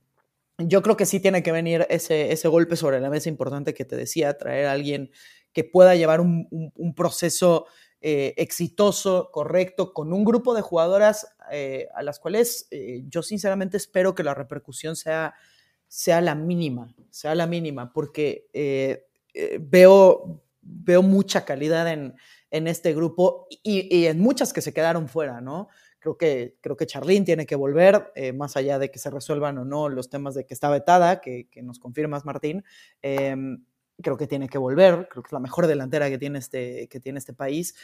yo 0.57 0.81
creo 0.81 0.97
que 0.97 1.05
sí 1.05 1.19
tiene 1.19 1.43
que 1.43 1.51
venir 1.51 1.85
ese, 1.89 2.31
ese 2.31 2.47
golpe 2.47 2.75
sobre 2.75 2.99
la 2.99 3.09
mesa 3.09 3.29
importante 3.29 3.73
que 3.73 3.85
te 3.85 3.95
decía, 3.95 4.37
traer 4.37 4.67
a 4.67 4.71
alguien 4.71 5.11
que 5.53 5.63
pueda 5.63 5.95
llevar 5.95 6.19
un, 6.21 6.47
un 6.75 6.95
proceso 6.95 7.65
eh, 8.07 8.35
exitoso, 8.37 9.31
correcto, 9.31 9.91
con 9.91 10.13
un 10.13 10.23
grupo 10.23 10.53
de 10.53 10.61
jugadoras 10.61 11.35
eh, 11.51 11.87
a 11.95 12.03
las 12.03 12.19
cuales 12.19 12.67
eh, 12.69 13.01
yo 13.07 13.23
sinceramente 13.23 13.77
espero 13.77 14.13
que 14.13 14.21
la 14.21 14.35
repercusión 14.35 14.95
sea, 14.95 15.33
sea 15.87 16.21
la 16.21 16.35
mínima, 16.35 16.93
sea 17.09 17.33
la 17.33 17.47
mínima, 17.47 17.91
porque 17.91 18.45
veo, 19.59 20.43
veo 20.61 21.01
mucha 21.01 21.45
calidad 21.45 21.91
en, 21.91 22.13
en 22.51 22.67
este 22.67 22.93
grupo 22.93 23.47
y, 23.63 24.05
en 24.05 24.19
muchas 24.19 24.53
que 24.53 24.61
se 24.61 24.71
quedaron 24.71 25.07
fuera, 25.07 25.41
¿no? 25.41 25.69
Creo 25.97 26.15
que, 26.15 26.57
creo 26.61 26.77
que 26.77 26.85
Charlín 26.85 27.25
tiene 27.25 27.47
que 27.47 27.55
volver, 27.55 28.13
más 28.35 28.55
allá 28.55 28.77
de 28.77 28.91
que 28.91 28.99
se 28.99 29.09
resuelvan 29.09 29.57
o 29.57 29.65
no 29.65 29.89
los 29.89 30.11
temas 30.11 30.35
de 30.35 30.45
que 30.45 30.53
está 30.53 30.69
vetada, 30.69 31.21
que, 31.21 31.47
que 31.49 31.63
nos 31.63 31.79
confirmas, 31.79 32.23
Martín. 32.23 32.63
Em, 33.01 33.65
creo 34.01 34.17
que 34.17 34.27
tiene 34.27 34.49
que 34.49 34.57
volver, 34.57 35.07
creo 35.09 35.23
que 35.23 35.27
es 35.27 35.33
la 35.33 35.39
mejor 35.39 35.67
delantera 35.67 36.09
que 36.09 36.17
tiene 36.17 36.39
este, 36.39 36.87
que 36.87 36.99
tiene 36.99 37.19
este 37.19 37.33
país. 37.33 37.75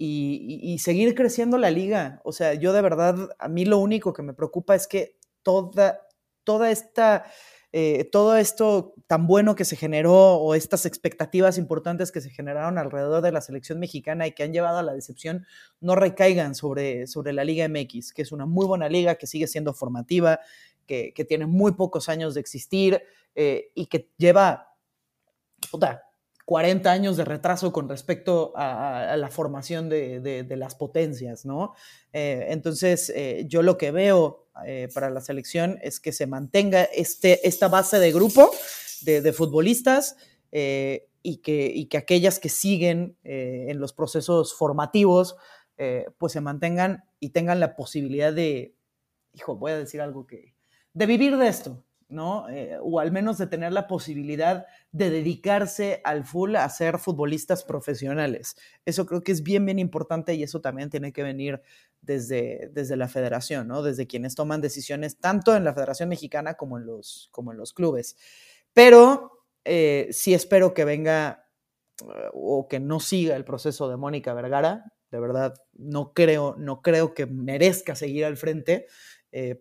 Y, 0.00 0.78
seguir 0.78 1.14
creciendo 1.16 1.58
la 1.58 1.70
liga. 1.70 2.20
O 2.24 2.32
sea, 2.32 2.54
yo 2.54 2.72
de 2.72 2.82
verdad, 2.82 3.30
a 3.38 3.48
mí 3.48 3.64
lo 3.64 3.78
único 3.78 4.12
que 4.12 4.22
me 4.22 4.32
preocupa 4.32 4.76
es 4.76 4.86
que 4.86 5.16
toda, 5.42 6.06
toda 6.44 6.70
esta, 6.70 7.24
eh, 7.72 8.04
todo 8.04 8.36
esto 8.36 8.94
tan 9.08 9.26
bueno 9.26 9.56
que 9.56 9.64
se 9.64 9.74
generó 9.74 10.36
o 10.36 10.54
estas 10.54 10.86
expectativas 10.86 11.58
importantes 11.58 12.12
que 12.12 12.20
se 12.20 12.30
generaron 12.30 12.78
alrededor 12.78 13.22
de 13.22 13.32
la 13.32 13.40
selección 13.40 13.80
mexicana 13.80 14.28
y 14.28 14.32
que 14.32 14.44
han 14.44 14.52
llevado 14.52 14.78
a 14.78 14.84
la 14.84 14.94
decepción 14.94 15.46
no 15.80 15.96
recaigan 15.96 16.54
sobre, 16.54 17.08
sobre 17.08 17.32
la 17.32 17.42
Liga 17.42 17.68
MX, 17.68 18.12
que 18.12 18.22
es 18.22 18.30
una 18.30 18.46
muy 18.46 18.66
buena 18.66 18.88
liga, 18.88 19.16
que 19.16 19.26
sigue 19.26 19.48
siendo 19.48 19.74
formativa, 19.74 20.38
que, 20.86 21.26
tiene 21.28 21.46
muy 21.46 21.72
pocos 21.72 22.08
años 22.08 22.34
de 22.34 22.40
existir 22.40 23.02
eh, 23.34 23.70
y 23.74 23.86
que 23.86 24.10
lleva 24.16 24.67
40 26.48 26.90
años 26.90 27.18
de 27.18 27.26
retraso 27.26 27.74
con 27.74 27.90
respecto 27.90 28.54
a, 28.56 29.14
la 29.18 29.28
formación 29.28 29.90
de, 29.90 30.46
las 30.56 30.74
potencias, 30.74 31.44
¿no? 31.44 31.74
Eh, 32.14 32.46
entonces, 32.48 33.12
eh, 33.14 33.44
yo 33.46 33.62
lo 33.62 33.76
que 33.76 33.90
veo 33.90 34.46
eh, 34.66 34.88
para 34.94 35.10
la 35.10 35.20
selección 35.20 35.78
es 35.82 36.00
que 36.00 36.10
se 36.10 36.26
mantenga 36.26 36.84
este, 36.84 37.46
esta 37.46 37.68
base 37.68 37.98
de 37.98 38.12
grupo 38.12 38.50
de, 39.02 39.32
futbolistas 39.34 40.16
y, 40.50 41.36
que, 41.42 41.72
y 41.74 41.84
que 41.84 41.98
aquellas 41.98 42.38
que 42.38 42.48
siguen 42.48 43.18
en 43.24 43.78
los 43.78 43.92
procesos 43.92 44.54
formativos, 44.54 45.36
pues 46.16 46.32
se 46.32 46.40
mantengan 46.40 47.04
y 47.20 47.28
tengan 47.28 47.60
la 47.60 47.76
posibilidad 47.76 48.32
de, 48.32 48.74
hijo, 49.34 49.56
voy 49.56 49.72
a 49.72 49.78
decir 49.78 50.00
algo 50.00 50.26
que, 50.26 50.54
de 50.94 51.04
vivir 51.04 51.36
de 51.36 51.48
esto, 51.48 51.84
¿no? 52.08 52.48
Eh, 52.48 52.78
o 52.80 53.00
al 53.00 53.12
menos 53.12 53.36
de 53.36 53.46
tener 53.46 53.72
la 53.72 53.86
posibilidad 53.86 54.66
de 54.92 55.10
dedicarse 55.10 56.00
al 56.04 56.24
full 56.24 56.56
a 56.56 56.68
ser 56.70 56.98
futbolistas 56.98 57.64
profesionales. 57.64 58.56
Eso 58.86 59.04
creo 59.04 59.22
que 59.22 59.32
es 59.32 59.42
bien, 59.42 59.66
bien 59.66 59.78
importante 59.78 60.34
y 60.34 60.42
eso 60.42 60.60
también 60.60 60.88
tiene 60.88 61.12
que 61.12 61.22
venir 61.22 61.60
desde, 62.00 62.70
desde 62.72 62.96
la 62.96 63.08
federación, 63.08 63.68
¿no? 63.68 63.82
Desde 63.82 64.06
quienes 64.06 64.34
toman 64.34 64.62
decisiones 64.62 65.18
tanto 65.18 65.54
en 65.54 65.64
la 65.64 65.74
Federación 65.74 66.08
Mexicana 66.08 66.54
como 66.54 66.78
en 66.78 66.86
los, 66.86 67.28
como 67.30 67.52
en 67.52 67.58
los 67.58 67.74
clubes. 67.74 68.16
Pero 68.72 69.44
eh, 69.64 70.08
sí 70.10 70.32
espero 70.32 70.72
que 70.72 70.86
venga 70.86 71.46
eh, 72.00 72.28
o 72.32 72.68
que 72.68 72.80
no 72.80 73.00
siga 73.00 73.36
el 73.36 73.44
proceso 73.44 73.88
de 73.90 73.98
Mónica 73.98 74.32
Vergara. 74.32 74.92
De 75.10 75.20
verdad, 75.20 75.54
no 75.74 76.14
creo, 76.14 76.54
no 76.58 76.80
creo 76.80 77.12
que 77.12 77.26
merezca 77.26 77.94
seguir 77.94 78.24
al 78.24 78.36
frente. 78.38 78.86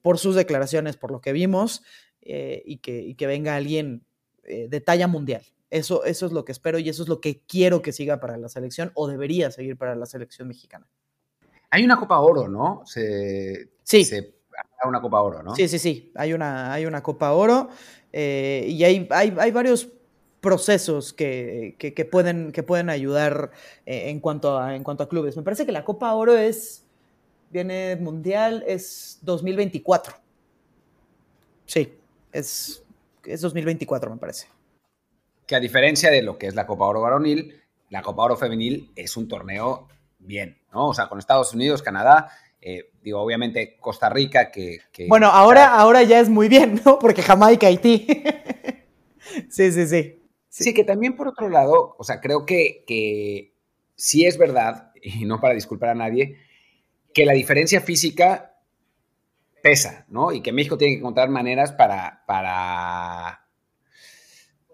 por 0.02 0.18
sus 0.18 0.36
declaraciones, 0.36 0.96
por 0.96 1.12
lo 1.12 1.20
que 1.20 1.34
vimos, 1.34 1.84
eh, 2.30 2.62
y, 2.66 2.80
que, 2.80 3.16
que, 3.16 3.26
venga 3.26 3.56
alguien 3.56 4.04
eh, 4.44 4.68
de 4.70 4.82
talla 4.82 5.08
mundial. 5.08 5.44
Eso, 5.70 6.04
eso 6.04 6.26
es 6.26 6.34
lo 6.34 6.44
que 6.44 6.52
espero 6.52 6.78
y 6.78 6.90
eso 6.90 7.04
es 7.04 7.08
lo 7.08 7.22
que 7.22 7.40
quiero 7.48 7.82
que 7.82 7.94
siga 7.94 8.20
para 8.20 8.36
la 8.36 8.50
selección 8.50 8.92
o 8.96 9.08
debería 9.08 9.50
seguir 9.50 9.78
para 9.78 9.96
la 9.96 10.06
selección 10.06 10.50
mexicana. 10.50 10.86
Hay 11.70 11.86
una 11.86 11.98
Copa 11.98 12.20
Oro, 12.20 12.50
¿no? 12.50 12.82
Se, 12.86 13.70
sí. 13.82 14.04
Se, 14.04 14.36
una 14.84 15.00
Copa 15.00 15.22
Oro, 15.22 15.42
¿no? 15.42 15.56
Sí, 15.56 15.70
sí, 15.70 15.80
sí. 15.80 16.12
Hay 16.16 16.34
una, 16.34 16.74
hay 16.74 16.86
una 16.86 17.02
Copa 17.02 17.32
Oro 17.32 17.70
eh, 18.12 18.66
y 18.68 18.84
hay, 18.84 19.08
hay, 19.10 19.34
hay, 19.40 19.52
varios 19.52 19.88
procesos 20.42 21.14
que, 21.14 21.76
que, 21.80 21.94
que, 21.94 22.04
pueden, 22.04 22.52
que 22.52 22.62
pueden 22.62 22.90
ayudar 22.90 23.52
en, 23.86 24.20
cuanto 24.20 24.60
a, 24.60 24.76
en 24.76 24.84
cuanto 24.84 25.04
a 25.04 25.08
clubes. 25.08 25.38
Me 25.38 25.44
parece 25.44 25.66
que 25.66 25.72
la 25.72 25.86
Copa 25.86 26.14
Oro 26.14 26.36
es, 26.36 26.84
viene 27.52 27.96
mundial, 27.96 28.66
es 28.68 29.20
2024. 29.22 30.14
Sí, 31.66 31.97
es, 32.32 32.84
es 33.26 33.42
2024, 33.42 34.12
me 34.12 34.18
parece. 34.18 34.48
Que 35.46 35.56
a 35.56 35.60
diferencia 35.60 36.12
de 36.12 36.22
lo 36.22 36.38
que 36.38 36.48
es 36.48 36.56
la 36.56 36.68
Copa 36.68 36.86
Oro 36.86 37.02
varonil, 37.02 37.62
la 37.90 38.02
Copa 38.02 38.24
Oro 38.24 38.38
femenil 38.38 38.92
es 38.96 39.16
un 39.18 39.28
torneo 39.28 39.88
bien, 40.20 40.58
¿no? 40.74 40.90
O 40.90 40.94
sea, 40.94 41.08
con 41.08 41.20
Estados 41.20 41.54
Unidos, 41.54 41.82
Canadá, 41.82 42.30
eh, 42.62 42.90
digo, 43.02 43.22
obviamente 43.22 43.78
Costa 43.80 44.10
Rica, 44.10 44.52
que... 44.52 44.80
bueno, 45.08 45.28
ahora, 45.28 45.76
ahora 45.76 46.04
ya 46.04 46.20
es 46.20 46.30
muy 46.30 46.50
bien, 46.50 46.82
¿no? 46.86 47.00
Porque 47.00 47.22
Jamaica, 47.22 47.68
Haití. 47.68 48.08
sí, 49.50 49.72
sí, 49.72 49.88
sí, 49.88 50.20
sí. 50.50 50.74
que 50.74 50.84
también 50.84 51.16
por 51.16 51.28
otro 51.28 51.50
lado, 51.50 51.96
o 51.98 52.04
sea, 52.04 52.20
creo 52.20 52.46
que, 52.46 52.84
que 52.86 53.54
sí 53.96 54.26
es 54.26 54.38
verdad, 54.38 54.92
y 55.02 55.26
no 55.26 55.40
para 55.40 55.54
disculpar 55.54 55.90
a 55.90 55.96
nadie, 55.96 56.38
que 57.14 57.26
la 57.26 57.34
diferencia 57.34 57.80
física 57.80 58.57
¿no? 60.08 60.32
Y 60.32 60.42
que 60.42 60.52
México 60.52 60.78
tiene 60.78 60.96
que 60.96 61.00
encontrar 61.00 61.30
maneras 61.30 61.72
para, 61.72 62.24
para 62.26 63.48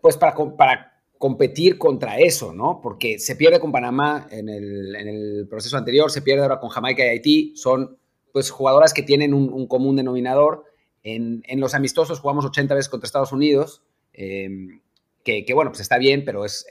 pues 0.01 0.17
para, 0.17 0.35
para 0.57 0.93
competir 1.17 1.77
contra 1.77 2.19
eso, 2.19 2.53
¿no? 2.53 2.81
Porque 2.81 3.17
se 3.17 3.37
pierde 3.37 3.61
con 3.61 3.71
Panamá 3.71 4.27
en 4.29 4.49
el, 4.49 5.47
proceso 5.49 5.77
anterior, 5.77 6.11
se 6.11 6.21
pierde 6.21 6.43
ahora 6.43 6.59
con 6.59 6.69
Jamaica 6.69 7.05
y 7.05 7.07
Haití, 7.07 7.53
son 7.55 7.97
pues 8.33 8.51
jugadoras 8.51 8.93
que 8.93 9.03
tienen 9.03 9.33
un, 9.33 9.67
común 9.67 9.95
denominador. 9.95 10.65
En, 11.01 11.41
los 11.55 11.75
amistosos 11.75 12.19
jugamos 12.19 12.43
80 12.43 12.75
veces 12.75 12.89
contra 12.89 13.05
Estados 13.05 13.31
Unidos, 13.31 13.83
em, 14.11 14.81
que, 15.23 15.53
bueno, 15.53 15.71
pues 15.71 15.79
está 15.79 15.97
bien, 15.97 16.25
pero 16.25 16.43
es, 16.45 16.65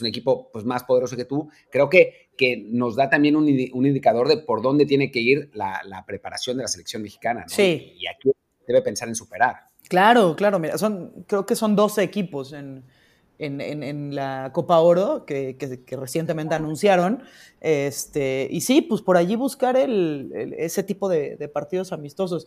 un 0.00 0.06
equipo 0.06 0.50
pues, 0.52 0.64
más 0.64 0.84
poderoso 0.84 1.16
que 1.16 1.24
tú. 1.24 1.50
Creo 1.70 1.90
que, 1.90 2.30
que 2.36 2.64
nos 2.68 2.94
da 2.94 3.10
también 3.10 3.34
un, 3.34 3.48
indicador 3.48 4.28
de 4.28 4.38
por 4.38 4.62
dónde 4.62 4.86
tiene 4.86 5.10
que 5.10 5.20
ir 5.20 5.50
la, 5.54 6.04
preparación 6.06 6.56
de 6.56 6.62
la 6.62 6.68
selección 6.68 7.02
mexicana. 7.02 7.42
¿no? 7.42 7.48
Sí. 7.48 7.94
Y, 7.98 8.06
aquí 8.06 8.30
debe 8.66 8.82
pensar 8.82 9.08
en 9.08 9.14
superar. 9.14 9.56
Claro, 9.88 10.34
claro, 10.36 10.58
mira, 10.58 10.78
son, 10.78 11.24
creo 11.26 11.46
que 11.46 11.54
son 11.54 11.76
12 11.76 12.02
equipos 12.02 12.52
en, 12.52 12.84
en, 13.38 14.14
la 14.14 14.50
Copa 14.52 14.80
Oro 14.80 15.24
que, 15.26 15.56
que, 15.56 15.96
recientemente 15.96 16.54
anunciaron. 16.54 17.22
Este, 17.60 18.48
y 18.50 18.60
sí, 18.60 18.82
pues 18.82 19.02
por 19.02 19.16
allí 19.16 19.36
buscar 19.36 19.76
el, 19.76 20.54
ese 20.58 20.82
tipo 20.82 21.08
de, 21.08 21.50
partidos 21.52 21.92
amistosos. 21.92 22.46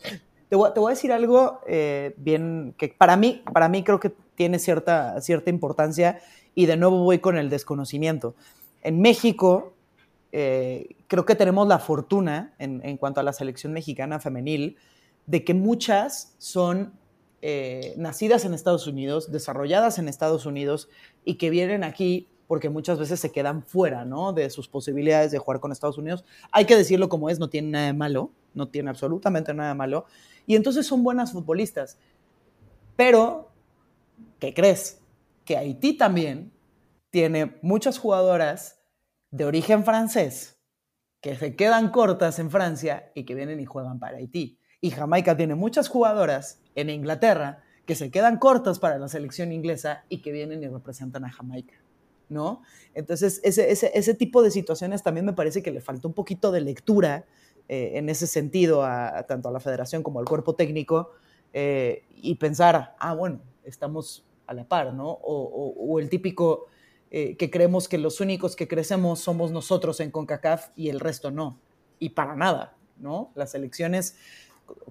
Te 0.49 0.55
voy, 0.55 0.72
te 0.74 0.80
voy, 0.80 0.91
a 0.91 0.95
decir 0.95 1.12
algo 1.12 1.62
eh, 1.68 2.16
bien 2.18 2.74
que 2.78 2.88
para 2.89 3.16
mí, 3.16 3.43
para 3.53 3.70
mí 3.70 3.84
creo 3.84 3.99
que 3.99 4.12
tiene 4.39 4.57
cierta, 4.57 5.19
cierta 5.19 5.49
importancia 5.49 6.21
y 6.55 6.65
de 6.65 6.77
nuevo 6.77 7.03
voy 7.03 7.19
con 7.19 7.37
el 7.37 7.49
desconocimiento. 7.49 8.35
En 8.81 9.01
México, 9.01 9.73
eh, 10.31 10.95
creo 11.07 11.25
que 11.25 11.35
tenemos 11.35 11.67
la 11.67 11.77
fortuna 11.77 12.53
en, 12.57 12.79
en, 12.85 12.95
cuanto 12.95 13.19
a 13.19 13.23
la 13.23 13.33
selección 13.33 13.73
mexicana 13.73 14.21
femenil 14.21 14.77
de 15.25 15.43
que 15.43 15.53
muchas 15.53 16.35
son 16.37 16.93
eh, 17.41 17.95
nacidas 17.97 18.45
en 18.45 18.53
Estados 18.53 18.87
Unidos, 18.87 19.29
desarrolladas 19.29 19.99
en 19.99 20.07
Estados 20.07 20.45
Unidos 20.45 20.87
y 21.25 21.35
que 21.35 21.49
vienen 21.49 21.83
aquí 21.83 22.29
porque 22.47 22.69
muchas 22.69 22.97
veces 22.97 23.19
se 23.19 23.33
quedan 23.33 23.61
fuera 23.61 24.05
¿no? 24.05 24.31
de 24.31 24.49
sus 24.49 24.69
posibilidades 24.69 25.31
de 25.31 25.37
jugar 25.37 25.59
con 25.59 25.73
Estados 25.73 25.97
Unidos. 25.97 26.23
Hay 26.53 26.63
que 26.63 26.77
decirlo 26.77 27.09
como 27.09 27.29
es, 27.29 27.39
no 27.39 27.49
tiene 27.49 27.71
nada 27.71 27.87
de 27.87 27.93
malo, 27.93 28.31
no 28.53 28.69
tiene 28.69 28.89
absolutamente 28.89 29.53
nada 29.53 29.67
de 29.67 29.75
malo. 29.75 30.05
Y 30.47 30.55
entonces 30.55 30.87
son 30.87 31.03
buenas 31.03 31.33
futbolistas. 31.33 31.97
Pero 32.95 33.48
¿qué 34.39 34.53
crees? 34.53 35.01
Que 35.45 35.57
Haití 35.57 35.97
también 35.97 36.51
tiene 37.09 37.57
muchas 37.61 37.97
jugadoras 37.97 38.79
de 39.31 39.45
origen 39.45 39.83
francés 39.83 40.57
que 41.21 41.35
se 41.35 41.55
quedan 41.55 41.89
cortas 41.91 42.39
en 42.39 42.49
Francia 42.49 43.11
y 43.13 43.25
que 43.25 43.35
vienen 43.35 43.59
y 43.59 43.65
juegan 43.65 43.99
para 43.99 44.17
Haití. 44.17 44.59
Y 44.81 44.91
Jamaica 44.91 45.35
tiene 45.35 45.55
muchas 45.55 45.89
jugadoras 45.89 46.61
en 46.75 46.89
Inglaterra 46.89 47.63
que 47.85 47.95
se 47.95 48.11
quedan 48.11 48.37
cortas 48.37 48.79
para 48.79 48.97
la 48.97 49.09
selección 49.09 49.51
inglesa 49.51 50.05
y 50.09 50.21
que 50.21 50.31
vienen 50.31 50.63
y 50.63 50.67
representan 50.67 51.25
a 51.25 51.31
Jamaica. 51.31 51.73
¿No? 52.29 52.61
Entonces, 52.93 53.41
ese, 53.43 53.71
ese, 53.71 54.13
tipo 54.13 54.43
de 54.43 54.51
situaciones 54.51 55.01
también 55.01 55.25
me 55.25 55.33
parece 55.33 55.63
que 55.63 55.71
le 55.71 55.81
falta 55.81 56.07
un 56.07 56.13
poquito 56.13 56.51
de 56.51 56.61
lectura 56.61 57.25
eh, 57.67 57.93
en 57.95 58.07
ese 58.07 58.27
sentido 58.27 58.83
a, 58.83 59.23
tanto 59.23 59.49
a 59.49 59.51
la 59.51 59.59
federación 59.59 60.03
como 60.03 60.19
al 60.19 60.25
cuerpo 60.25 60.53
técnico 60.53 61.09
eh, 61.53 62.03
y 62.15 62.35
pensar, 62.35 62.95
ah, 62.99 63.15
bueno, 63.15 63.41
estamos 63.63 64.23
a 64.49 64.53
la 64.55 64.67
par, 64.67 64.93
¿no? 64.93 65.11
O, 65.11 65.99
el 65.99 66.09
típico 66.09 66.65
eh, 67.11 67.37
que 67.37 67.51
creemos 67.51 67.87
que 67.87 67.99
los 67.99 68.19
únicos 68.19 68.55
que 68.55 68.67
crecemos 68.67 69.19
somos 69.19 69.51
nosotros 69.51 69.99
en 69.99 70.09
CONCACAF 70.09 70.69
y 70.75 70.89
el 70.89 70.99
resto 70.99 71.29
no. 71.29 71.59
Y 71.99 72.09
para 72.09 72.35
nada, 72.35 72.75
¿no? 72.97 73.31
Las 73.35 73.53
elecciones, 73.53 74.17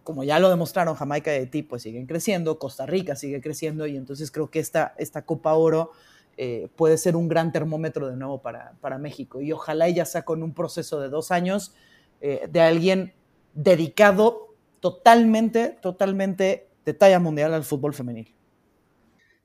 como 0.05 0.23
ya 0.23 0.39
lo 0.39 0.49
demostraron, 0.49 0.95
Jamaica 0.95 1.35
y 1.35 1.41
Haití, 1.41 1.65
pues 1.65 1.83
siguen 1.83 2.07
creciendo, 2.07 2.61
Costa 2.61 2.87
Rica 2.87 3.17
sigue 3.17 3.41
creciendo 3.41 3.89
y 3.89 3.97
entonces 3.97 4.31
creo 4.31 4.49
que 4.49 4.61
esta, 4.61 4.95
esta 4.97 5.23
Copa 5.23 5.55
Oro 5.55 5.91
eh, 6.37 6.69
puede 6.77 6.97
ser 6.99 7.17
un 7.17 7.27
gran 7.27 7.51
termómetro 7.51 8.09
de 8.09 8.17
nuevo 8.17 8.41
para, 8.41 8.75
para 8.81 8.97
México. 8.99 9.41
Y 9.41 9.51
ojalá 9.51 9.89
ella 9.89 10.05
sea 10.05 10.23
con 10.23 10.45
un 10.45 10.55
proceso 10.55 11.01
de 11.01 11.09
dos 11.09 11.33
años 11.33 11.75
eh, 12.21 12.49
de 12.49 12.61
alguien 12.61 13.13
dedicado 13.55 14.55
totalmente, 14.79 15.77
totalmente 15.83 16.69
de 16.85 16.95
talla 16.95 17.19
mundial 17.19 17.55
al 17.55 17.65
fútbol 17.65 17.93
femenil. 17.93 18.38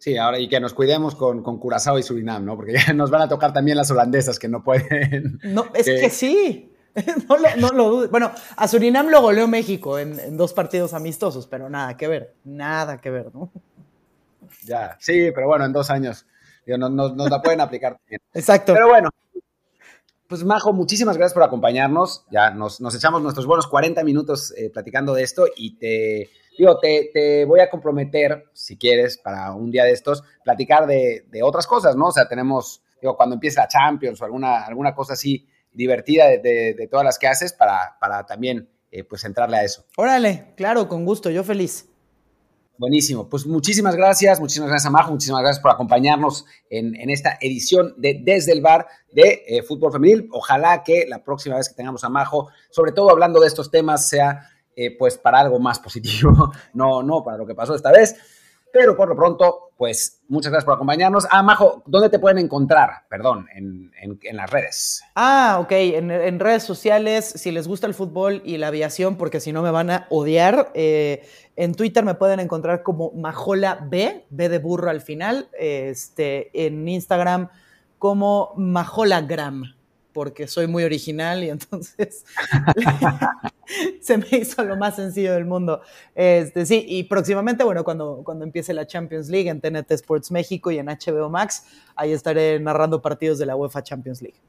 Sí, 0.04 0.18
ahora 0.18 0.38
y 0.38 0.50
que 0.50 0.60
nos 0.60 0.74
cuidemos 0.74 1.16
con, 1.16 1.42
con 1.42 1.58
Curazao 1.58 1.98
y 1.98 2.04
Surinam, 2.04 2.44
¿no? 2.44 2.58
Porque 2.58 2.74
ya 2.88 2.92
nos 2.92 3.10
van 3.10 3.22
a 3.22 3.30
tocar 3.30 3.54
también 3.54 3.78
las 3.78 3.90
holandesas 3.90 4.38
que 4.38 4.50
no 4.50 4.62
pueden. 4.62 5.40
No, 5.46 5.68
es 5.74 5.86
que, 5.86 6.10
sí. 6.10 6.74
No 7.30 7.38
lo, 7.38 7.56
no 7.56 7.70
lo 7.70 7.90
dudes. 7.90 8.12
Bueno, 8.12 8.30
a 8.58 8.68
Surinam 8.68 9.08
lo 9.08 9.22
goleó 9.22 9.48
México 9.48 9.98
en, 9.98 10.36
dos 10.36 10.52
partidos 10.52 10.94
amistosos, 10.94 11.48
pero 11.48 11.70
nada 11.70 11.96
que 11.96 12.10
ver, 12.10 12.36
nada 12.44 13.00
que 13.00 13.12
ver, 13.12 13.34
¿no? 13.34 13.50
Ya, 14.66 14.98
sí, 15.00 15.32
pero 15.34 15.48
bueno, 15.48 15.64
en 15.64 15.72
dos 15.72 15.90
años 15.90 16.26
nos, 16.68 16.92
nos, 16.92 17.30
la 17.30 17.42
pueden 17.42 17.62
aplicar 17.62 17.98
también. 17.98 18.20
Exacto. 18.34 18.74
Pero 18.74 18.90
bueno, 18.90 19.10
pues 20.28 20.44
Majo, 20.44 20.74
muchísimas 20.74 21.16
gracias 21.16 21.34
por 21.34 21.44
acompañarnos. 21.44 22.26
Ya 22.30 22.52
nos, 22.52 22.82
nos 22.82 22.94
echamos 22.94 23.22
nuestros 23.22 23.46
buenos 23.46 23.68
40 23.68 24.04
minutos 24.04 24.54
eh, 24.58 24.70
platicando 24.70 25.14
de 25.14 25.24
esto 25.24 25.46
y 25.56 25.78
te 25.78 26.30
digo, 26.58 26.80
te, 26.80 27.46
voy 27.46 27.60
a 27.60 27.70
comprometer, 27.70 28.46
si 28.54 28.78
quieres, 28.78 29.18
para 29.18 29.54
un 29.54 29.72
día 29.72 29.84
de 29.84 29.92
estos, 29.92 30.24
platicar 30.44 30.88
de, 30.88 31.24
otras 31.44 31.68
cosas, 31.68 31.96
¿no? 31.96 32.08
O 32.08 32.12
sea, 32.12 32.28
tenemos, 32.28 32.82
digo, 33.02 33.16
cuando 33.16 33.36
empiece 33.36 33.60
la 33.60 33.68
Champions 33.68 34.22
o 34.22 34.26
alguna, 34.26 34.66
alguna 34.66 34.94
cosa 34.94 35.14
así 35.14 35.48
divertida 35.72 36.28
de, 36.28 36.88
todas 36.90 37.06
las 37.06 37.18
que 37.18 37.28
haces 37.28 37.54
para, 37.54 37.98
para 38.00 38.26
también, 38.26 38.70
eh, 38.92 39.04
pues, 39.04 39.24
entrarle 39.26 39.58
a 39.58 39.64
eso. 39.64 39.86
Órale, 39.98 40.54
claro, 40.56 40.88
con 40.88 41.06
gusto, 41.06 41.30
yo 41.30 41.44
feliz. 41.44 41.90
Buenísimo. 42.76 43.30
Pues 43.30 43.46
muchísimas 43.46 43.96
gracias, 43.96 44.40
muchísimas 44.40 44.70
gracias 44.70 44.88
a 44.88 44.90
Majo, 44.90 45.12
muchísimas 45.12 45.42
gracias 45.42 45.62
por 45.62 45.72
acompañarnos 45.72 46.46
en, 46.72 47.10
esta 47.12 47.38
edición 47.40 47.94
de 47.98 48.20
Desde 48.24 48.52
el 48.52 48.62
Bar 48.62 48.88
de 49.12 49.44
eh, 49.48 49.62
Fútbol 49.62 49.92
Femenil. 49.92 50.28
Ojalá 50.32 50.84
que 50.84 51.06
la 51.08 51.24
próxima 51.24 51.56
vez 51.58 51.70
que 51.70 51.76
tengamos 51.76 52.04
a 52.04 52.10
Majo, 52.10 52.50
sobre 52.72 52.92
todo 52.92 53.12
hablando 53.12 53.40
de 53.40 53.48
estos 53.48 53.70
temas, 53.70 54.10
sea 54.10 54.50
eh, 54.76 54.98
pues 54.98 55.18
para 55.18 55.40
algo 55.40 55.60
más 55.60 55.80
positivo, 55.80 56.52
no, 56.74 57.04
no 57.04 57.24
para 57.24 57.38
lo 57.38 57.46
que 57.46 57.56
pasó 57.56 57.76
esta 57.76 57.92
vez. 57.92 58.16
Pero 58.74 58.98
por 58.98 59.08
lo 59.08 59.16
pronto, 59.16 59.72
pues 59.78 60.24
muchas 60.30 60.52
gracias 60.52 60.66
por 60.66 60.74
acompañarnos. 60.74 61.28
Ah, 61.30 61.44
Majo, 61.44 61.84
¿dónde 61.86 62.10
te 62.10 62.18
pueden 62.18 62.40
encontrar? 62.40 63.04
Perdón, 63.08 63.48
en, 63.54 63.92
las 64.36 64.50
redes. 64.50 65.04
Ah, 65.14 65.60
ok, 65.62 65.72
en, 65.72 66.40
redes 66.40 66.64
sociales, 66.64 67.24
si 67.24 67.52
les 67.52 67.68
gusta 67.68 67.86
el 67.86 67.94
fútbol 67.94 68.42
y 68.44 68.58
la 68.58 68.70
aviación, 68.70 69.16
porque 69.16 69.40
si 69.40 69.52
no 69.52 69.62
me 69.62 69.70
van 69.70 69.92
a 69.92 70.08
odiar. 70.10 70.72
Eh, 70.74 71.24
en 71.56 71.76
Twitter 71.76 72.04
me 72.04 72.16
pueden 72.16 72.40
encontrar 72.40 72.82
como 72.82 73.12
Majola 73.12 73.78
B, 73.88 74.26
B 74.32 74.50
de 74.50 74.58
burro 74.58 74.90
al 74.90 75.02
final. 75.02 75.50
Este, 75.60 76.66
en 76.66 76.88
Instagram 76.88 77.50
como 78.00 78.54
Majolagram 78.58 79.76
porque 80.14 80.48
soy 80.48 80.68
muy 80.68 80.84
original 80.84 81.44
y 81.44 81.50
entonces 81.50 82.24
se 84.02 84.18
me 84.18 84.28
hizo 84.32 84.64
lo 84.64 84.78
más 84.78 84.96
sencillo 84.96 85.34
del 85.34 85.46
mundo. 85.46 85.82
Este, 86.16 86.66
sí, 86.66 86.86
y 86.88 87.04
próximamente, 87.04 87.64
bueno, 87.64 87.84
cuando, 87.84 88.22
cuando 88.24 88.46
empiece 88.46 88.74
la 88.74 88.86
Champions 88.86 89.30
League 89.30 89.50
en 89.50 89.60
TNT 89.60 89.92
Sports 89.92 90.32
México 90.32 90.72
y 90.72 90.78
en 90.78 90.88
HBO 90.88 91.30
Max, 91.30 91.66
ahí 91.96 92.12
estaré 92.12 92.60
narrando 92.60 93.02
partidos 93.02 93.40
de 93.40 93.46
la 93.46 93.56
UEFA 93.56 93.84
Champions 93.84 94.22
League. 94.22 94.40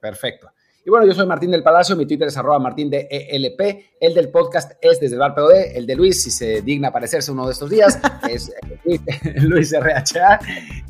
Perfecto. 0.00 0.50
Y 0.84 0.90
bueno, 0.90 1.06
yo 1.06 1.14
soy 1.14 1.26
Martín 1.28 1.52
del 1.52 1.62
Palacio, 1.62 1.94
mi 1.94 2.06
Twitter 2.06 2.26
es 2.26 2.36
arroba 2.36 2.58
martín 2.58 2.90
de 2.90 3.06
ELP, 3.08 3.60
el 4.00 4.14
del 4.14 4.30
podcast 4.30 4.72
es 4.80 4.98
desde 4.98 5.14
el 5.14 5.20
bar 5.20 5.32
POD, 5.32 5.76
el 5.76 5.86
de 5.86 5.94
Luis, 5.94 6.24
si 6.24 6.32
se 6.32 6.60
digna 6.60 6.88
aparecerse 6.88 7.30
uno 7.30 7.46
de 7.46 7.52
estos 7.52 7.70
días, 7.70 8.00
es 8.28 8.48
eh, 8.84 9.00
Luis, 9.36 9.72
RHA. 9.80 10.40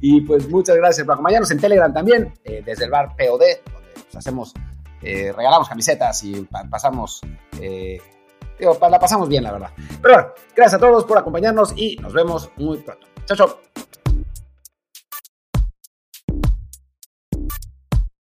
Y 0.00 0.22
pues 0.22 0.48
muchas 0.48 0.76
gracias 0.76 1.04
por 1.04 1.12
acompañarnos 1.12 1.50
en 1.50 1.60
Telegram 1.60 1.92
también, 1.92 2.32
eh, 2.44 2.62
desde 2.64 2.86
el 2.86 2.90
bar 2.90 3.14
POD, 3.18 3.42
hacemos, 4.16 4.52
eh, 5.02 5.32
regalamos 5.36 5.68
camisetas 5.68 6.22
y 6.24 6.46
pasamos, 6.70 7.20
eh, 7.60 8.00
la 8.58 9.00
pasamos 9.00 9.28
bien, 9.28 9.42
la 9.42 9.52
verdad. 9.52 9.70
Pero 10.00 10.14
bueno, 10.14 10.28
gracias 10.54 10.74
a 10.74 10.78
todos 10.78 11.04
por 11.04 11.18
acompañarnos 11.18 11.74
y 11.76 11.96
nos 11.96 12.12
vemos 12.12 12.50
muy 12.56 12.78
pronto. 12.78 13.06
Chao, 13.26 13.36
chao. 13.36 13.60